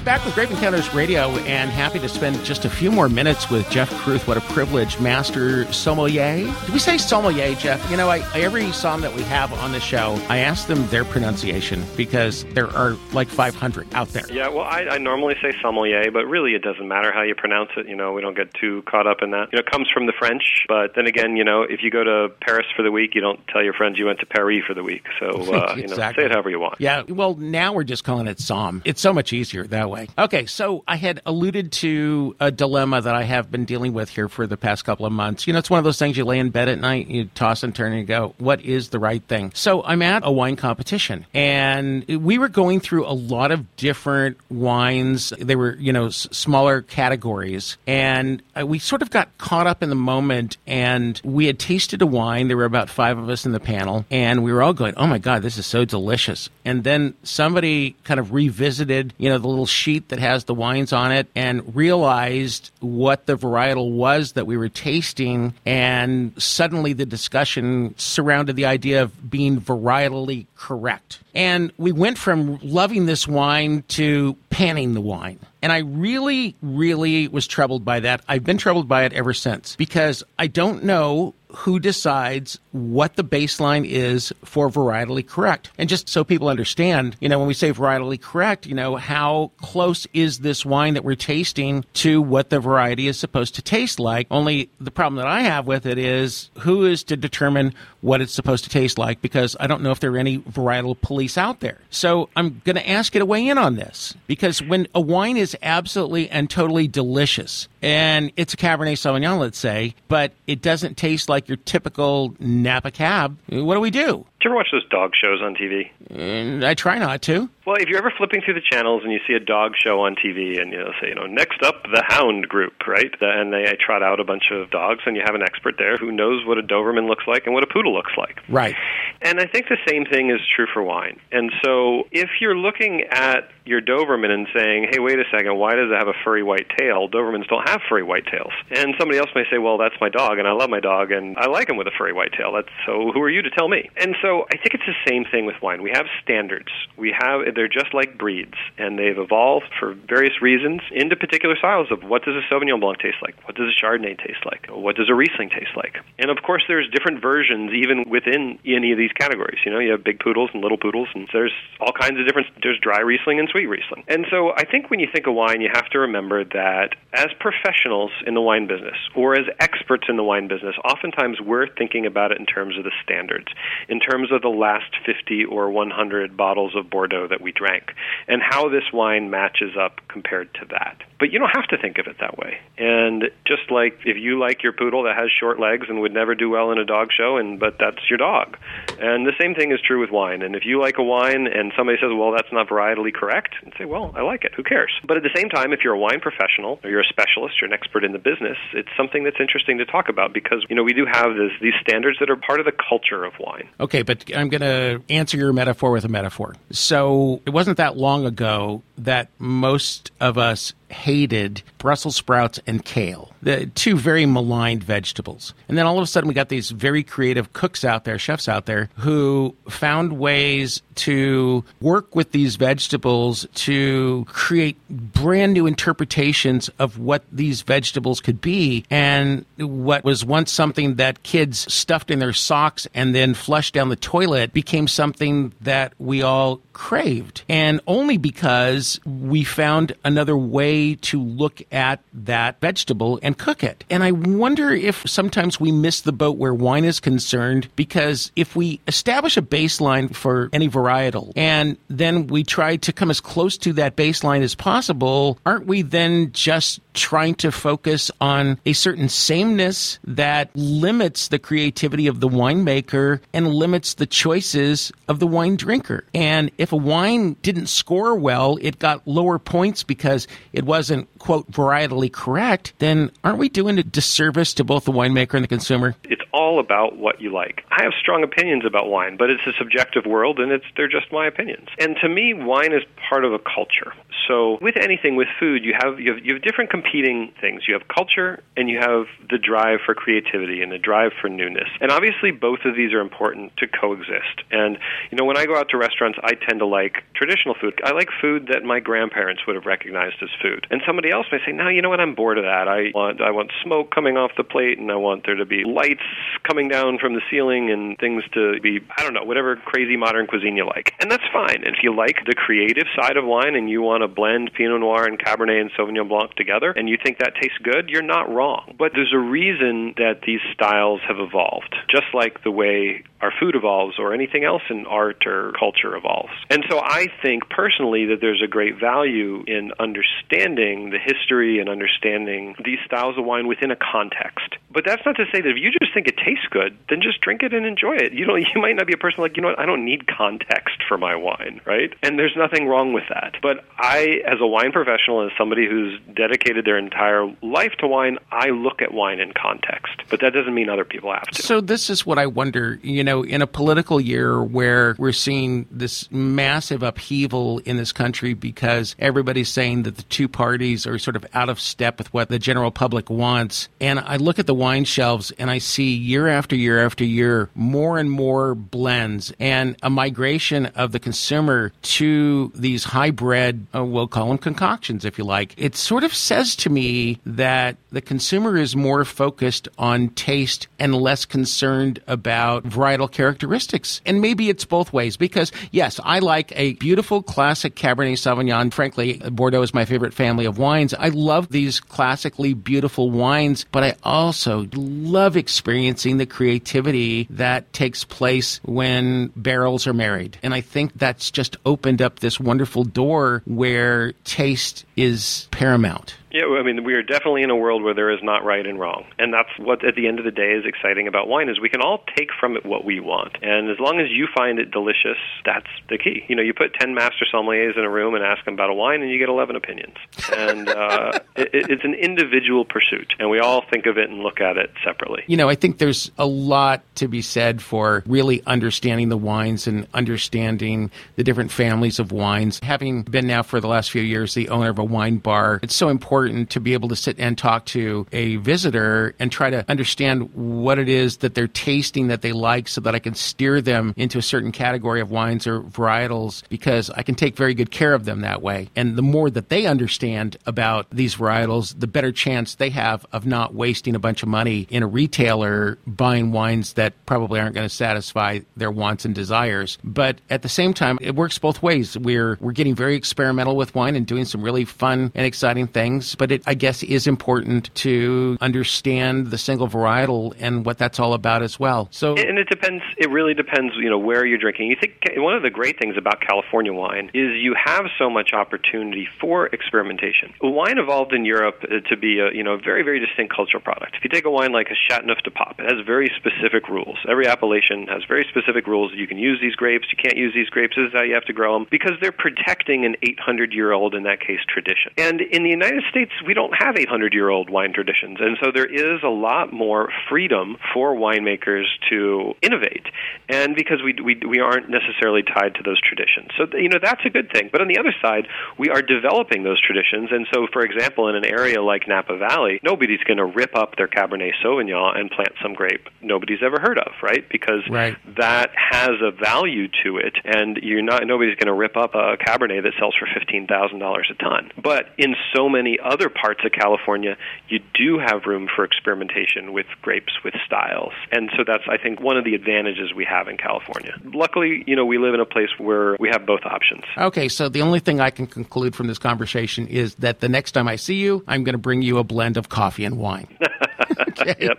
back 0.05 0.25
with 0.25 0.35
Grape 0.35 0.51
Encounters 0.51 0.93
Radio, 0.95 1.31
and 1.31 1.71
happy 1.71 1.99
to 2.01 2.09
spend 2.09 2.43
just 2.45 2.65
a 2.65 2.71
few 2.71 2.91
more 2.91 3.09
minutes 3.09 3.49
with 3.51 3.69
Geoff 3.71 3.91
Kruth. 3.91 4.27
What 4.27 4.37
a 4.37 4.41
privilege, 4.41 4.99
Master 4.99 5.71
Sommelier. 5.73 6.45
Do 6.67 6.73
we 6.73 6.79
say 6.79 6.99
sommelier, 6.99 7.55
Geoff? 7.55 7.89
You 7.91 7.97
know, 7.97 8.11
I, 8.11 8.19
every 8.35 8.73
som 8.73 9.01
that 9.03 9.15
we 9.15 9.23
have 9.23 9.53
on 9.53 9.71
the 9.71 9.81
show, 9.81 10.21
I 10.29 10.39
ask 10.39 10.67
them 10.67 10.87
their 10.89 11.05
pronunciation 11.05 11.85
because 11.97 12.45
there 12.55 12.69
are 12.77 12.97
like 13.13 13.29
500 13.29 13.95
out 13.95 14.09
there. 14.09 14.25
Yeah, 14.31 14.49
well, 14.49 14.65
I, 14.65 14.81
I 14.83 14.99
normally 14.99 15.37
say 15.41 15.53
sommelier, 15.63 16.11
but 16.11 16.27
really 16.27 16.55
it 16.55 16.63
doesn't 16.63 16.89
matter 16.89 17.13
how 17.13 17.23
you 17.23 17.35
pronounce 17.35 17.71
it. 17.77 17.87
You 17.87 17.97
know, 17.97 18.13
we 18.13 18.23
don't 18.23 18.37
get 18.37 18.53
too 18.55 18.83
caught 18.83 19.07
up 19.07 19.23
in 19.23 19.31
that. 19.31 19.49
You 19.53 19.59
know, 19.59 19.61
it 19.61 19.71
comes 19.71 19.89
from 19.93 20.07
the 20.07 20.13
French, 20.19 20.65
but 20.69 20.95
then 20.97 21.07
again, 21.07 21.37
you 21.37 21.45
know, 21.45 21.63
if 21.63 21.83
you 21.83 21.91
go 21.91 22.03
to 22.03 22.33
Paris 22.41 22.67
for 22.75 22.83
the 22.83 22.91
week, 22.91 23.15
you 23.15 23.21
don't 23.21 23.41
tell 23.49 23.63
your 23.63 23.75
friends 23.75 23.99
you 23.99 24.07
went 24.07 24.19
to 24.21 24.27
Paris 24.27 24.65
for 24.67 24.75
the 24.75 24.83
week. 24.83 25.05
So, 25.21 25.29
uh, 25.55 25.75
you 25.77 25.87
know, 25.87 25.97
say 25.97 26.13
it 26.17 26.33
however 26.33 26.51
you 26.51 26.59
want. 26.59 26.81
Yeah, 26.81 27.03
well, 27.03 27.37
now 27.37 27.73
we're 27.73 27.85
just 27.85 28.03
calling 28.03 28.27
it 28.27 28.41
SOM. 28.41 28.83
It's 28.85 29.01
so 29.01 29.13
much 29.13 29.33
easier 29.33 29.67
that 29.69 29.89
way. 29.89 29.92
Okay, 30.19 30.47
so 30.47 30.83
I 30.87 30.97
had 30.97 31.21
alluded 31.27 31.73
to 31.73 32.37
a 32.41 32.51
dilemma 32.51 33.01
that 33.01 33.15
I 33.15 33.23
have 33.23 33.51
been 33.51 33.65
dealing 33.65 33.93
with 33.93 34.09
here 34.11 34.29
for 34.29 34.47
the 34.47 34.57
past 34.57 34.85
couple 34.85 35.07
of 35.07 35.13
months. 35.13 35.47
You 35.47 35.53
know, 35.53 35.59
it's 35.59 35.71
one 35.71 35.79
of 35.79 35.85
those 35.85 35.99
things 35.99 36.17
you 36.17 36.25
lay 36.25 36.39
in 36.39 36.51
bed 36.51 36.69
at 36.69 36.79
night, 36.81 37.09
you 37.09 37.27
toss 37.35 37.63
and 37.63 37.75
turn 37.75 37.93
and 37.93 38.01
you 38.01 38.07
go, 38.07 38.35
what 38.39 38.61
is 38.63 38.89
the 38.91 38.99
right 38.99 39.23
thing? 39.25 39.53
So 39.55 39.83
I'm 39.85 40.03
at 40.03 40.23
a 40.25 40.33
wine 40.33 40.57
competition 40.57 41.27
and 41.35 42.05
we 42.09 42.39
were 42.39 42.49
going 42.49 42.81
through 42.81 43.07
a 43.07 43.13
lot 43.13 43.51
of 43.51 43.77
different 43.77 44.39
wines. 44.51 45.31
They 45.39 45.57
were, 45.57 45.77
you 45.77 45.93
know, 45.93 46.07
s- 46.07 46.27
smaller 46.33 46.83
categories. 46.83 47.77
And 47.87 48.43
uh, 48.59 48.67
we 48.67 48.79
sort 48.79 49.03
of 49.03 49.11
got 49.11 49.37
caught 49.39 49.67
up 49.67 49.83
in 49.83 49.89
the 49.89 49.95
moment 49.95 50.57
and 50.67 51.21
we 51.25 51.47
had 51.47 51.59
tasted 51.59 52.03
a 52.03 52.07
wine. 52.07 52.49
There 52.49 52.57
were 52.57 52.65
about 52.65 52.89
five 52.89 53.19
of 53.19 53.29
us 53.29 53.47
in 53.47 53.53
the 53.53 53.61
panel 53.61 54.05
and 54.11 54.43
we 54.43 54.53
were 54.53 54.63
all 54.63 54.73
going, 54.73 54.95
oh 54.97 55.07
my 55.07 55.19
God, 55.19 55.43
this 55.43 55.59
is 55.59 55.67
so 55.67 55.85
delicious. 55.85 56.49
And 56.65 56.85
then 56.85 57.15
somebody 57.23 57.97
kind 58.05 58.21
of 58.21 58.33
revisited, 58.33 59.15
you 59.19 59.29
know, 59.29 59.39
the 59.39 59.49
little 59.49 59.67
sheet 59.83 60.09
that 60.09 60.19
has 60.19 60.45
the 60.45 60.55
wines 60.55 60.93
on 60.93 61.11
it 61.13 61.27
and 61.35 61.75
realized 61.75 62.71
what 62.81 63.27
the 63.27 63.37
varietal 63.37 63.93
was 63.93 64.33
that 64.33 64.47
we 64.47 64.57
were 64.57 64.69
tasting. 64.69 65.55
And 65.67 66.33
suddenly 66.41 66.93
the 66.93 67.07
discussion 67.07 67.95
surrounded 67.99 68.57
the 68.57 68.67
idea 68.67 69.03
of 69.03 69.31
being 69.31 69.61
varietally 69.61 70.47
correct. 70.57 71.19
And 71.35 71.73
we 71.77 71.93
went 71.93 72.19
from 72.19 72.59
loving 72.63 73.07
this 73.07 73.27
wine 73.27 73.85
to 73.89 74.37
panning 74.51 74.95
the 74.95 75.01
wine. 75.01 75.39
And 75.63 75.73
I 75.73 75.79
really, 75.79 76.57
really 76.61 77.29
was 77.29 77.47
troubled 77.47 77.85
by 77.85 78.01
that. 78.01 78.23
I've 78.29 78.45
been 78.45 78.59
troubled 78.59 78.89
by 78.89 79.05
it 79.05 79.13
ever 79.13 79.33
since 79.33 79.77
because 79.77 80.23
I 80.39 80.49
don't 80.49 80.85
know 80.85 81.35
who 81.55 81.79
decides 81.79 82.59
what 82.73 83.17
the 83.17 83.25
baseline 83.25 83.87
is 83.87 84.33
for 84.45 84.71
varietally 84.71 85.27
correct. 85.27 85.71
And 85.79 85.89
just 85.89 86.09
so 86.09 86.25
people 86.25 86.49
understand, 86.49 87.17
you 87.21 87.29
know, 87.29 87.39
when 87.39 87.49
we 87.49 87.55
say 87.55 87.73
varietally 87.73 88.21
correct, 88.21 88.67
you 88.67 88.75
know, 88.75 88.97
how 88.97 89.53
close 89.59 90.07
is 90.15 90.41
this 90.41 90.65
wine 90.65 90.95
that 90.95 91.05
we're 91.05 91.15
tasting 91.15 91.85
to 91.95 92.23
what 92.23 92.51
the 92.51 92.61
variety 92.61 93.09
is 93.09 93.19
supposed 93.19 93.55
to 93.57 93.63
taste 93.63 94.01
like? 94.01 94.27
Only 94.31 94.71
the 94.81 94.91
problem 94.91 95.17
that 95.17 95.27
I 95.27 95.43
have 95.43 95.67
with 95.67 95.87
it 95.87 95.99
is 95.99 96.51
who 96.61 96.87
is 96.87 97.05
to 97.05 97.17
determine 97.17 97.75
what 98.03 98.21
it's 98.21 98.35
supposed 98.35 98.65
to 98.65 98.71
taste 98.71 98.99
like 98.99 99.23
because 99.23 99.57
I 99.59 99.67
don't 99.67 99.83
know 99.83 99.93
if 99.93 100.01
there 100.01 100.13
are 100.13 100.19
any 100.19 100.39
varietal 100.39 101.01
police 101.01 101.39
out 101.39 101.61
there. 101.61 101.79
So 101.89 102.29
I'm 102.37 102.61
going 102.65 102.77
to 102.77 102.89
ask 102.89 103.15
you 103.15 103.21
to 103.21 103.27
weigh 103.27 103.49
in 103.49 103.57
on 103.57 103.77
this 103.77 104.15
because 104.27 104.61
when 104.61 104.89
a 104.95 105.01
wine 105.01 105.37
is 105.37 105.57
absolutely 105.63 106.29
and 106.29 106.51
totally 106.51 106.89
delicious 106.89 107.69
and 107.81 108.33
it's 108.37 108.55
a 108.55 108.57
Cabernet 108.57 108.93
Sauvignon, 108.93 109.39
let's 109.39 109.59
say, 109.59 109.95
but 110.09 110.33
it 110.47 110.61
doesn't 110.61 110.97
taste 110.97 111.29
like 111.29 111.49
your 111.49 111.57
typical 111.59 112.35
Napa 112.39 112.91
Cab, 112.91 113.39
what 113.49 113.75
do 113.75 113.81
we 113.81 113.91
do? 113.91 114.27
Do 114.43 114.49
you 114.49 114.55
ever 114.55 114.57
watch 114.57 114.71
those 114.73 114.89
dog 114.89 115.13
shows 115.15 115.41
on 115.41 115.55
TV? 115.55 115.89
And 116.11 116.63
mm, 116.63 116.67
I 116.67 116.75
try 116.75 116.99
not 116.99 117.23
to. 117.23 117.49
Well, 117.65 117.77
if 117.79 117.89
you're 117.89 117.99
ever 117.99 118.13
flipping 118.19 118.41
through 118.45 118.55
the 118.55 118.67
channels 118.69 119.03
and 119.05 119.13
you 119.13 119.21
see 119.25 119.35
a 119.35 119.41
dog 119.41 119.75
show 119.79 120.01
on 120.01 120.17
TV, 120.17 120.61
and 120.61 120.73
you 120.73 120.79
know, 120.79 120.91
say, 121.01 121.11
you 121.11 121.15
know, 121.15 121.27
next 121.27 121.63
up 121.63 121.85
the 121.85 122.03
Hound 122.09 122.49
Group, 122.49 122.73
right? 122.89 123.15
And 123.21 123.53
they 123.53 123.65
trot 123.79 124.03
out 124.03 124.19
a 124.19 124.25
bunch 124.25 124.51
of 124.51 124.69
dogs, 124.71 125.03
and 125.07 125.15
you 125.15 125.23
have 125.25 125.37
an 125.37 125.43
expert 125.43 125.77
there 125.79 125.97
who 125.97 126.11
knows 126.11 126.45
what 126.45 126.59
a 126.59 126.63
Doberman 126.63 127.07
looks 127.07 127.23
like 127.29 127.47
and 127.47 127.55
what 127.55 127.63
a 127.63 127.69
poodle 127.69 127.95
looks 127.95 128.15
like. 128.19 128.41
Right. 128.49 128.75
And 129.21 129.39
I 129.39 129.47
think 129.47 129.69
the 129.69 129.79
same 129.87 130.05
thing 130.07 130.31
is 130.31 130.41
true 130.57 130.67
for 130.75 130.83
wine. 130.83 131.21
And 131.31 131.53
so 131.65 132.09
if 132.11 132.29
you're 132.41 132.57
looking 132.57 133.05
at 133.13 133.49
your 133.65 133.81
Doberman 133.81 134.31
and 134.31 134.49
saying, 134.53 134.89
hey, 134.91 134.99
wait 134.99 135.21
a 135.21 135.25
second, 135.31 135.57
why 135.57 135.77
does 135.77 135.89
it 135.93 135.97
have 135.97 136.09
a 136.09 136.19
furry 136.25 136.43
white 136.43 136.67
tail? 136.77 137.09
Dobermans 137.09 137.47
don't 137.47 137.69
have 137.69 137.81
furry 137.89 138.03
white 138.03 138.27
tails. 138.27 138.51
And 138.73 138.95
somebody 138.99 139.19
else 139.19 139.31
may 139.37 139.45
say, 139.53 139.59
well, 139.59 139.79
that's 139.79 139.95
my 140.01 140.09
dog, 140.09 140.39
and 140.39 140.49
I 140.49 140.53
love 140.53 140.69
my 140.69 140.81
dog, 140.81 141.13
and 141.13 141.37
I 141.39 141.47
like 141.47 141.69
him 141.69 141.77
with 141.77 141.87
a 141.87 141.93
furry 141.97 142.13
white 142.13 142.33
tail. 142.37 142.53
That's, 142.53 142.69
so 142.85 143.13
who 143.15 143.23
are 143.23 143.31
you 143.31 143.43
to 143.43 143.51
tell 143.51 143.69
me? 143.69 143.89
And 143.97 144.17
so 144.21 144.32
I 144.41 144.57
think 144.57 144.75
it's 144.75 144.87
the 144.87 144.99
same 145.09 145.25
thing 145.31 145.47
with 145.47 145.57
wine. 145.63 145.83
We 145.83 145.91
have 145.95 146.07
standards. 146.23 146.73
We 146.97 147.15
have, 147.17 147.55
they're 147.55 147.69
just 147.69 147.93
like 147.93 148.17
breeds, 148.19 148.57
and 148.79 148.99
they've 148.99 149.19
evolved 149.19 149.71
for 149.79 149.95
various 149.95 150.41
reasons 150.41 150.81
into 150.91 151.17
particular 151.17 151.57
styles 151.57 151.91
of 151.91 152.03
what 152.03 152.25
does 152.25 152.35
a 152.35 152.45
Sauvignon 152.53 152.81
Blanc 152.81 152.99
taste 152.99 153.19
like? 153.23 153.37
What 153.45 153.57
does 153.57 153.69
a 153.69 153.77
Chardonnay 153.77 154.19
taste 154.19 154.45
like? 154.45 154.67
What 154.71 154.97
does 154.97 155.09
a 155.09 155.15
Riesling 155.15 155.51
taste 155.51 155.77
like? 155.77 155.99
And 156.19 156.31
of 156.31 156.39
course, 156.43 156.65
there's 156.69 156.89
different 156.91 157.21
versions 157.21 157.73
even 157.73 158.09
within 158.09 158.59
any 158.65 158.93
of 158.93 158.99
these 158.99 159.13
categories. 159.13 159.59
You 159.65 159.73
know, 159.73 159.79
you 159.79 159.93
have 159.93 160.05
big 160.05 160.21
poodles 160.21 160.51
and 160.53 160.63
little 160.63 160.79
poodles, 160.79 161.09
and 161.15 161.29
there's 161.33 161.53
all 161.81 161.93
kinds 161.93 162.19
of 162.19 162.27
different. 162.27 162.49
There's 162.63 162.79
dry 162.79 163.01
Riesling 163.01 163.39
and 163.39 163.49
sweet 163.49 163.67
Riesling. 163.67 164.05
And 164.09 164.27
so 164.31 164.53
I 164.57 164.65
think 164.65 164.91
when 164.91 165.01
you 165.01 165.09
think 165.13 165.27
of 165.27 165.35
wine, 165.35 165.61
you 165.61 165.71
have 165.73 165.89
to 165.91 165.99
remember 165.99 166.45
that 166.45 166.95
as 167.13 167.29
professionals 167.41 168.11
in 168.27 168.35
the 168.35 168.41
wine 168.41 168.67
business 168.67 168.97
or 169.15 169.35
as 169.35 169.47
experts 169.61 170.05
in 170.09 170.17
the 170.17 170.25
wine 170.25 170.49
business, 170.49 170.77
oftentimes 170.85 171.41
we're 171.41 171.67
thinking 171.67 172.07
about 172.07 172.33
it 172.33 172.39
in 172.39 172.47
terms 172.47 172.77
of 172.79 172.85
the 172.85 172.93
standards, 173.03 173.49
in 173.89 174.01
terms 174.01 174.22
of 174.31 174.43
the 174.43 174.49
last 174.49 174.93
50 175.07 175.47
or 175.47 175.71
100 175.71 176.37
bottles 176.37 176.77
of 176.77 176.91
Bordeaux 176.91 177.27
that 177.29 177.41
we 177.41 177.53
drank, 177.53 177.93
and 178.29 178.43
how 178.43 178.69
this 178.69 178.85
wine 178.93 179.31
matches 179.31 179.73
up 179.79 180.01
compared 180.09 180.53
to 180.55 180.67
that. 180.71 181.03
But 181.19 181.33
you 181.33 181.39
don't 181.39 181.55
have 181.55 181.69
to 181.69 181.79
think 181.79 181.99
of 181.99 182.07
it 182.07 182.17
that 182.21 182.37
way. 182.37 182.59
And 182.79 183.31
just 183.47 183.71
like 183.71 184.01
if 184.05 184.17
you 184.17 184.39
like 184.39 184.63
your 184.63 184.73
poodle 184.73 185.05
that 185.05 185.17
has 185.17 185.31
short 185.31 185.61
legs 185.61 185.87
and 185.89 186.01
would 186.01 186.13
never 186.13 186.35
do 186.35 186.51
well 186.51 186.71
in 186.73 186.79
a 186.79 186.85
dog 186.85 187.09
show, 187.17 187.37
and 187.37 187.59
but 187.59 187.77
that's 187.79 188.11
your 188.11 188.19
dog. 188.19 188.57
And 188.99 189.27
the 189.27 189.33
same 189.41 189.55
thing 189.55 189.73
is 189.73 189.81
true 189.81 190.01
with 190.01 190.11
wine. 190.11 190.43
And 190.43 190.55
if 190.57 190.65
you 190.65 190.81
like 190.81 190.99
a 190.99 191.03
wine 191.03 191.47
and 191.47 191.73
somebody 191.77 191.99
says, 192.01 192.11
"Well, 192.13 192.33
that's 192.33 192.53
not 192.53 192.69
varietally 192.69 193.15
correct," 193.15 193.55
and 193.63 193.73
say, 193.79 193.85
"Well, 193.85 194.13
I 194.17 194.23
like 194.23 194.45
it. 194.45 194.53
Who 194.55 194.63
cares?" 194.63 194.93
But 195.07 195.17
at 195.17 195.23
the 195.23 195.31
same 195.35 195.49
time, 195.49 195.73
if 195.73 195.81
you're 195.85 195.95
a 195.95 195.99
wine 195.99 196.21
professional 196.21 196.81
or 196.83 196.91
you're 196.91 197.01
a 197.01 197.07
specialist, 197.07 197.61
you're 197.61 197.69
an 197.69 197.75
expert 197.75 198.05
in 198.05 198.13
the 198.13 198.19
business, 198.19 198.59
it's 198.73 198.91
something 198.97 199.25
that's 199.25 199.41
interesting 199.41 199.79
to 199.79 199.85
talk 199.85 200.09
about 200.09 200.33
because 200.33 200.65
you 200.69 200.77
know 200.77 200.83
we 200.83 200.93
do 200.93 201.07
have 201.07 201.37
this, 201.37 201.53
these 201.61 201.75
standards 201.81 202.19
that 202.19 202.31
are 202.31 202.37
part 202.37 202.59
of 202.59 202.67
the 202.67 202.73
culture 202.73 203.25
of 203.25 203.33
wine. 203.39 203.69
Okay, 203.81 204.03
but 204.03 204.12
I'm 204.35 204.49
going 204.49 204.61
to 204.61 205.03
answer 205.09 205.37
your 205.37 205.53
metaphor 205.53 205.91
with 205.91 206.05
a 206.05 206.09
metaphor. 206.09 206.55
So 206.71 207.41
it 207.47 207.51
wasn't 207.51 207.77
that 207.79 207.97
long 207.97 208.27
ago 208.27 208.83
that 208.99 209.29
most 209.39 210.11
of 210.21 210.39
us 210.39 210.73
hated 210.93 211.63
Brussels 211.79 212.17
sprouts 212.17 212.61
and 212.67 212.85
kale, 212.85 213.33
the 213.43 213.67
two 213.67 213.97
very 213.97 214.27
maligned 214.27 214.85
vegetables. 214.85 215.55
And 215.69 215.77
then 215.77 215.87
all 215.87 215.99
of 215.99 216.05
a 216.05 216.07
sudden, 216.07 216.29
we 216.29 216.35
got 216.35 216.49
these 216.49 216.71
very 216.71 217.03
creative 217.03 217.53
cooks 217.53 217.85
out 217.85 218.05
there, 218.05 218.19
chefs 218.19 218.49
out 218.49 218.67
there, 218.67 218.89
who 218.99 219.57
found 219.69 220.19
ways 220.19 220.83
to 220.95 221.65
work 221.81 222.15
with 222.15 222.33
these 222.33 222.57
vegetables 222.57 223.47
to 223.55 224.27
create 224.29 224.77
brand 224.89 225.55
new 225.55 225.67
interpretations 225.67 226.69
of 226.79 226.99
what 226.99 227.25
these 227.33 227.63
vegetables 227.63 228.21
could 228.21 228.41
be. 228.41 228.85
And 228.91 229.45
what 229.57 230.05
was 230.05 230.25
once 230.25 230.53
something 230.53 230.97
that 230.97 231.23
kids 231.23 231.73
stuffed 231.73 232.11
in 232.11 232.19
their 232.19 232.33
socks 232.33 232.87
and 232.95 233.15
then 233.15 233.35
flushed 233.35 233.75
down 233.75 233.89
the 233.89 233.97
toilet 233.97 234.53
became 234.53 234.87
something 234.87 235.53
that 235.63 235.95
we 235.99 236.23
all 236.23 236.61
craved. 236.73 237.43
And 237.49 237.81
only 237.87 238.19
because 238.19 239.01
we 239.05 239.45
found 239.45 239.95
another 240.05 240.37
way 240.37 240.82
way 240.83 240.95
to 240.97 241.23
look 241.23 241.63
at 241.71 242.01
that 242.13 242.61
vegetable 242.61 243.19
and 243.23 243.39
cook 243.39 243.63
it. 243.63 243.85
And 243.91 244.03
I 244.03 244.13
wonder 244.13 244.71
if 244.71 245.03
sometimes 245.09 245.61
we 245.61 245.73
miss 245.73 246.01
the 246.01 246.13
boat 246.13 246.37
where 246.37 246.55
wine 246.55 246.85
is 246.85 247.01
concerned 247.01 247.69
because 247.77 248.33
if 248.37 248.57
we 248.57 248.81
establish 248.89 249.37
a 249.37 249.43
baseline 249.43 250.15
for 250.15 250.49
any 250.53 250.69
varietal 250.69 251.33
and 251.37 251.77
then 251.89 252.27
we 252.27 252.45
try 252.45 252.77
to 252.77 252.93
come 252.93 253.11
as 253.11 253.21
close 253.21 253.57
to 253.59 253.73
that 253.75 253.97
baseline 253.97 254.43
as 254.43 254.55
possible, 254.55 255.39
aren't 255.47 255.67
we 255.67 255.83
then 255.83 256.33
just 256.33 256.81
trying 256.95 257.35
to 257.37 257.51
focus 257.51 258.11
on 258.21 258.59
a 258.67 258.73
certain 258.73 259.09
sameness 259.09 259.99
that 260.05 260.51
limits 260.55 261.29
the 261.29 261.39
creativity 261.39 262.07
of 262.07 262.21
the 262.21 262.29
winemaker 262.29 263.21
and 263.33 263.49
limits 263.49 263.95
the 263.95 264.07
choices 264.07 264.93
of 265.09 265.19
the 265.19 265.27
wine 265.27 265.57
drinker. 265.57 266.05
And 266.15 266.51
if 266.59 266.73
a 266.73 266.77
wine 266.77 267.35
didn't 267.43 267.69
score 267.69 268.15
well, 268.15 268.59
it 268.61 268.79
got 268.79 269.07
lower 269.07 269.39
points 269.39 269.83
because 269.83 270.27
it 270.53 270.65
wasn't, 270.73 271.07
quote, 271.19 271.51
varietally 271.51 272.11
correct, 272.11 272.73
then 272.79 273.11
aren't 273.23 273.37
we 273.37 273.51
doing 273.51 273.79
a 273.79 273.83
disservice 273.83 274.55
to 274.55 274.65
both 274.65 274.87
the 274.87 274.91
winemaker 274.91 275.35
and 275.35 275.45
the 275.45 275.49
consumer? 275.49 275.95
It's 276.05 276.23
all 276.33 276.59
about 276.59 276.97
what 276.97 277.21
you 277.21 277.31
like. 277.31 277.63
I 277.71 277.83
have 277.83 277.93
strong 278.01 278.25
opinions 278.25 278.65
about 278.65 278.89
wine, 278.89 279.19
but 279.19 279.29
it's 279.29 279.47
a 279.47 279.53
subjective 279.59 280.07
world 280.07 280.39
and 280.39 280.51
it's 280.51 280.65
they're 280.77 280.89
just 280.89 281.13
my 281.13 281.27
opinions. 281.27 281.69
And 281.79 281.97
to 282.01 282.09
me, 282.09 282.33
wine 282.33 282.73
is 282.73 282.83
part 283.09 283.27
of 283.27 283.35
a 283.35 283.39
culture. 283.39 283.93
So 284.29 284.59
with 284.63 284.77
anything 284.77 285.17
with 285.17 285.29
food, 285.39 285.65
you 285.65 285.75
have 285.79 286.01
you 286.01 286.15
have, 286.15 286.25
you 286.25 286.35
have 286.35 286.43
different 286.43 286.71
competing 286.71 287.33
things. 287.41 287.65
You 287.69 287.75
have 287.75 287.87
culture 287.89 288.43
and 288.57 288.71
you 288.71 288.79
have 288.79 289.07
the 289.29 289.39
drive 289.39 289.81
for 289.85 289.95
creativity 289.95 290.63
and 290.63 290.73
the 290.73 290.79
drive 290.79 291.13
for 291.21 291.29
newness. 291.29 291.69
And 291.81 291.91
obviously 291.91 292.31
both 292.31 292.61
of 292.65 292.77
these 292.77 292.93
are 292.95 293.01
important 293.01 293.57
to 293.59 293.67
coexist. 293.67 294.37
And 294.51 294.79
you 295.11 295.19
know, 295.19 295.27
when 295.27 295.37
I 295.37 295.45
go 295.45 295.57
out 295.57 295.69
to 295.71 295.77
restaurants, 295.77 296.19
I 296.23 296.33
tend 296.33 296.61
to 296.61 296.67
like 296.67 297.05
traditional 297.15 297.55
food. 297.61 297.79
I 297.85 297.93
like 297.93 298.09
food 298.23 298.49
that 298.53 298.65
my 298.65 298.81
grandparents 298.81 299.43
would 299.47 299.57
have 299.57 299.67
recognized 299.67 300.17
as 300.23 300.31
food. 300.41 300.52
And 300.71 300.83
somebody 300.87 301.11
else 301.11 301.27
may 301.31 301.39
say, 301.45 301.53
"No, 301.53 301.69
you 301.69 301.83
know 301.83 301.89
what? 301.91 302.01
I'm 302.01 302.15
bored 302.15 302.39
of 302.39 302.45
that. 302.45 302.69
I 302.69 302.91
want 302.95 303.21
I 303.21 303.31
want 303.31 303.51
smoke 303.63 303.91
coming 303.95 304.17
off 304.17 304.33
the 304.37 304.45
plate 304.45 304.79
and 304.79 304.91
I 304.91 304.97
want 304.97 305.25
there 305.27 305.37
to 305.37 305.47
be 305.47 305.65
lights 305.65 306.03
coming 306.43 306.69
down 306.69 306.99
from 306.99 307.15
the 307.15 307.23
ceiling 307.31 307.71
and 307.71 307.99
things 307.99 308.25
to 308.35 308.61
be 308.61 308.81
I 308.97 309.03
don't 309.03 309.15
know, 309.15 309.25
whatever 309.25 309.57
crazy 309.57 309.97
modern 309.97 310.27
cuisine 310.27 310.57
you 310.57 310.67
like." 310.67 310.95
And 311.01 311.11
that's 311.11 311.27
fine. 311.33 311.63
And 311.65 311.75
if 311.75 311.83
you 311.83 311.95
like 311.95 312.25
the 312.27 312.35
creative 312.35 312.87
side 312.99 313.17
of 313.17 313.25
wine 313.25 313.55
and 313.55 313.69
you 313.69 313.83
want 313.83 314.03
to 314.03 314.09
blend 314.09 314.53
Pinot 314.55 314.81
Noir 314.81 315.07
and 315.07 315.19
Cabernet 315.19 315.61
and 315.61 315.71
Sauvignon 315.73 316.09
Blanc 316.09 316.35
together 316.35 316.73
and 316.77 316.89
you 316.89 316.97
think 317.03 317.19
that 317.19 317.35
tastes 317.41 317.59
good, 317.63 317.89
you're 317.89 318.03
not 318.03 318.33
wrong. 318.33 318.75
But 318.79 318.93
there's 318.95 319.13
a 319.13 319.19
reason 319.19 319.95
that 319.97 320.23
these 320.27 320.41
styles 320.53 321.01
have 321.07 321.19
evolved, 321.19 321.75
just 321.91 322.07
like 322.15 322.43
the 322.45 322.51
way 322.51 323.05
our 323.21 323.33
food 323.39 323.55
evolves 323.55 323.99
or 323.99 324.13
anything 324.13 324.45
else 324.45 324.63
in 324.69 324.85
art 324.87 325.25
or 325.27 325.53
culture 325.59 325.97
evolves. 325.97 326.33
And 326.51 326.65
so 326.69 326.81
I 326.81 327.07
think 327.23 327.49
personally 327.49 328.07
that 328.07 328.21
there's 328.21 328.43
a 328.43 328.49
great 328.49 328.79
value 328.81 329.45
in 329.47 329.73
understanding 329.79 330.42
the 330.43 330.99
history 330.99 331.59
and 331.59 331.69
understanding 331.69 332.55
these 332.65 332.79
styles 332.85 333.17
of 333.19 333.25
wine 333.25 333.47
within 333.47 333.71
a 333.71 333.77
context. 333.77 334.57
But 334.71 334.85
that's 334.85 335.03
not 335.05 335.17
to 335.17 335.25
say 335.33 335.41
that 335.41 335.49
if 335.49 335.57
you 335.57 335.71
just 335.71 335.93
think 335.95 336.09
it 336.09 336.17
tastes 336.17 336.47
good, 336.51 336.77
then 336.89 337.01
just 337.03 337.21
drink 337.21 337.43
it 337.43 337.53
and 337.53 337.67
enjoy 337.67 337.97
it. 337.97 338.13
You 338.13 338.27
know, 338.27 338.37
you 338.37 338.47
might 338.57 338.77
not 338.77 338.87
be 338.87 338.93
a 338.93 338.97
person 338.99 339.23
like, 339.23 339.37
you 339.37 339.43
know 339.43 339.49
what, 339.49 339.59
I 339.59 339.67
don't 339.67 339.85
need 339.85 340.07
context 340.07 340.83
for 340.89 340.99
my 340.99 341.15
wine, 341.15 341.61
right? 341.65 341.93
And 342.03 342.19
there's 342.19 342.35
nothing 342.37 342.67
wrong 342.67 342.93
with 342.93 343.05
that. 343.09 343.37
But 343.43 343.65
I, 343.79 344.21
as 344.27 344.41
a 344.41 344.47
wine 344.47 344.73
professional, 344.73 345.25
as 345.25 345.33
somebody 345.39 345.67
who's 345.69 346.01
dedicated 346.15 346.65
their 346.65 346.79
entire 346.79 347.27
life 347.43 347.73
to 347.79 347.87
wine, 347.87 348.19
I 348.31 348.49
look 348.49 348.83
at 348.83 348.93
wine 348.93 349.21
in 349.21 349.33
context. 349.33 350.03
But 350.11 350.21
that 350.21 350.33
doesn't 350.33 350.55
mean 350.55 350.69
other 350.69 350.85
people 350.85 351.13
have 351.13 351.29
to. 351.29 351.43
So 351.43 351.61
this 351.61 351.91
is 351.91 352.07
what 352.07 352.19
I 352.19 352.27
wonder, 352.27 352.79
you 352.83 353.05
know, 353.05 353.23
in 353.23 353.43
a 353.43 353.47
political 353.47 354.01
year 354.01 354.43
where 354.43 354.95
we're 354.99 355.13
seeing 355.13 355.67
this 355.71 356.11
massive 356.11 356.83
upheaval 356.83 357.61
in 357.61 357.77
this 357.77 357.93
country 357.93 358.35
because 358.35 358.97
everybody's 358.99 359.49
saying 359.49 359.85
that 359.85 359.97
the 359.97 360.03
two 360.05 360.29
parties 360.33 360.87
are 360.87 360.99
sort 360.99 361.17
of 361.17 361.25
out 361.35 361.49
of 361.49 361.61
step 361.61 361.99
with 361.99 362.13
what 362.13 362.29
the 362.29 362.39
general 362.39 362.71
public 362.71 363.11
wants. 363.11 363.69
And 363.81 364.01
I 364.01 364.17
look 364.17 364.39
at 364.39 364.47
the 364.47 364.55
wine 364.55 364.85
shelves 364.85 365.31
and 365.39 365.51
I 365.51 365.59
see 365.59 365.95
year 365.95 366.29
after 366.29 366.57
year 366.57 366.85
after 366.85 367.05
year 367.05 367.51
more 367.55 367.99
and 367.99 368.11
more 368.11 368.55
blends 368.55 369.33
and 369.39 369.77
a 369.83 369.91
migration 369.91 370.67
of 370.67 370.93
the 370.93 370.99
consumer 370.99 371.73
to 371.83 372.51
these 372.55 372.85
hybrid, 372.85 373.67
uh, 373.75 373.85
we'll 373.85 374.09
call 374.09 374.29
them 374.29 374.39
concoctions 374.39 375.05
if 375.05 375.19
you 375.19 375.25
like. 375.25 375.55
It 375.57 375.77
sort 375.77 376.05
of 376.05 376.15
says 376.15 376.57
to 376.57 376.71
me 376.71 377.21
that 377.27 377.77
the 377.91 378.01
consumer 378.01 378.57
is 378.57 378.75
more 378.75 379.05
focused 379.05 379.69
on 379.79 380.09
taste 380.11 380.69
and 380.79 380.95
less 380.95 381.25
concerned 381.25 382.01
about 382.07 382.65
varietal 382.65 383.11
characteristics. 383.11 384.01
And 384.07 384.21
maybe 384.21 384.49
it's 384.49 384.65
both 384.65 384.93
ways 384.93 385.17
because, 385.17 385.53
yes, 385.71 386.01
I 386.03 386.21
like 386.21 386.53
a 386.57 386.75
beautiful 386.75 387.23
classic 387.23 387.75
Cabernet 387.75 388.13
Sauvignon. 388.13 388.73
Frankly, 388.73 389.21
Bordeaux 389.31 389.63
is 389.63 389.75
my 389.75 389.85
favorite 389.85 390.15
family 390.23 390.45
of 390.45 390.57
wines. 390.57 390.95
I 390.95 391.09
love 391.09 391.49
these 391.49 391.81
classically 391.81 392.55
beautiful 392.55 393.11
wines, 393.11 393.67
but 393.73 393.83
I 393.83 393.97
also 394.05 394.69
love 394.73 395.37
experiencing 395.37 396.19
the 396.19 396.27
creativity 396.27 397.27
that 397.31 397.73
takes 397.73 398.05
place 398.05 398.61
when 398.63 399.33
barrels 399.35 399.89
are 399.89 399.93
married. 399.93 400.39
And 400.45 400.55
I 400.55 400.61
think 400.61 400.93
that's 400.95 401.33
just 401.33 401.57
opened 401.67 402.01
up 402.01 402.21
this 402.21 402.39
wonderful 402.39 402.85
door 402.85 403.43
where 403.47 404.13
taste 404.23 404.85
is 404.97 405.49
paramount. 405.51 406.17
Yeah, 406.33 406.45
I 406.59 406.63
mean, 406.63 406.83
we 406.83 406.95
are 406.95 407.03
definitely 407.03 407.43
in 407.43 407.51
a 407.51 407.57
world 407.57 407.83
where 407.83 407.93
there 407.93 408.11
is 408.11 408.21
not 408.23 408.43
right 408.43 408.67
and 408.67 408.81
wrong, 408.81 409.05
and 409.19 409.35
that's 409.35 409.51
what, 409.59 409.85
at 409.85 409.97
the 409.97 410.09
end 410.09 410.19
of 410.19 410.25
the 410.25 410.31
day, 410.31 410.53
is 410.53 410.65
exciting 410.65 411.07
about 411.07 411.29
wine 411.29 411.51
is 411.51 411.61
we 411.61 411.69
can 411.69 411.83
all 411.83 412.03
take 412.17 412.31
from 412.41 412.57
it 412.57 412.65
what 412.65 412.87
we 412.87 413.01
want, 413.01 413.37
and 413.43 413.71
as 413.71 413.79
long 413.79 414.01
as 414.01 414.07
you 414.11 414.27
find 414.35 414.59
it 414.59 414.71
delicious, 414.71 415.19
that's 415.45 415.69
the 415.91 415.99
key. 415.99 416.25
You 416.29 416.37
know, 416.37 416.43
you 416.43 416.55
put 416.55 416.73
ten 416.73 416.95
master 416.95 417.27
sommeliers 417.33 417.77
in 417.77 417.85
a 417.85 417.91
room 417.91 418.15
and 418.15 418.25
ask 418.25 418.43
them 418.47 418.55
about 418.55 418.71
a 418.71 418.75
wine, 418.75 419.03
and 419.03 419.11
you 419.11 419.19
get 419.19 419.29
eleven 419.29 419.57
opinions, 419.57 419.97
and 420.35 420.71
uh, 420.71 421.21
it, 421.37 421.51
it's 421.53 421.85
an 421.85 421.93
individual 421.93 422.65
pursuit, 422.65 423.13
and 423.19 423.29
we 423.29 423.39
all 423.39 423.63
think 423.71 423.85
of 423.85 423.99
it 423.99 424.09
and 424.09 424.21
look 424.21 424.41
at 424.41 424.57
it 424.57 424.71
separately. 424.83 425.25
You 425.27 425.37
know, 425.37 425.51
I 425.51 425.55
think 425.55 425.77
there's 425.77 426.11
a 426.17 426.27
lot 426.27 426.83
to 426.95 427.09
be 427.09 427.21
said 427.21 427.61
for 427.61 428.03
really 428.07 428.43
understanding 428.47 429.11
the 429.11 429.19
wines 429.19 429.67
and 429.67 429.87
understanding 429.93 430.91
the 431.17 431.25
different 431.25 431.51
families 431.51 431.99
of 431.99 432.11
wines. 432.11 432.59
Having 432.63 433.03
been 433.03 433.27
now 433.27 433.43
for 433.43 433.61
the 433.61 433.69
last 433.69 433.91
few 433.91 434.03
years 434.03 434.33
the 434.33 434.49
owner 434.49 434.71
of 434.71 434.79
a 434.83 434.85
wine 434.85 435.19
bar, 435.19 435.61
it's 435.63 435.75
so 435.75 435.89
important 435.89 436.51
to 436.51 436.61
be 436.61 436.73
able 436.75 436.89
to 436.89 436.97
sit 436.97 437.19
and 437.19 437.39
talk 437.39 437.65
to 437.67 438.07
a 438.13 438.37
visitor 438.37 439.15
and 439.19 439.31
try 439.31 439.49
to 439.49 439.65
understand 439.71 440.35
what 440.35 440.79
it 440.79 440.89
is 440.89 441.19
that 441.19 441.35
they're 441.35 441.47
tasting 441.47 442.09
that 442.09 442.23
they 442.23 442.33
like 442.33 442.69
so 442.69 442.81
that 442.81 442.95
I 442.95 442.99
can 442.99 443.15
steer 443.15 443.61
them 443.61 443.95
into 443.97 444.19
a 444.19 444.23
certain 444.23 444.53
category 444.53 445.01
of 445.01 445.11
wines 445.11 445.47
or 445.47 445.61
varietals 445.63 446.43
because 446.49 446.91
I 446.91 447.03
can 447.03 447.15
take 447.15 447.37
very 447.37 447.55
good 447.55 447.71
care 447.71 447.95
of 447.95 448.05
them 448.05 448.23
that 448.23 448.43
way. 448.43 448.69
And 448.75 448.97
the 448.97 449.03
more 449.03 449.31
that 449.31 449.49
they 449.49 449.67
understand 449.67 450.37
about 450.47 450.89
these 450.91 451.15
varietals, 451.15 451.79
the 451.79 451.87
better 451.87 452.13
chance 452.13 452.57
they 452.57 452.71
have 452.71 453.07
of 453.13 453.25
not 453.25 453.55
wasting 453.55 453.95
a 453.95 454.01
bunch 454.01 454.23
of 454.23 454.29
money 454.29 454.67
in 454.69 454.83
a 454.83 454.87
retailer 454.87 455.79
buying 455.87 456.33
wines 456.33 456.73
that 456.75 456.95
probably 457.07 457.39
aren't 457.39 457.55
going 457.55 457.69
to 457.69 457.75
satisfy 457.75 458.41
their 458.57 458.71
wants 458.71 459.05
and 459.05 459.15
desires. 459.15 459.79
But 459.85 460.21
at 460.29 460.43
the 460.43 460.49
same 460.49 460.75
time, 460.75 460.99
it 461.01 461.15
works 461.15 461.39
both 461.39 461.63
ways. 461.63 461.97
We're 461.97 462.37
we're 462.41 462.53
getting 462.53 462.75
very 462.75 462.97
experimental 462.97 463.57
with 463.57 463.75
wine 463.75 463.97
and 463.97 464.07
doing 464.07 464.25
some 464.25 464.43
really 464.43 464.65
fun 464.73 465.13
and 465.15 465.27
exciting 465.27 465.67
things 465.67 466.17
but 466.23 466.33
it, 466.33 466.43
I 466.47 466.55
guess, 466.55 466.85
is 466.85 467.07
important 467.09 467.75
to 467.77 468.39
understand 468.41 469.33
the 469.33 469.39
single 469.39 469.69
varietal 469.69 470.35
and 470.39 470.65
what 470.65 470.79
that's 470.79 471.01
all 471.01 471.15
about 471.15 471.43
as 471.43 471.59
well. 471.59 471.89
So, 471.91 472.17
and 472.17 472.39
it 472.39 472.49
depends. 472.49 472.83
It 472.97 473.11
really 473.11 473.35
depends. 473.35 473.75
You 473.77 473.91
know 473.91 473.99
where 473.99 474.25
you're 474.25 474.39
drinking. 474.39 474.69
You 474.69 474.77
think 474.81 475.03
one 475.17 475.35
of 475.35 475.43
the 475.43 475.51
great 475.51 475.81
things 475.81 475.97
about 475.97 476.21
California 476.21 476.73
wine 476.73 477.11
is 477.15 477.43
you 477.43 477.57
have 477.59 477.87
so 477.99 478.09
much 478.09 478.33
opportunity 478.33 479.09
for 479.21 479.47
experimentation. 479.47 480.33
Wine 480.41 480.79
evolved 480.79 481.13
in 481.13 481.25
Europe 481.25 481.65
uh, 481.65 481.81
to 481.89 481.97
be 481.97 482.21
a 482.21 482.33
you 482.33 482.43
know 482.43 482.57
very 482.57 482.83
very 482.83 483.01
distinct 483.01 483.35
cultural 483.35 483.63
product. 483.63 483.97
If 483.97 484.05
you 484.05 484.11
take 484.11 484.25
a 484.25 484.31
wine 484.31 484.53
like 484.53 484.69
a 484.71 484.77
Chateauneuf 484.89 485.19
du 485.25 485.31
Pape, 485.31 485.59
it 485.59 485.71
has 485.71 485.85
very 485.85 486.11
specific 486.17 486.69
rules. 486.69 486.99
Every 487.09 487.27
appellation 487.27 487.89
has 487.89 488.05
very 488.07 488.25
specific 488.31 488.69
rules. 488.69 488.93
You 488.95 489.09
can 489.09 489.19
use 489.19 489.41
these 489.41 489.57
grapes. 489.57 489.89
You 489.91 489.99
can't 490.01 490.17
use 490.17 490.35
these 490.35 490.49
grapes. 490.51 490.77
This 490.77 490.89
is 490.89 490.93
how 490.93 491.03
you 491.03 491.15
have 491.15 491.25
to 491.25 491.33
grow 491.33 491.55
them 491.55 491.67
because 491.69 491.93
they're 492.01 492.13
protecting 492.13 492.85
an 492.85 492.95
800 493.03 493.53
year 493.53 493.73
old, 493.73 493.95
in 493.95 494.05
that 494.05 494.21
case, 494.21 494.41
tradition. 494.47 494.62
And 494.97 495.21
in 495.21 495.43
the 495.43 495.51
United 495.51 495.83
States, 495.91 496.13
we 496.27 496.35
don't 496.35 496.53
have 496.57 496.77
800 496.77 497.15
year 497.15 497.29
old 497.29 497.51
wine 497.51 497.73
traditions. 497.73 498.19
And 498.21 498.37
so 498.43 498.51
there 498.53 498.67
is 498.67 499.03
a 499.03 499.09
lot 499.09 499.53
more 499.53 499.89
freedom 500.09 500.57
for 500.73 500.95
winemakers 500.95 501.65
to 501.91 502.35
innovate. 502.43 502.87
And 503.29 503.55
because 503.55 503.83
we, 503.83 503.95
we, 504.03 504.21
we 504.27 504.41
aren't 504.41 504.69
necessarily 504.71 505.23
tied 505.23 505.55
to 505.57 505.63
those 505.63 505.81
traditions. 505.81 506.31
So, 506.37 506.47
you 506.57 506.69
know, 506.69 506.79
that's 506.83 507.05
a 507.05 507.11
good 507.11 507.31
thing. 507.33 507.51
But 507.51 507.61
on 507.61 507.69
the 507.69 507.79
other 507.79 507.95
side, 508.03 508.29
we 508.59 508.71
are 508.71 508.83
developing 508.83 509.43
those 509.43 509.61
traditions. 509.61 510.11
And 510.11 510.27
so, 510.33 510.47
for 510.53 510.63
example, 510.63 511.09
in 511.09 511.17
an 511.17 511.25
area 511.25 511.63
like 511.63 511.89
Napa 511.89 512.17
Valley, 512.17 512.61
nobody's 512.63 513.03
going 513.05 513.19
to 513.19 513.27
rip 513.27 513.57
up 513.57 513.77
their 513.77 513.89
Cabernet 513.89 514.33
Sauvignon 514.45 514.99
and 514.99 515.11
plant 515.11 515.33
some 515.43 515.55
grape 515.55 515.89
nobody's 516.13 516.43
ever 516.43 516.61
heard 516.61 516.79
of, 516.79 516.93
right? 517.03 517.27
Because 517.31 517.63
right. 517.71 517.97
that 518.17 518.51
has 518.55 518.91
a 519.03 519.11
value 519.11 519.69
to 519.85 519.97
it. 519.97 520.15
And 520.25 520.59
you're 520.63 520.83
not, 520.83 521.07
nobody's 521.07 521.37
going 521.37 521.47
to 521.47 521.55
rip 521.55 521.77
up 521.77 521.95
a 521.95 522.17
Cabernet 522.17 522.63
that 522.63 522.73
sells 522.79 522.95
for 522.99 523.07
$15,000 523.07 524.11
a 524.11 524.15
ton. 524.15 524.51
But 524.61 524.87
in 524.99 525.15
so 525.35 525.49
many 525.49 525.79
other 525.83 526.09
parts 526.09 526.41
of 526.45 526.53
California, 526.53 527.17
you 527.49 527.61
do 527.75 527.99
have 527.99 528.27
room 528.27 528.49
for 528.55 528.65
experimentation 528.65 529.53
with 529.53 529.67
grapes 529.81 530.13
with 530.25 530.35
styles. 530.47 530.93
And 531.11 531.31
so 531.37 531.45
that's 531.47 531.65
I 531.69 531.77
think 531.77 532.01
one 532.01 532.17
of 532.17 532.25
the 532.25 532.35
advantages 532.35 532.93
we 532.95 533.05
have 533.05 533.29
in 533.29 533.37
California. 533.37 533.95
Luckily, 534.05 534.65
you 534.67 534.77
know, 534.77 534.85
we 534.85 534.99
live 534.99 535.15
in 535.15 535.21
a 535.21 535.27
place 535.27 535.51
where 535.59 535.97
we 535.99 536.09
have 536.11 536.27
both 536.27 536.45
options. 536.45 536.85
Okay, 536.97 537.29
so 537.29 537.49
the 537.49 537.63
only 537.63 537.81
thing 537.81 538.01
I 538.01 538.11
can 538.11 538.27
conclude 538.27 538.75
from 538.75 538.87
this 538.87 538.99
conversation 538.99 539.67
is 539.67 539.95
that 539.97 540.21
the 540.21 540.29
next 540.29 540.53
time 540.53 540.69
I 540.69 540.77
see 540.77 540.97
you, 540.97 541.25
I'm 541.27 541.45
going 541.45 541.55
to 541.55 541.59
bring 541.59 541.83
you 541.83 541.99
a 541.99 542.05
blend 542.05 542.37
of 542.37 542.49
coffee 542.49 542.85
and 542.85 542.99
wine. 542.99 543.29
okay. 543.81 544.35
Yep. 544.39 544.59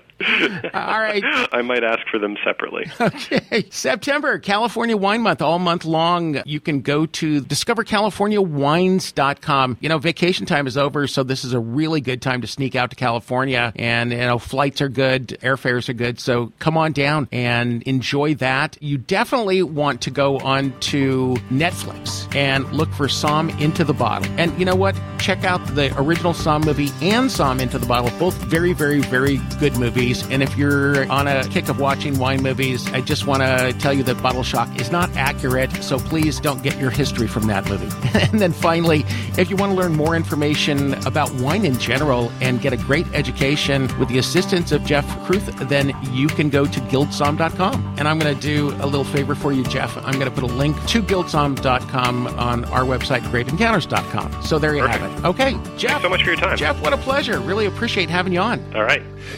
All 0.73 0.99
right. 0.99 1.23
I 1.52 1.62
might 1.62 1.84
ask 1.84 2.08
for 2.10 2.17
them 2.19 2.38
separately. 2.43 2.89
Okay. 2.99 3.67
September, 3.69 4.39
California 4.39 4.97
Wine 4.97 5.21
Month, 5.21 5.41
all 5.41 5.60
month 5.60 5.86
long. 5.86 6.41
You 6.45 6.60
can 6.60 6.82
go 6.82 7.06
to 7.06 7.41
discovercaliforniawines.com. 7.41 9.78
You 9.80 9.89
know, 9.89 9.97
vacation 9.97 10.45
time 10.45 10.67
is 10.67 10.78
over, 10.78 11.08
so 11.08 11.23
this 11.23 11.43
is 11.43 11.54
a 11.54 11.60
really 11.60 11.99
good 12.02 12.21
time 12.21 12.41
to 12.41 12.47
sneak 12.47 12.76
out 12.76 12.91
to 12.91 12.95
California. 12.95 13.73
And, 13.76 14.12
you 14.12 14.17
know, 14.17 14.39
flights 14.39 14.82
are 14.82 14.89
good, 14.89 15.30
airfares 15.41 15.89
are 15.89 15.93
good. 15.93 16.19
So 16.19 16.52
come 16.60 16.78
on 16.78 16.91
down 16.93 17.28
and 17.32 17.82
enjoy 17.84 18.36
that. 18.36 18.78
You 18.82 18.97
definitely 18.97 19.63
want 19.63 20.02
to 20.02 20.12
go 20.12 20.38
on 20.39 20.78
to 20.82 21.36
Netflix 21.52 22.34
and 22.36 22.71
look 22.73 22.91
for 22.93 23.08
Somm 23.08 23.60
Into 23.60 23.84
the 23.84 23.93
Bottle. 23.93 24.32
And 24.38 24.58
you 24.58 24.65
know 24.65 24.76
what? 24.76 24.95
Check 25.19 25.43
out 25.43 25.60
the 25.76 25.93
original 25.99 26.34
Somm 26.34 26.65
movie 26.65 26.89
and 27.02 27.30
Somm 27.30 27.62
Into 27.62 27.78
the 27.78 27.86
Bottle, 27.86 28.17
both 28.19 28.36
very, 28.45 28.73
very, 28.73 28.99
very 29.03 29.37
good 29.59 29.77
movies. 29.77 30.28
And 30.30 30.43
if 30.43 30.57
you're 30.57 31.09
on 31.11 31.28
a 31.28 31.47
kick 31.49 31.69
of 31.69 31.80
watching 31.80 32.17
wine 32.19 32.41
movies, 32.41 32.88
I 32.93 33.01
just 33.01 33.28
want 33.28 33.41
to 33.43 33.73
tell 33.80 33.93
you 33.93 34.03
that 34.03 34.21
Bottle 34.21 34.43
Shock 34.43 34.80
is 34.80 34.91
not 34.91 35.15
accurate, 35.15 35.71
so 35.84 35.97
please 35.99 36.39
don't 36.39 36.61
get 36.63 36.78
your 36.80 36.89
history 36.89 37.28
from 37.28 37.47
that 37.47 37.67
movie. 37.69 37.89
and 38.32 38.39
then 38.39 38.51
finally, 38.51 39.05
if 39.38 39.49
you 39.49 39.55
want 39.55 39.71
to 39.71 39.78
learn 39.78 39.95
more 39.95 40.15
information 40.15 40.93
about 41.05 41.32
wine 41.36 41.65
in 41.65 41.78
general 41.80 42.32
and 42.41 42.61
get 42.61 42.73
a 42.73 42.78
great 42.78 43.07
education 43.13 43.88
with 43.99 44.09
the 44.09 44.17
assistance 44.17 44.71
of 44.71 44.84
Geoff 44.84 45.05
Kruth, 45.25 45.67
then 45.69 45.93
you 46.11 46.28
can 46.28 46.49
go 46.49 46.65
to 46.65 46.80
guildsomm.com. 46.82 47.95
And 47.97 48.07
I'm 48.07 48.19
going 48.19 48.34
to 48.34 48.41
do 48.41 48.69
a 48.82 48.86
little 48.86 49.03
favor 49.03 49.36
for 49.36 49.51
you, 49.51 49.63
Geoff. 49.63 49.97
I'm 49.97 50.13
going 50.13 50.25
to 50.25 50.32
put 50.32 50.43
a 50.43 50.53
link 50.53 50.75
to 50.88 51.01
guildsomm.com 51.01 52.28
on 52.28 52.65
our 52.65 52.84
website, 52.84 53.21
grapeencounters.com. 53.21 54.43
So 54.43 54.59
there 54.59 54.75
you 54.75 54.82
Perfect. 54.82 55.01
have 55.03 55.25
it. 55.25 55.28
Okay, 55.28 55.51
Geoff. 55.78 55.91
Thanks 55.91 56.01
so 56.03 56.09
much 56.09 56.23
for 56.23 56.30
your 56.30 56.39
time. 56.39 56.57
Geoff, 56.57 56.82
what 56.82 56.93
a 56.93 56.97
pleasure. 56.97 57.39
Really 57.39 57.65
appreciate 57.65 58.09
having 58.09 58.34
you 58.34 58.39
on. 58.39 58.59
All 58.75 58.84
right. 58.84 58.92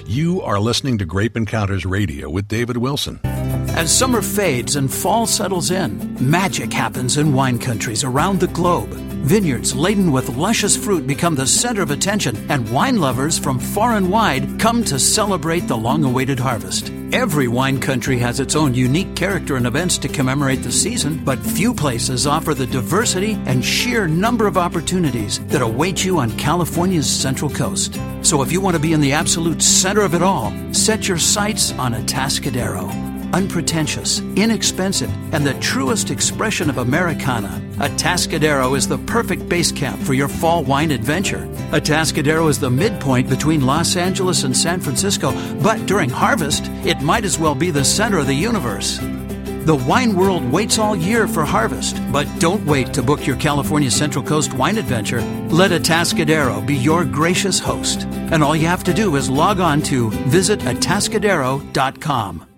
You 0.05 0.41
are 0.41 0.59
listening 0.59 0.97
to 0.97 1.05
Grape 1.05 1.37
Encounters 1.37 1.85
Radio 1.85 2.29
with 2.29 2.47
David 2.47 2.77
Wilson. 2.77 3.19
As 3.23 3.95
summer 3.95 4.21
fades 4.21 4.75
and 4.75 4.91
fall 4.91 5.27
settles 5.27 5.71
in, 5.71 6.17
magic 6.19 6.71
happens 6.71 7.17
in 7.17 7.33
wine 7.33 7.59
countries 7.59 8.03
around 8.03 8.39
the 8.39 8.47
globe. 8.47 9.14
Vineyards 9.26 9.73
laden 9.73 10.11
with 10.11 10.30
luscious 10.38 10.78
fruit 10.78 11.07
become 11.07 11.34
the 11.34 11.47
center 11.47 11.82
of 11.82 11.89
attention, 11.89 12.36
and 12.51 12.69
wine 12.69 12.99
lovers 12.99 13.39
from 13.39 13.57
far 13.57 13.95
and 13.95 14.11
wide 14.11 14.59
come 14.59 14.84
to 14.84 14.99
celebrate 14.99 15.61
the 15.61 15.76
long 15.76 16.03
awaited 16.03 16.38
harvest. 16.38 16.91
Every 17.11 17.47
wine 17.47 17.80
country 17.80 18.19
has 18.19 18.39
its 18.39 18.55
own 18.55 18.76
unique 18.76 19.15
character 19.15 19.55
and 19.55 19.65
events 19.65 19.97
to 19.99 20.07
commemorate 20.07 20.61
the 20.61 20.71
season, 20.71 21.26
but 21.26 21.39
few 21.39 21.73
places 21.73 22.28
offer 22.28 22.53
the 22.53 22.67
diversity 22.67 23.34
and 23.47 23.65
sheer 23.65 24.07
number 24.07 24.45
of 24.45 24.59
opportunities 24.59 25.43
that 25.47 25.63
await 25.63 26.05
you 26.05 26.19
on 26.19 26.38
California's 26.38 27.09
Central 27.09 27.49
Coast. 27.49 27.99
So 28.21 28.43
if 28.43 28.51
you 28.51 28.61
want 28.61 28.76
to 28.76 28.82
be 28.82 28.93
in 28.93 29.01
the 29.01 29.13
absolute 29.13 29.63
center 29.63 30.01
of 30.01 30.13
it 30.13 30.21
all, 30.21 30.53
set 30.71 31.07
your 31.07 31.17
sights 31.17 31.71
on 31.80 31.95
Atascadero 31.95 33.14
unpretentious, 33.36 34.21
inexpensive, 34.38 35.11
and 35.33 35.45
the 35.45 35.53
truest 35.55 36.09
expression 36.09 36.69
of 36.69 36.77
Americana. 36.77 37.61
Atascadero 37.79 38.77
is 38.77 38.88
the 38.88 38.97
perfect 38.99 39.49
base 39.49 39.73
camp 39.73 40.01
for 40.01 40.13
your 40.13 40.29
fall 40.29 40.63
wine 40.63 40.89
adventure. 40.89 41.45
Atascadero 41.71 42.49
is 42.49 42.61
the 42.61 42.71
midpoint 42.71 43.29
between 43.29 43.65
Los 43.65 43.97
Angeles 43.97 44.45
and 44.45 44.55
San 44.55 44.79
Francisco, 44.79 45.33
but 45.61 45.86
during 45.86 46.09
harvest, 46.09 46.67
it 46.86 47.01
might 47.01 47.25
as 47.25 47.38
well 47.38 47.53
be 47.53 47.71
the 47.71 47.83
center 47.83 48.19
of 48.19 48.27
the 48.27 48.33
universe. 48.33 48.99
The 49.65 49.75
wine 49.75 50.15
world 50.15 50.49
waits 50.49 50.79
all 50.79 50.95
year 50.95 51.27
for 51.27 51.43
harvest, 51.43 51.99
but 52.13 52.29
don't 52.39 52.65
wait 52.65 52.93
to 52.93 53.03
book 53.03 53.27
your 53.27 53.36
California 53.36 53.91
Central 53.91 54.23
Coast 54.23 54.53
wine 54.53 54.77
adventure. 54.77 55.19
Let 55.49 55.71
Atascadero 55.71 56.65
be 56.65 56.75
your 56.75 57.03
gracious 57.03 57.59
host. 57.59 58.03
And 58.31 58.41
all 58.43 58.55
you 58.55 58.67
have 58.67 58.86
to 58.86 58.93
do 58.93 59.17
is 59.17 59.29
log 59.29 59.59
on 59.59 59.81
to 59.83 60.09
visitatascadero.com. 60.09 62.54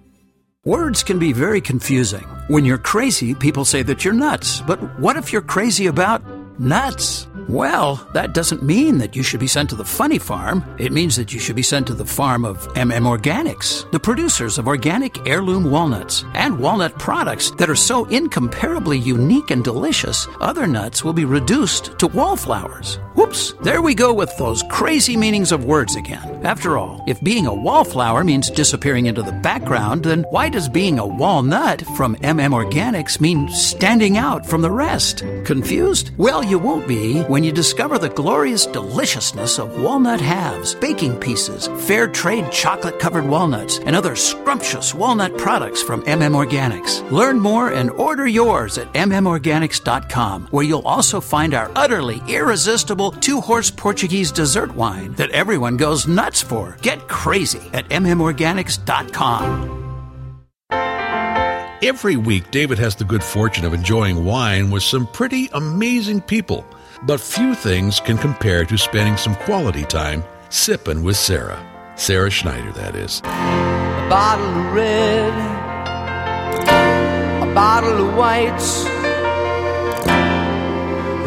Words 0.68 1.02
can 1.02 1.18
be 1.18 1.32
very 1.32 1.62
confusing. 1.62 2.26
When 2.50 2.66
you're 2.66 2.78
crazy, 2.78 3.34
people 3.34 3.64
say 3.64 3.84
that 3.84 4.04
you're 4.04 4.14
nuts. 4.14 4.60
But 4.60 4.82
what 5.00 5.16
if 5.16 5.32
you're 5.32 5.42
crazy 5.42 5.88
about 5.88 6.22
nuts? 6.60 7.28
Well, 7.48 8.08
that 8.14 8.34
doesn't 8.34 8.64
mean 8.64 8.98
that 8.98 9.16
you 9.16 9.24
should 9.24 9.40
be 9.40 9.48
sent 9.48 9.70
to 9.70 9.76
the 9.76 9.86
funny 9.86 10.18
farm. 10.18 10.64
It 10.78 10.92
means 10.92 11.16
that 11.16 11.34
you 11.34 11.40
should 11.40 11.56
be 11.56 11.64
sent 11.64 11.88
to 11.88 11.94
the 11.94 12.06
farm 12.06 12.44
of 12.44 12.68
MM 12.74 13.06
Organics, 13.06 13.90
the 13.92 14.00
producers 14.00 14.58
of 14.58 14.68
organic 14.68 15.28
heirloom 15.28 15.72
walnuts 15.72 16.26
and 16.34 16.60
walnut 16.60 16.98
products 17.00 17.52
that 17.52 17.70
are 17.70 17.76
so 17.76 18.06
incomparably 18.06 18.98
unique 18.98 19.52
and 19.52 19.64
delicious, 19.64 20.28
other 20.42 20.68
nuts 20.68 21.04
will 21.04 21.14
be 21.14 21.26
reduced 21.26 21.98
to 22.00 22.08
wallflowers. 22.08 23.00
Whoops, 23.16 23.54
there 23.64 23.82
we 23.82 23.96
go 23.96 24.14
with 24.14 24.36
those 24.38 24.64
crazy 24.70 25.18
meanings 25.18 25.52
of 25.52 25.66
words 25.66 25.96
again. 25.96 26.46
After 26.46 26.78
all, 26.78 27.04
if 27.08 27.20
being 27.22 27.48
a 27.48 27.54
wallflower 27.54 28.24
means 28.24 28.52
disappearing 28.52 29.08
into 29.08 29.24
the 29.24 29.32
background, 29.32 30.04
then 30.04 30.24
why 30.30 30.50
does 30.50 30.70
being 30.70 31.00
a 31.00 31.08
walnut 31.08 31.82
from 31.96 32.16
MM 32.18 32.54
Organics 32.54 33.20
mean 33.20 33.50
standing 33.50 34.18
out 34.18 34.46
from 34.46 34.62
the 34.62 34.70
rest? 34.70 35.24
Confused? 35.46 36.12
Well, 36.18 36.44
you 36.48 36.58
won't 36.58 36.88
be 36.88 37.22
when 37.24 37.44
you 37.44 37.52
discover 37.52 37.98
the 37.98 38.10
glorious 38.10 38.66
deliciousness 38.66 39.60
of 39.60 39.82
walnut 39.82 40.22
halves, 40.22 40.76
baking 40.76 41.20
pieces, 41.20 41.68
fair 41.86 42.08
trade 42.08 42.52
chocolate 42.52 43.00
covered 43.00 43.26
walnuts, 43.26 43.80
and 43.80 43.96
other 43.96 44.16
scrumptious 44.16 44.94
walnut 44.94 45.38
products 45.38 45.84
from 45.84 46.04
MM 46.04 46.34
Organics. 46.34 47.10
Learn 47.12 47.40
more 47.40 47.72
and 47.72 47.90
order 47.92 48.28
yours 48.28 48.78
at 48.78 48.92
mmorganics.com, 48.94 50.48
where 50.52 50.66
you'll 50.66 50.88
also 50.88 51.22
find 51.22 51.54
our 51.54 51.72
utterly 51.76 52.22
irresistible 52.28 53.12
two 53.12 53.42
horse 53.42 53.70
Portuguese 53.70 54.32
dessert 54.32 54.74
wine 54.76 55.14
that 55.14 55.32
everyone 55.32 55.78
goes 55.78 56.08
nuts 56.08 56.42
for. 56.42 56.78
Get 56.82 57.08
crazy 57.08 57.70
at 57.74 57.90
mmorganics.com. 57.90 59.87
Every 61.84 62.18
week, 62.18 62.50
David 62.50 62.80
has 62.80 62.96
the 62.96 63.04
good 63.04 63.24
fortune 63.24 63.64
of 63.64 63.72
enjoying 63.72 64.26
wine 64.26 64.72
with 64.72 64.82
some 64.82 65.06
pretty 65.06 65.48
amazing 65.54 66.22
people. 66.22 66.66
But 67.04 67.22
few 67.22 67.54
things 67.54 68.00
can 68.00 68.18
compare 68.18 68.66
to 68.66 68.78
spending 68.80 69.16
some 69.16 69.36
quality 69.36 69.84
time 69.84 70.24
sipping 70.50 71.04
with 71.04 71.18
Sarah. 71.18 71.64
Sarah 71.96 72.32
Schneider, 72.32 72.72
that 72.72 72.96
is. 72.96 73.20
A 73.20 74.08
bottle 74.10 74.48
of 74.48 74.74
red, 74.74 75.34
a 77.44 77.54
bottle 77.54 78.08
of 78.08 78.16
whites. 78.16 78.84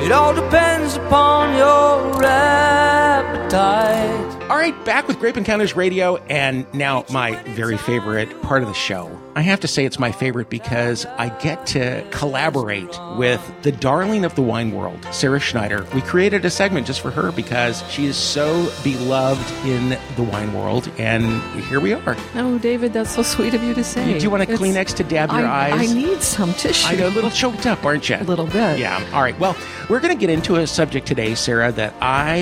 It 0.04 0.10
all 0.10 0.34
depends 0.50 0.96
upon 0.96 1.56
your 1.56 2.24
appetite. 2.24 4.10
All 4.50 4.56
right, 4.56 4.74
back 4.84 5.06
with 5.06 5.20
Grape 5.20 5.36
Encounters 5.36 5.76
Radio, 5.76 6.16
and 6.28 6.66
now 6.74 7.04
my 7.12 7.36
very 7.54 7.76
favorite 7.76 8.42
part 8.42 8.62
of 8.62 8.68
the 8.68 8.74
show. 8.74 9.16
I 9.36 9.42
have 9.42 9.60
to 9.60 9.68
say 9.68 9.84
it's 9.84 10.00
my 10.00 10.10
favorite 10.10 10.50
because 10.50 11.06
I 11.06 11.28
get 11.40 11.66
to 11.68 12.04
collaborate 12.10 12.98
with 13.16 13.40
the 13.62 13.70
darling 13.70 14.24
of 14.24 14.34
the 14.34 14.42
wine 14.42 14.72
world, 14.72 15.06
Sarah 15.12 15.38
Schneider. 15.38 15.86
We 15.94 16.00
created 16.00 16.44
a 16.44 16.50
segment 16.50 16.88
just 16.88 17.00
for 17.00 17.12
her 17.12 17.30
because 17.30 17.88
she 17.88 18.06
is 18.06 18.16
so 18.16 18.68
beloved 18.82 19.48
in 19.64 19.90
the 20.16 20.24
wine 20.24 20.52
world, 20.52 20.90
and 20.98 21.24
here 21.66 21.78
we 21.78 21.92
are. 21.94 22.16
Oh, 22.34 22.58
David, 22.58 22.92
that's 22.92 23.10
so 23.14 23.22
sweet 23.22 23.54
of 23.54 23.62
you 23.62 23.72
to 23.74 23.84
say. 23.84 24.18
Do 24.18 24.24
you 24.24 24.30
want 24.30 24.42
a 24.42 24.50
It's- 24.52 24.58
Kleenex 24.58 24.96
to 24.96 25.04
dab 25.04 25.30
your 25.30 25.46
I, 25.46 25.70
eyes? 25.70 25.92
I 25.92 25.94
need 25.94 26.22
some 26.22 26.52
tissue. 26.54 26.88
I 26.88 26.96
know, 26.96 27.06
a 27.06 27.10
little 27.14 27.30
choked 27.30 27.66
up, 27.66 27.84
aren't 27.84 28.08
you? 28.08 28.16
A 28.16 28.24
little 28.24 28.46
bit. 28.46 28.80
Yeah. 28.80 29.00
All 29.14 29.22
right. 29.22 29.38
Well, 29.38 29.56
we're 29.88 30.00
going 30.00 30.12
to 30.14 30.20
get 30.20 30.28
into 30.30 30.39
a 30.48 30.66
subject 30.66 31.06
today, 31.06 31.34
Sarah, 31.34 31.72
that 31.72 31.94
I 32.00 32.40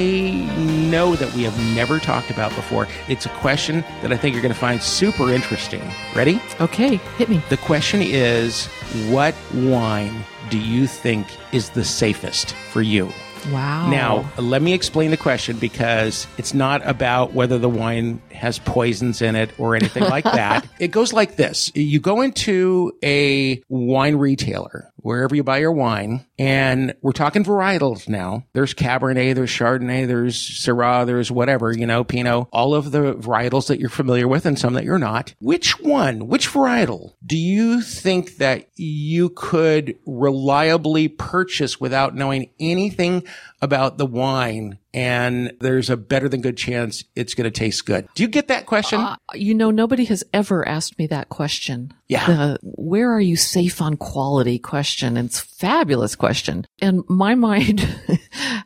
know 0.57 1.16
that 1.16 1.34
we 1.34 1.42
have 1.42 1.59
never 1.74 1.99
talked 1.99 2.30
about 2.30 2.55
before. 2.55 2.86
It's 3.09 3.26
a 3.26 3.30
question 3.30 3.82
that 4.03 4.12
I 4.12 4.16
think 4.16 4.34
you're 4.34 4.42
going 4.42 4.55
to 4.55 4.59
find 4.59 4.82
super 4.82 5.32
interesting. 5.32 5.82
Ready? 6.14 6.40
Okay, 6.61 6.96
hit 7.16 7.28
me. 7.28 7.42
The 7.49 7.57
question 7.59 8.01
is 8.03 8.66
what 9.11 9.34
wine 9.55 10.24
do 10.51 10.59
you 10.59 10.86
think 10.86 11.26
is 11.53 11.70
the 11.70 11.84
safest 11.84 12.55
for 12.72 12.82
you? 12.82 13.12
Wow. 13.53 13.88
Now, 13.88 14.30
let 14.36 14.62
me 14.62 14.72
explain 14.72 15.11
the 15.11 15.16
question 15.16 15.59
because 15.59 16.26
it's 16.38 16.55
not 16.55 16.86
about 16.86 17.32
whether 17.32 17.59
the 17.59 17.68
wine 17.68 18.20
has 18.32 18.59
poisons 18.59 19.22
in 19.22 19.36
it 19.36 19.51
or 19.59 19.74
anything 19.76 20.05
like 20.05 20.24
that. 20.24 20.66
It 20.78 20.88
goes 20.92 21.12
like 21.12 21.36
this. 21.36 21.72
You 21.74 21.99
go 21.99 22.20
into 22.20 22.92
a 23.03 23.61
wine 23.68 24.16
retailer, 24.16 24.92
wherever 24.99 25.34
you 25.34 25.42
buy 25.42 25.59
your 25.59 25.72
wine, 25.72 26.26
and 26.38 26.94
we're 27.03 27.12
talking 27.12 27.44
varietals 27.44 28.09
now. 28.09 28.44
There's 28.53 28.74
Cabernet, 28.74 29.34
there's 29.34 29.51
Chardonnay, 29.51 30.07
there's 30.07 30.36
Syrah, 30.36 31.07
there's 31.07 31.30
whatever, 31.30 31.72
you 31.72 31.86
know, 31.86 32.05
Pinot, 32.05 32.49
all 32.53 32.74
of 32.74 32.90
the 32.90 33.14
varietals 33.14 33.68
that 33.68 33.80
you're 33.80 33.88
familiar 33.88 34.28
with 34.28 34.46
and 34.46 34.59
some 34.59 34.74
that 34.74 34.84
you're 34.84 34.99
not. 34.99 35.34
Which 35.40 35.80
one, 35.80 36.28
which 36.28 36.49
varietal 36.49 37.14
do 37.24 37.36
you 37.36 37.80
think 37.80 38.36
that 38.36 38.68
you 38.76 39.30
could 39.30 39.96
reliably 40.07 41.09
purchase 41.09 41.80
without 41.80 42.14
knowing 42.14 42.51
anything 42.61 43.24
about 43.61 43.98
the 43.98 44.06
wine 44.06 44.78
and 44.94 45.52
there's 45.61 45.90
a 45.90 45.96
better 45.96 46.28
than 46.28 46.40
good 46.40 46.56
chance 46.56 47.04
it's 47.14 47.34
going 47.34 47.44
to 47.44 47.50
taste 47.50 47.84
good. 47.86 48.09
Do 48.14 48.22
you 48.22 48.28
get 48.28 48.48
that 48.48 48.66
question? 48.66 49.00
Uh, 49.00 49.16
you 49.34 49.54
know, 49.54 49.70
nobody 49.70 50.04
has 50.06 50.24
ever 50.32 50.66
asked 50.66 50.98
me 50.98 51.06
that 51.09 51.28
question. 51.28 51.92
Yeah. 52.06 52.26
The, 52.26 52.59
where 52.62 53.12
are 53.12 53.20
you 53.20 53.36
safe 53.36 53.82
on 53.82 53.96
quality 53.96 54.59
question? 54.59 55.16
It's 55.16 55.40
a 55.40 55.46
fabulous 55.46 56.14
question. 56.14 56.66
And 56.80 57.02
my 57.09 57.34
mind, 57.48 57.86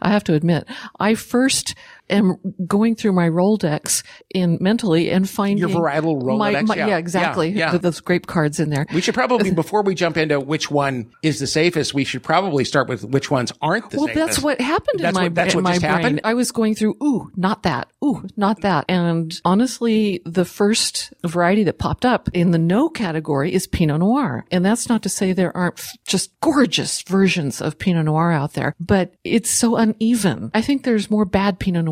I 0.01 0.11
have 0.11 0.25
to 0.25 0.35
admit, 0.35 0.67
I 1.01 1.15
first 1.15 1.75
am 2.11 2.37
going 2.67 2.95
through 2.95 3.13
my 3.13 3.29
Rolodex 3.29 4.03
in 4.35 4.59
mentally 4.61 5.11
and 5.11 5.29
finding 5.29 5.59
Your 5.59 5.69
varietal 5.71 6.37
my- 6.39 6.53
Rolodex? 6.53 6.67
my- 6.69 6.75
Yeah. 6.77 6.87
yeah, 6.89 6.97
exactly. 6.99 7.49
Yeah, 7.51 7.57
yeah. 7.59 7.73
With 7.73 7.83
those 7.83 8.01
grape 8.01 8.27
cards 8.27 8.61
in 8.61 8.71
there. 8.71 8.87
we 8.93 9.01
should 9.01 9.15
probably, 9.15 9.51
before 9.53 9.83
we 9.83 9.95
jump 9.95 10.17
into 10.17 10.39
which 10.41 10.71
one 10.71 11.11
is 11.23 11.39
the 11.39 11.47
safest, 11.47 11.95
we 11.95 12.05
should 12.05 12.23
probably 12.23 12.65
start 12.65 12.89
with 12.89 13.05
which 13.05 13.31
ones 13.31 13.53
aren't 13.63 13.91
the 13.91 13.99
Well, 13.99 14.07
safest. 14.09 14.17
Well, 14.19 14.27
that's 14.27 14.39
what 14.43 14.61
happened 14.61 15.01
That's 15.01 15.17
in 15.17 15.21
my, 15.23 15.25
what- 15.29 15.35
that's 15.35 15.55
in 15.55 15.59
what 15.59 15.65
my 15.65 15.79
brain. 15.79 15.91
happened? 15.93 16.21
I 16.25 16.35
was 16.35 16.53
going 16.53 16.75
through, 16.75 16.97
ooh, 17.03 17.31
not 17.37 17.63
that. 17.63 17.89
Ooh, 18.05 18.25
not 18.37 18.61
that. 18.63 18.85
And 18.89 19.41
honestly, 19.45 20.21
the 20.27 20.45
first 20.45 21.13
variety 21.25 21.63
that 21.65 21.79
popped 21.79 22.05
up 22.05 22.29
in 22.33 22.51
the 22.51 22.59
no 22.59 22.89
category 22.89 23.53
is 23.55 23.67
Pinot 23.67 24.01
Noir. 24.01 24.45
And 24.51 24.65
that's 24.65 24.89
not 24.89 25.03
to 25.05 25.09
say 25.09 25.33
there 25.33 25.57
aren't 25.57 25.79
f- 25.79 25.93
just 26.07 26.39
gorgeous 26.41 27.03
versions 27.03 27.61
of 27.61 27.79
Pinot 27.79 28.05
Noir 28.07 28.33
out 28.33 28.55
there, 28.55 28.75
but 28.81 29.15
it's 29.25 29.51
so 29.51 29.77
uneven. 29.77 30.51
I 30.53 30.61
think 30.63 30.83
there's 30.85 31.11
more 31.11 31.25
bad 31.25 31.59
Pinot 31.59 31.85
Noir 31.85 31.92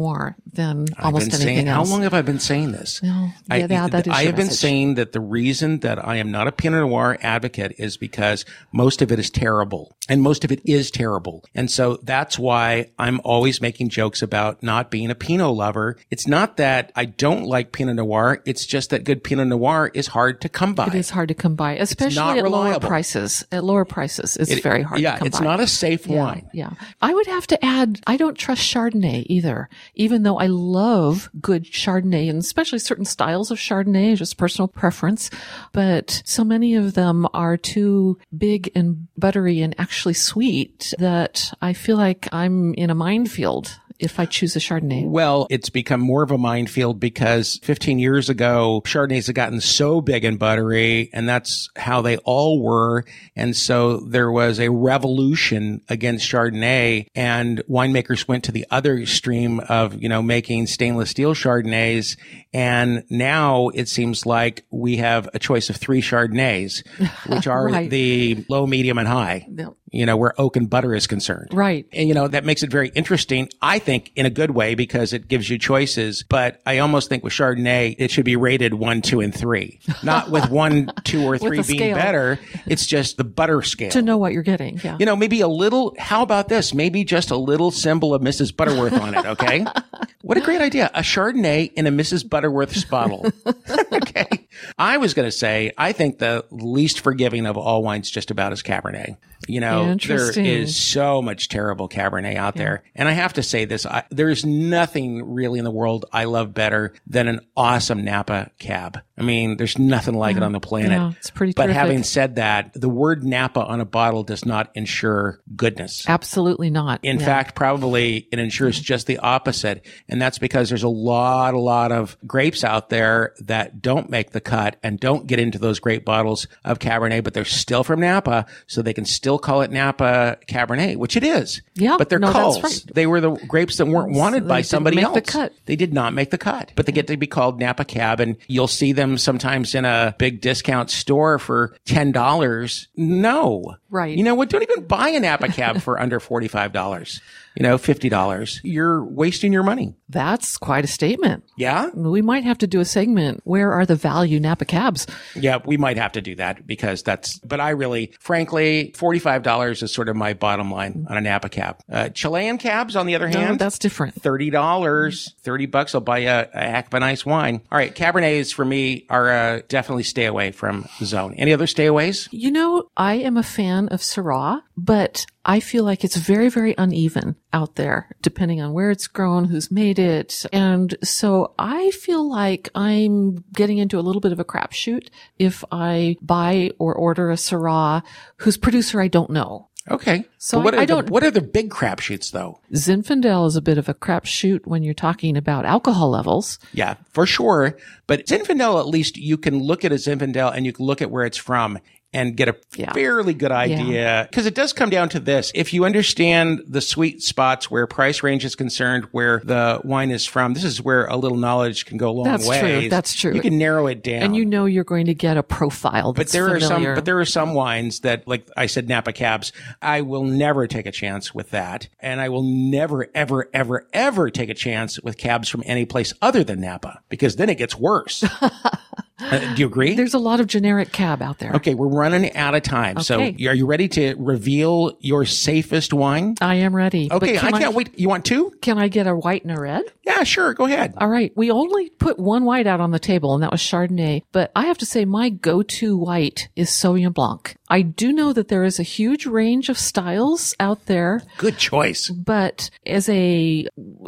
than 0.53 0.87
I've 0.99 1.07
almost 1.07 1.27
anything 1.35 1.57
saying, 1.57 1.69
else. 1.69 1.89
How 1.89 1.93
long 1.95 2.03
have 2.03 2.15
I 2.15 2.23
been 2.23 2.41
saying 2.41 2.73
this? 2.73 3.03
No, 3.03 3.31
I, 3.51 3.59
yeah, 3.59 3.89
that- 3.89 4.07
is 4.07 4.13
I 4.13 4.25
have 4.25 4.37
been 4.37 4.51
saying 4.51 4.95
that 4.95 5.13
the 5.13 5.21
reason 5.21 5.81
that 5.81 6.05
I 6.05 6.17
am 6.17 6.31
not 6.31 6.47
a 6.49 6.53
Pinot 6.53 6.81
Noir 6.81 7.19
advocate 7.21 7.75
is 7.79 7.97
because 7.97 8.45
most 8.73 9.03
of 9.03 9.13
it 9.13 9.19
is 9.19 9.31
terrible 9.31 9.97
and 10.09 10.23
most 10.23 10.45
of 10.45 10.51
it 10.51 10.61
is 10.65 10.91
terrible. 10.91 11.45
And 11.55 11.71
so 11.71 11.99
that's 12.03 12.39
why 12.39 12.91
I'm 12.99 13.21
always 13.25 13.61
making 13.61 13.91
jokes 13.91 14.23
about 14.23 14.63
not 14.63 14.91
being 14.91 15.11
a 15.11 15.15
Pinot 15.15 15.53
lover. 15.55 15.97
It's 16.11 16.27
not 16.27 16.57
that 16.57 16.91
I 16.97 17.05
don't 17.05 17.45
like 17.45 17.73
Pinot 17.73 17.97
Noir. 17.97 18.43
It's 18.47 18.67
just 18.67 18.91
that 18.91 19.05
good 19.05 19.23
Pinot 19.23 19.49
Noir 19.49 19.91
is 19.95 20.09
hard 20.09 20.41
to 20.41 20.49
come 20.49 20.75
by. 20.75 20.87
it 20.89 20.95
is 20.95 21.11
hard 21.11 21.29
to 21.29 21.35
come 21.35 21.55
by, 21.55 21.77
especially 21.77 22.39
at 22.41 22.51
lower 22.51 22.81
prices. 22.81 23.45
At 23.53 23.63
lower 23.65 23.85
prices, 23.85 24.37
it's 24.37 24.51
It- 24.51 24.63
very 24.63 24.83
hard 24.83 25.01
Yeah, 25.01 25.13
to 25.13 25.19
come 25.19 25.27
it's 25.29 25.39
by. 25.39 25.45
not 25.45 25.61
a 25.61 25.67
safe 25.67 26.07
Yeah, 26.07 26.17
wine. 26.19 26.49
Yeah. 26.53 26.71
I 27.01 27.15
would 27.15 27.27
have 27.27 27.47
to 27.49 27.65
add, 27.65 28.01
I 28.07 28.17
don't 28.17 28.37
trust 28.37 28.63
Chardonnay 28.63 29.25
either, 29.27 29.69
even 30.01 30.23
though 30.23 30.39
I 30.39 30.47
love 30.47 31.29
good 31.43 31.65
Chardonnay 31.65 32.31
and 32.31 32.39
especially 32.39 32.79
certain 32.79 33.05
styles 33.05 33.51
of 33.51 33.59
Chardonnay, 33.59 34.17
just 34.17 34.39
personal 34.39 34.67
preference. 34.67 35.29
But 35.73 36.23
so 36.25 36.43
many 36.43 36.75
of 36.75 36.95
them 36.95 37.29
are 37.35 37.59
too 37.59 38.19
big 38.37 38.73
and 38.75 39.09
buttery 39.19 39.61
and 39.61 39.75
actually 39.79 40.15
sweet 40.15 40.95
that 40.99 41.53
I 41.61 41.75
feel 41.75 41.99
like 41.99 42.31
I'm 42.33 42.73
in 42.75 42.89
a 42.89 42.95
minefield 42.95 43.79
if 44.01 44.19
I 44.19 44.27
choose 44.27 44.57
a 44.57 44.59
Chardonnay. 44.59 45.07
Well, 45.07 45.47
it's 45.51 45.71
become 45.71 46.01
more 46.01 46.23
of 46.23 46.31
a 46.31 46.39
minefield 46.39 46.99
because 46.99 47.59
15 47.63 47.99
years 47.99 48.29
ago, 48.29 48.83
Chardonnays 48.85 49.27
had 49.27 49.35
gotten 49.37 49.61
so 49.61 50.01
big 50.01 50.25
and 50.25 50.39
buttery, 50.39 51.11
and 51.13 51.29
that's 51.29 51.69
how 51.77 52.01
they 52.03 52.17
all 52.19 52.61
were. 52.63 53.05
And 53.37 53.57
so 53.57 53.99
there 53.99 54.31
was 54.31 54.59
a 54.59 54.71
revolution 54.71 55.83
against 55.89 56.29
Chardonnay, 56.31 57.07
and 57.15 57.63
winemakers 57.69 58.27
went 58.27 58.45
to 58.45 58.53
the 58.53 58.67
other 58.71 58.97
extreme 58.97 59.61
of, 59.61 60.01
you 60.03 60.09
know, 60.09 60.23
making 60.23 60.67
stainless 60.67 61.11
steel 61.11 61.35
Chardonnays. 61.35 62.17
And 62.53 63.05
now 63.11 63.69
it 63.69 63.89
seems 63.89 64.27
like 64.27 64.65
we 64.71 64.97
have 64.97 65.29
a 65.35 65.39
choice 65.39 65.71
of 65.71 65.77
three 65.77 66.03
Chardonnays, 66.03 66.83
which 67.29 67.47
are 67.47 67.67
Right. 67.67 67.91
the 67.91 68.45
low, 68.49 68.67
medium, 68.67 68.99
and 68.99 69.07
high. 69.09 69.47
You 69.91 70.07
know, 70.07 70.17
where 70.17 70.39
oak 70.41 70.57
and 70.57 70.69
butter 70.71 70.95
is 70.95 71.07
concerned. 71.07 71.49
Right. 71.53 71.87
And 71.93 72.09
you 72.09 72.15
know, 72.15 72.29
that 72.29 72.45
makes 72.45 72.63
it 72.63 72.71
very 72.71 72.89
interesting, 72.91 73.49
I 73.61 73.79
think, 73.79 74.13
in 74.17 74.27
a 74.27 74.31
good 74.31 74.53
way 74.53 74.75
because 74.75 75.13
it 75.13 75.29
gives 75.29 75.51
you 75.51 75.59
choices. 75.59 76.25
But 76.29 76.61
I 76.65 76.79
almost 76.79 77.09
think 77.09 77.25
with 77.25 77.33
Chardonnay, 77.33 77.97
it 77.99 78.11
should 78.11 78.25
be 78.25 78.37
rated 78.37 78.75
one, 78.75 79.03
two, 79.03 79.21
and 79.21 79.35
three. 79.35 79.81
Not 80.03 80.31
with 80.31 80.49
one, 80.51 80.93
two, 81.05 81.25
or 81.25 81.39
three 81.39 81.63
being 81.63 81.79
scale. 81.79 81.97
better. 81.97 82.39
It's 82.67 82.87
just 82.87 83.17
the 83.17 83.25
butter 83.25 83.63
scale. 83.63 83.91
To 83.91 84.03
know 84.03 84.17
what 84.19 84.33
you're 84.33 84.43
getting. 84.43 84.79
Yeah. 84.83 84.97
you 84.99 85.07
know, 85.07 85.17
maybe 85.17 85.41
a 85.41 85.49
little, 85.49 85.95
how 85.99 86.23
about 86.23 86.49
this? 86.49 86.73
Maybe 86.75 87.05
just 87.05 87.31
a 87.31 87.37
little 87.37 87.71
symbol 87.71 88.15
of 88.15 88.23
Mrs. 88.23 88.55
Butterworth 88.57 88.93
on 88.93 89.15
it, 89.15 89.27
okay? 89.27 89.67
what 90.23 90.37
a 90.39 90.41
great 90.41 90.61
idea. 90.61 90.91
A 90.95 91.01
Chardonnay 91.01 91.73
in 91.73 91.87
a 91.87 91.91
Mrs. 91.91 92.29
Butterworth's 92.29 92.85
bottle. 92.85 93.31
okay. 93.93 94.47
I 94.79 94.97
was 94.99 95.15
going 95.15 95.27
to 95.27 95.33
say, 95.33 95.73
I 95.79 95.93
think 95.93 96.19
the 96.19 96.45
least 96.51 97.01
forgiving 97.01 97.47
of 97.47 97.57
all 97.57 97.83
wines 97.83 98.11
just 98.11 98.31
about 98.31 98.53
is 98.53 98.63
Cabernet. 98.63 99.17
You 99.49 99.61
know, 99.61 99.95
there 99.97 100.39
is 100.39 100.77
so 100.77 101.23
much 101.23 101.49
terrible 101.49 101.89
Cabernet 101.89 102.37
out 102.37 102.57
there. 102.57 102.83
And 102.95 103.09
I 103.09 103.13
have 103.13 103.33
to 103.35 103.43
say 103.43 103.65
this, 103.65 103.87
I, 103.87 104.05
there's 104.11 104.45
nothing 104.45 105.33
really 105.33 105.59
in 105.59 105.65
the 105.65 105.71
world 105.71 106.05
I 106.13 106.25
love 106.25 106.53
better 106.53 106.93
than 107.07 107.27
an 107.27 107.41
awesome 107.57 108.05
Napa 108.05 108.51
cab. 108.59 109.01
I 109.17 109.23
mean, 109.23 109.57
there's 109.57 109.79
nothing 109.79 110.15
like 110.15 110.37
it 110.37 110.43
on 110.43 110.53
the 110.53 110.61
planet. 110.61 110.93
Yeah, 110.93 111.13
it's 111.17 111.31
pretty 111.31 111.55
But 111.55 111.65
terrific. 111.67 111.81
having 111.81 112.03
said 112.03 112.37
that, 112.37 112.73
the 112.75 112.89
word 112.89 113.25
Napa 113.25 113.61
on 113.65 113.81
a 113.81 113.85
bottle 113.87 114.25
does 114.25 114.45
not 114.45 114.71
ensure 114.75 115.41
goodness. 115.57 116.05
Absolutely 116.07 116.69
not. 116.71 117.01
In 117.03 117.19
Yeah. 117.19 117.25
fact, 117.27 117.55
probably 117.55 118.29
it 118.31 118.39
ensures 118.39 118.79
just 118.79 119.07
the 119.07 119.19
opposite. 119.19 119.87
And 120.09 120.21
that's 120.21 120.39
because 120.39 120.69
there's 120.69 120.83
a 120.83 120.89
lot, 120.89 121.55
a 121.55 121.59
lot 121.59 121.93
of 121.93 122.17
grapes 122.27 122.63
out 122.63 122.91
there 122.91 123.35
that 123.41 123.81
don't 123.81 124.11
make 124.11 124.31
the 124.33 124.41
cut 124.51 124.77
and 124.83 124.99
don't 124.99 125.27
get 125.27 125.39
into 125.39 125.59
those 125.59 125.79
great 125.79 126.05
bottles 126.05 126.47
of 126.65 126.79
Cabernet, 126.79 127.23
but 127.23 127.35
they're 127.35 127.45
still 127.45 127.85
from 127.85 128.01
Napa. 128.01 128.47
So 128.67 128.83
they 128.83 128.93
can 128.93 129.05
still 129.05 129.39
call 129.39 129.63
it 129.63 129.71
Napa 129.71 130.39
Cabernet, 130.49 130.97
which 130.97 131.17
it 131.17 131.23
is. 131.23 131.63
Yeah, 131.75 131.97
But 131.99 132.09
they're 132.09 132.19
no, 132.19 132.33
that's 132.33 132.63
right. 132.63 132.95
They 132.95 133.07
were 133.07 133.21
the 133.21 133.31
grapes 133.47 133.77
that 133.77 133.87
weren't 133.87 134.13
wanted 134.13 134.45
they 134.45 134.49
by 134.49 134.63
somebody 134.63 135.01
else. 135.01 135.15
the 135.15 135.23
cut. 135.23 135.53
They 135.67 135.77
did 135.77 135.93
not 135.93 136.13
make 136.15 136.31
the 136.31 136.39
cut, 136.39 136.73
but 136.75 136.87
they 136.87 136.93
get 136.93 137.07
to 137.07 137.17
be 137.17 137.27
called 137.27 137.61
Napa 137.61 137.85
Cab 137.85 138.21
and 138.21 138.37
you'll 138.49 138.67
see 138.69 138.93
them 138.93 139.19
sometimes 139.19 139.75
in 139.75 139.85
a 139.85 140.15
big 140.19 140.41
discount 140.41 140.91
store 140.91 141.39
for 141.39 141.77
$10. 141.87 142.87
No. 142.97 143.77
Right. 143.89 144.17
You 144.17 144.25
know 144.25 144.35
what? 144.35 144.49
Don't 144.51 144.63
even 144.63 144.87
buy 144.87 145.11
a 145.11 145.21
Napa 145.21 145.49
Cab 145.49 145.81
for 145.83 146.01
under 146.01 146.21
$45. 146.21 147.21
You 147.61 147.67
know, 147.67 147.77
$50. 147.77 148.61
You're 148.65 149.05
wasting 149.05 149.53
your 149.53 149.63
money. 149.63 149.95
That's 150.09 150.57
quite 150.57 150.83
a 150.83 150.89
statement. 150.89 151.45
Yeah? 151.59 151.91
We 151.95 152.23
might 152.23 152.43
have 152.45 152.57
to 152.59 152.67
do 152.67 152.81
a 152.81 152.87
segment. 152.87 153.43
Where 153.45 153.71
are 153.73 153.85
the 153.85 153.97
value 153.97 154.41
Napa 154.41 154.65
cabs? 154.65 155.07
Yeah, 155.37 155.59
we 155.67 155.77
might 155.77 155.99
have 155.99 156.13
to 156.13 156.23
do 156.23 156.35
that 156.37 156.67
because 156.67 157.03
that's, 157.03 157.39
but 157.41 157.61
I 157.61 157.71
really, 157.71 158.15
frankly, 158.19 158.95
$45 158.97 159.83
is 159.83 159.93
sort 159.93 160.09
of 160.09 160.17
my 160.17 160.33
bottom 160.33 160.71
line 160.71 161.07
on 161.11 161.19
a 161.19 161.21
Napa 161.21 161.51
cab. 161.51 161.77
Uh, 161.93 162.09
Chilean 162.09 162.57
cabs, 162.57 162.97
on 162.97 163.05
the 163.05 163.15
other 163.15 163.29
No, 163.29 163.39
hand, 163.39 163.59
that's 163.59 163.79
different. 163.79 164.15
thirty 164.23 164.49
dollars, 164.49 165.35
thirty 165.43 165.67
bucks. 165.67 165.95
I'll 165.95 166.01
buy 166.01 166.21
a, 166.21 166.49
a 166.55 166.61
heck 166.63 166.87
of 166.87 166.95
a 166.95 167.01
nice 167.01 167.27
wine. 167.27 167.61
All 167.71 167.77
right, 167.77 167.95
Cabernets 167.95 168.55
for 168.55 168.65
me 168.65 169.05
are 169.11 169.31
uh, 169.31 169.61
definitely 169.69 170.05
stay 170.05 170.25
away 170.25 170.51
from 170.53 170.87
the 170.99 171.05
zone. 171.05 171.35
Any 171.35 171.53
other 171.53 171.67
stayaways? 171.67 172.29
You 172.31 172.51
know, 172.51 172.85
I 172.97 173.15
am 173.17 173.37
a 173.37 173.43
fan 173.43 173.89
of 173.89 174.01
Syrah, 174.01 174.63
but 174.79 175.27
I 175.45 175.61
feel 175.61 175.85
like 175.85 176.05
it's 176.05 176.17
very, 176.17 176.49
very 176.51 176.75
uneven 176.77 177.37
out 177.53 177.77
there, 177.77 178.15
depending 178.21 178.61
on 178.61 178.73
where 178.75 178.91
it's 178.91 179.07
grown, 179.07 179.47
who's 179.47 179.71
made 179.71 179.99
it. 179.99 180.45
And 180.53 180.95
so 181.03 181.55
I 181.59 181.91
feel 181.93 182.29
like 182.29 182.69
I'm 182.75 183.37
getting 183.53 183.79
into 183.79 183.99
a 183.99 184.03
little 184.03 184.21
bit 184.21 184.33
of 184.33 184.41
a 184.41 184.45
crapshoot 184.45 185.09
if 185.39 185.65
I 185.73 186.17
buy 186.21 186.73
or 186.79 186.95
order 186.95 187.31
a 187.31 187.35
Syrah 187.37 188.03
whose 188.37 188.59
producer 188.59 189.01
I 189.01 189.09
don't 189.09 189.31
know. 189.31 189.69
Okay. 189.91 190.27
So 190.37 190.59
But 190.59 190.65
what 190.65 190.75
I- 190.75 190.77
are 190.77 190.81
I 190.81 190.85
the- 190.85 190.95
don't- 190.95 191.11
what 191.11 191.25
are 191.25 191.31
the 191.31 191.41
big 191.41 191.71
crapshoots 191.71 192.31
though? 192.33 192.61
Zinfandel 192.75 193.47
is 193.49 193.57
a 193.57 193.63
bit 193.63 193.79
of 193.79 193.89
a 193.89 193.95
crapshoot 193.95 194.67
when 194.67 194.83
you're 194.83 194.93
talking 194.93 195.39
about 195.39 195.65
alcohol 195.65 196.11
levels. 196.11 196.59
Yeah, 196.75 196.97
for 197.09 197.25
sure. 197.25 197.77
But 198.07 198.27
Zinfandel, 198.27 198.79
at 198.79 198.87
least 198.89 199.17
you 199.17 199.39
can 199.39 199.59
look 199.59 199.85
at 199.87 199.91
a 199.91 199.95
Zinfandel 199.97 200.55
and 200.55 200.67
you 200.67 200.73
can 200.75 200.85
look 200.85 201.01
at 201.01 201.11
where 201.11 201.25
it's 201.25 201.39
from 201.39 201.79
and 202.13 202.37
get 202.37 202.49
a 202.49 202.57
Yeah. 202.77 202.93
fairly 202.93 203.35
good 203.35 203.53
idea. 203.53 204.27
Because 204.29 204.47
it 204.47 204.55
does 204.55 204.73
come 204.73 204.91
down 204.91 205.09
to 205.11 205.21
this. 205.21 205.53
If 205.55 205.73
you 205.73 205.85
understand 205.85 206.63
the 206.67 206.81
sweet 206.81 207.23
spots 207.23 207.71
where 207.71 207.87
price 207.87 208.23
range 208.23 208.45
is 208.45 208.55
concerned, 208.57 209.07
where 209.13 209.41
the 209.45 209.81
wine 209.85 210.11
is 210.11 210.27
from, 210.27 210.55
this 210.55 210.65
is 210.65 210.83
where 210.83 211.07
a 211.07 211.17
little 211.17 211.39
knowledge 211.39 211.87
can 211.87 211.99
go 211.99 212.11
a 212.11 212.13
long 212.13 212.25
way. 212.27 212.31
That's 212.31 212.59
true. 212.61 212.89
That's 212.89 213.15
true. 213.15 213.35
You 213.35 213.41
can 213.41 213.59
narrow 213.59 213.87
it 213.87 214.03
down. 214.03 214.23
And 214.23 214.37
you 214.37 214.45
know 214.45 214.65
you're 214.67 214.85
going 214.85 215.07
to 215.07 215.15
get 215.15 215.37
a 215.37 215.43
profile 215.43 216.13
but 216.13 216.29
there 216.29 216.49
are 216.55 216.61
some, 216.61 216.83
but 216.85 217.05
there 217.05 217.21
are 217.21 217.25
some 217.25 217.55
wines 217.55 218.01
that, 218.01 218.27
like 218.27 218.49
I 218.57 218.67
said, 218.67 218.89
Napa 218.89 219.13
cabs. 219.13 219.53
I 219.81 220.01
will 220.01 220.25
never 220.25 220.67
take 220.67 220.87
a 220.87 220.93
chance 220.93 221.35
with 221.35 221.51
that, 221.51 221.89
and 222.01 222.21
I 222.21 222.29
will 222.29 222.43
never, 222.43 223.09
ever, 223.15 223.49
ever, 223.55 223.87
ever 223.93 224.31
take 224.31 224.49
a 224.49 224.55
chance 224.55 225.01
with 225.01 225.17
cabs 225.17 225.49
from 225.49 225.63
any 225.67 225.85
place 225.85 226.13
other 226.21 226.43
than 226.45 226.61
Napa 226.61 227.01
because 227.09 227.37
then 227.37 227.49
it 227.49 227.57
gets 227.59 227.77
worse. 227.77 228.25
Uh, 229.21 229.55
do 229.55 229.61
you 229.61 229.67
agree? 229.67 229.95
There's 229.95 230.15
a 230.15 230.19
lot 230.19 230.41
of 230.41 230.47
generic 230.47 230.93
cab 230.93 231.23
out 231.23 231.39
there. 231.39 231.53
okay, 231.57 231.75
we're 231.75 231.89
running 231.89 232.35
out 232.37 232.55
of 232.55 232.63
time. 232.63 233.01
So, 233.01 233.21
Okay. 233.21 233.47
are 233.49 233.55
you 233.55 233.67
ready 233.67 233.89
to 233.89 234.15
reveal 234.19 234.97
your 235.01 235.25
safest 235.25 235.93
wine? 235.93 236.37
I 236.41 236.57
am 236.57 236.75
ready. 236.75 237.09
Okay, 237.11 237.37
can 237.37 237.55
I 237.55 237.59
can't 237.61 237.75
wait. 237.75 237.99
You 237.99 238.09
want 238.09 238.25
two? 238.25 238.53
Can 238.63 238.79
I 238.79 238.89
get 238.89 239.07
a 239.07 239.15
white 239.15 239.45
and 239.45 239.57
a 239.57 239.61
red? 239.61 239.85
Yeah, 240.05 240.23
sure. 240.25 240.55
Go 240.55 240.65
ahead. 240.65 240.95
All 240.97 241.09
right. 241.09 241.33
We 241.37 241.51
only 241.51 241.91
put 241.91 242.19
one 242.19 242.45
white 242.45 242.67
out 242.67 242.81
on 242.81 242.91
the 242.91 242.99
table, 242.99 243.35
and 243.35 243.43
that 243.43 243.53
was 243.53 243.61
Chardonnay. 243.61 244.23
But 244.33 244.51
I 244.57 244.67
have 244.67 244.79
to 244.79 244.87
say, 244.87 245.05
my 245.05 245.29
go-to 245.31 245.97
white 245.97 246.49
is 246.57 246.71
Sauvignon 246.71 247.15
Blanc. 247.15 247.57
I 247.71 247.83
do 247.83 248.13
know 248.13 248.33
that 248.33 248.49
there 248.49 248.65
is 248.65 248.79
a 248.79 248.83
huge 248.83 249.25
range 249.27 249.69
of 249.69 249.79
styles 249.79 250.55
out 250.61 250.85
there, 250.87 251.23
Good 251.39 251.57
choice. 251.57 252.09
but 252.11 252.69
as 252.85 253.09
a 253.09 253.67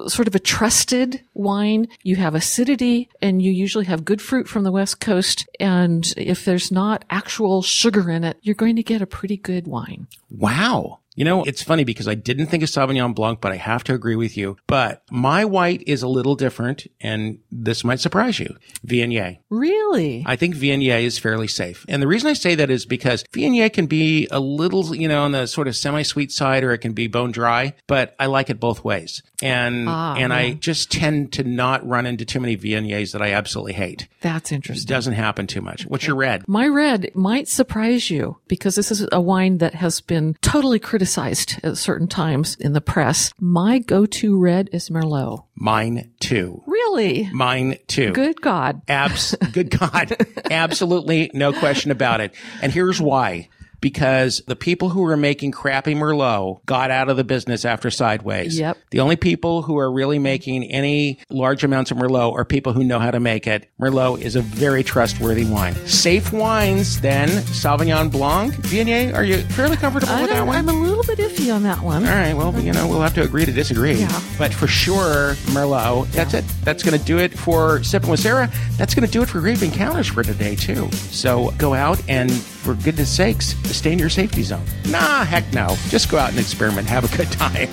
sort 0.08 0.26
of 0.28 0.34
a 0.34 0.40
trusted 0.40 1.22
wine, 1.34 1.86
you 2.02 2.16
have 2.16 2.34
acidity 2.34 3.08
and 3.22 3.40
you 3.40 3.50
usually 3.52 3.84
have 3.86 4.04
good 4.04 4.20
fruit 4.20 4.48
from 4.48 4.64
the 4.64 4.72
West 4.72 5.00
Coast. 5.00 5.46
And 5.60 6.12
if 6.16 6.44
there's 6.44 6.72
not 6.72 7.04
actual 7.08 7.62
sugar 7.62 8.10
in 8.10 8.24
it, 8.24 8.36
you're 8.42 8.54
going 8.56 8.76
to 8.76 8.82
get 8.82 9.00
a 9.00 9.06
pretty 9.06 9.36
good 9.36 9.66
wine. 9.66 10.08
Wow. 10.30 10.98
You 11.14 11.24
know, 11.24 11.44
it's 11.44 11.62
funny 11.62 11.84
because 11.84 12.08
I 12.08 12.14
didn't 12.14 12.46
think 12.46 12.62
of 12.62 12.70
Sauvignon 12.70 13.14
Blanc, 13.14 13.40
but 13.40 13.52
I 13.52 13.56
have 13.56 13.84
to 13.84 13.94
agree 13.94 14.16
with 14.16 14.36
you. 14.36 14.56
But 14.66 15.02
my 15.10 15.44
white 15.44 15.82
is 15.86 16.02
a 16.02 16.08
little 16.08 16.34
different, 16.36 16.86
and 17.00 17.38
this 17.50 17.84
might 17.84 18.00
surprise 18.00 18.38
you. 18.38 18.56
Viognier. 18.86 19.38
Really? 19.50 20.22
I 20.26 20.36
think 20.36 20.56
Viognier 20.56 21.02
is 21.02 21.18
fairly 21.18 21.48
safe. 21.48 21.84
And 21.88 22.02
the 22.02 22.06
reason 22.06 22.30
I 22.30 22.32
say 22.32 22.54
that 22.54 22.70
is 22.70 22.86
because 22.86 23.24
Viognier 23.32 23.72
can 23.72 23.86
be 23.86 24.26
a 24.30 24.40
little, 24.40 24.94
you 24.96 25.08
know, 25.08 25.22
on 25.22 25.32
the 25.32 25.46
sort 25.46 25.68
of 25.68 25.76
semi-sweet 25.76 26.32
side 26.32 26.64
or 26.64 26.72
it 26.72 26.78
can 26.78 26.92
be 26.92 27.08
bone 27.08 27.30
dry, 27.30 27.74
but 27.86 28.14
I 28.18 28.26
like 28.26 28.48
it 28.48 28.58
both 28.58 28.82
ways. 28.84 29.22
And, 29.42 29.88
Ah, 29.88 30.14
and 30.16 30.32
I 30.32 30.52
just 30.54 30.90
tend 30.90 31.32
to 31.34 31.44
not 31.44 31.86
run 31.86 32.06
into 32.06 32.24
too 32.24 32.40
many 32.40 32.56
Viogniers 32.56 33.12
that 33.12 33.20
I 33.22 33.32
absolutely 33.32 33.72
hate. 33.74 34.08
That's 34.20 34.52
interesting. 34.52 34.88
It 34.88 34.94
doesn't 34.94 35.14
happen 35.14 35.46
too 35.46 35.60
much. 35.60 35.84
What's 35.86 36.06
your 36.06 36.16
red? 36.16 36.46
My 36.48 36.66
red 36.68 37.10
might 37.14 37.48
surprise 37.48 38.08
you 38.08 38.38
because 38.48 38.76
this 38.76 38.90
is 38.90 39.06
a 39.12 39.20
wine 39.20 39.58
that 39.58 39.74
has 39.74 40.00
been 40.00 40.36
totally 40.42 40.78
criticized 41.02 41.58
at 41.64 41.76
certain 41.76 42.06
times 42.06 42.54
in 42.60 42.74
the 42.74 42.80
press. 42.80 43.32
My 43.40 43.80
go-to 43.80 44.38
red 44.38 44.70
is 44.72 44.88
Merlot. 44.88 45.44
Mine 45.56 46.12
too. 46.20 46.62
Really? 46.64 47.28
Mine 47.32 47.76
too. 47.88 48.12
Good 48.12 48.40
God. 48.40 48.82
Abs, 48.86 49.34
good 49.52 49.68
God. 49.78 50.16
Absolutely 50.48 51.28
no 51.34 51.52
question 51.52 51.90
about 51.90 52.20
it. 52.20 52.32
And 52.62 52.70
here's 52.70 53.00
why. 53.00 53.48
Because 53.82 54.42
the 54.46 54.56
people 54.56 54.88
who 54.90 55.02
were 55.02 55.16
making 55.16 55.50
crappy 55.50 55.94
Merlot 55.94 56.64
got 56.64 56.90
out 56.90 57.10
of 57.10 57.16
the 57.18 57.24
business 57.24 57.64
after 57.64 57.90
Sideways. 57.90 58.58
Yep. 58.58 58.78
The 58.92 59.00
only 59.00 59.16
people 59.16 59.62
who 59.62 59.76
are 59.76 59.92
really 59.92 60.20
making 60.20 60.64
any 60.70 61.18
large 61.28 61.64
amounts 61.64 61.90
of 61.90 61.98
Merlot 61.98 62.32
are 62.32 62.44
people 62.44 62.72
who 62.72 62.84
know 62.84 63.00
how 63.00 63.10
to 63.10 63.18
make 63.18 63.46
it. 63.46 63.68
Merlot 63.80 64.20
is 64.20 64.36
a 64.36 64.40
very 64.40 64.84
trustworthy 64.84 65.44
wine. 65.44 65.74
Safe 65.86 66.32
wines, 66.32 67.00
then 67.00 67.28
Sauvignon 67.28 68.12
Blanc. 68.12 68.54
Viognier, 68.54 69.14
are 69.14 69.24
you 69.24 69.38
fairly 69.38 69.76
comfortable 69.76 70.14
I 70.14 70.22
with 70.22 70.30
that 70.30 70.46
one? 70.46 70.56
I'm 70.56 70.68
a 70.68 70.72
little 70.72 71.02
bit 71.02 71.18
iffy 71.18 71.52
on 71.52 71.64
that 71.64 71.82
one. 71.82 72.06
All 72.06 72.14
right. 72.14 72.34
Well, 72.34 72.56
you 72.60 72.72
know, 72.72 72.86
we'll 72.86 73.00
have 73.00 73.14
to 73.14 73.22
agree 73.22 73.44
to 73.44 73.52
disagree. 73.52 73.94
Yeah. 73.94 74.22
But 74.38 74.54
for 74.54 74.68
sure, 74.68 75.34
Merlot, 75.50 76.08
that's 76.12 76.34
it. 76.34 76.44
That's 76.62 76.84
going 76.84 76.96
to 76.96 77.04
do 77.04 77.18
it 77.18 77.36
for 77.36 77.82
Sipping 77.82 78.10
with 78.10 78.20
Sarah. 78.20 78.48
That's 78.76 78.94
going 78.94 79.06
to 79.06 79.12
do 79.12 79.22
it 79.22 79.28
for 79.28 79.40
Grape 79.40 79.62
Encounters 79.62 80.06
for 80.06 80.22
today, 80.22 80.54
too. 80.54 80.88
So 80.92 81.50
go 81.58 81.74
out 81.74 82.00
and, 82.08 82.32
for 82.32 82.74
goodness 82.74 83.10
sakes, 83.10 83.54
stay 83.72 83.92
in 83.92 83.98
your 83.98 84.08
safety 84.10 84.42
zone. 84.42 84.64
Nah, 84.88 85.24
heck 85.24 85.50
no. 85.52 85.76
Just 85.88 86.10
go 86.10 86.18
out 86.18 86.30
and 86.30 86.38
experiment. 86.38 86.88
Have 86.88 87.04
a 87.12 87.16
good 87.16 87.30
time. 87.32 87.68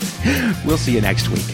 We'll 0.66 0.78
see 0.78 0.93
you 0.93 1.02
next 1.02 1.30
week. 1.30 1.45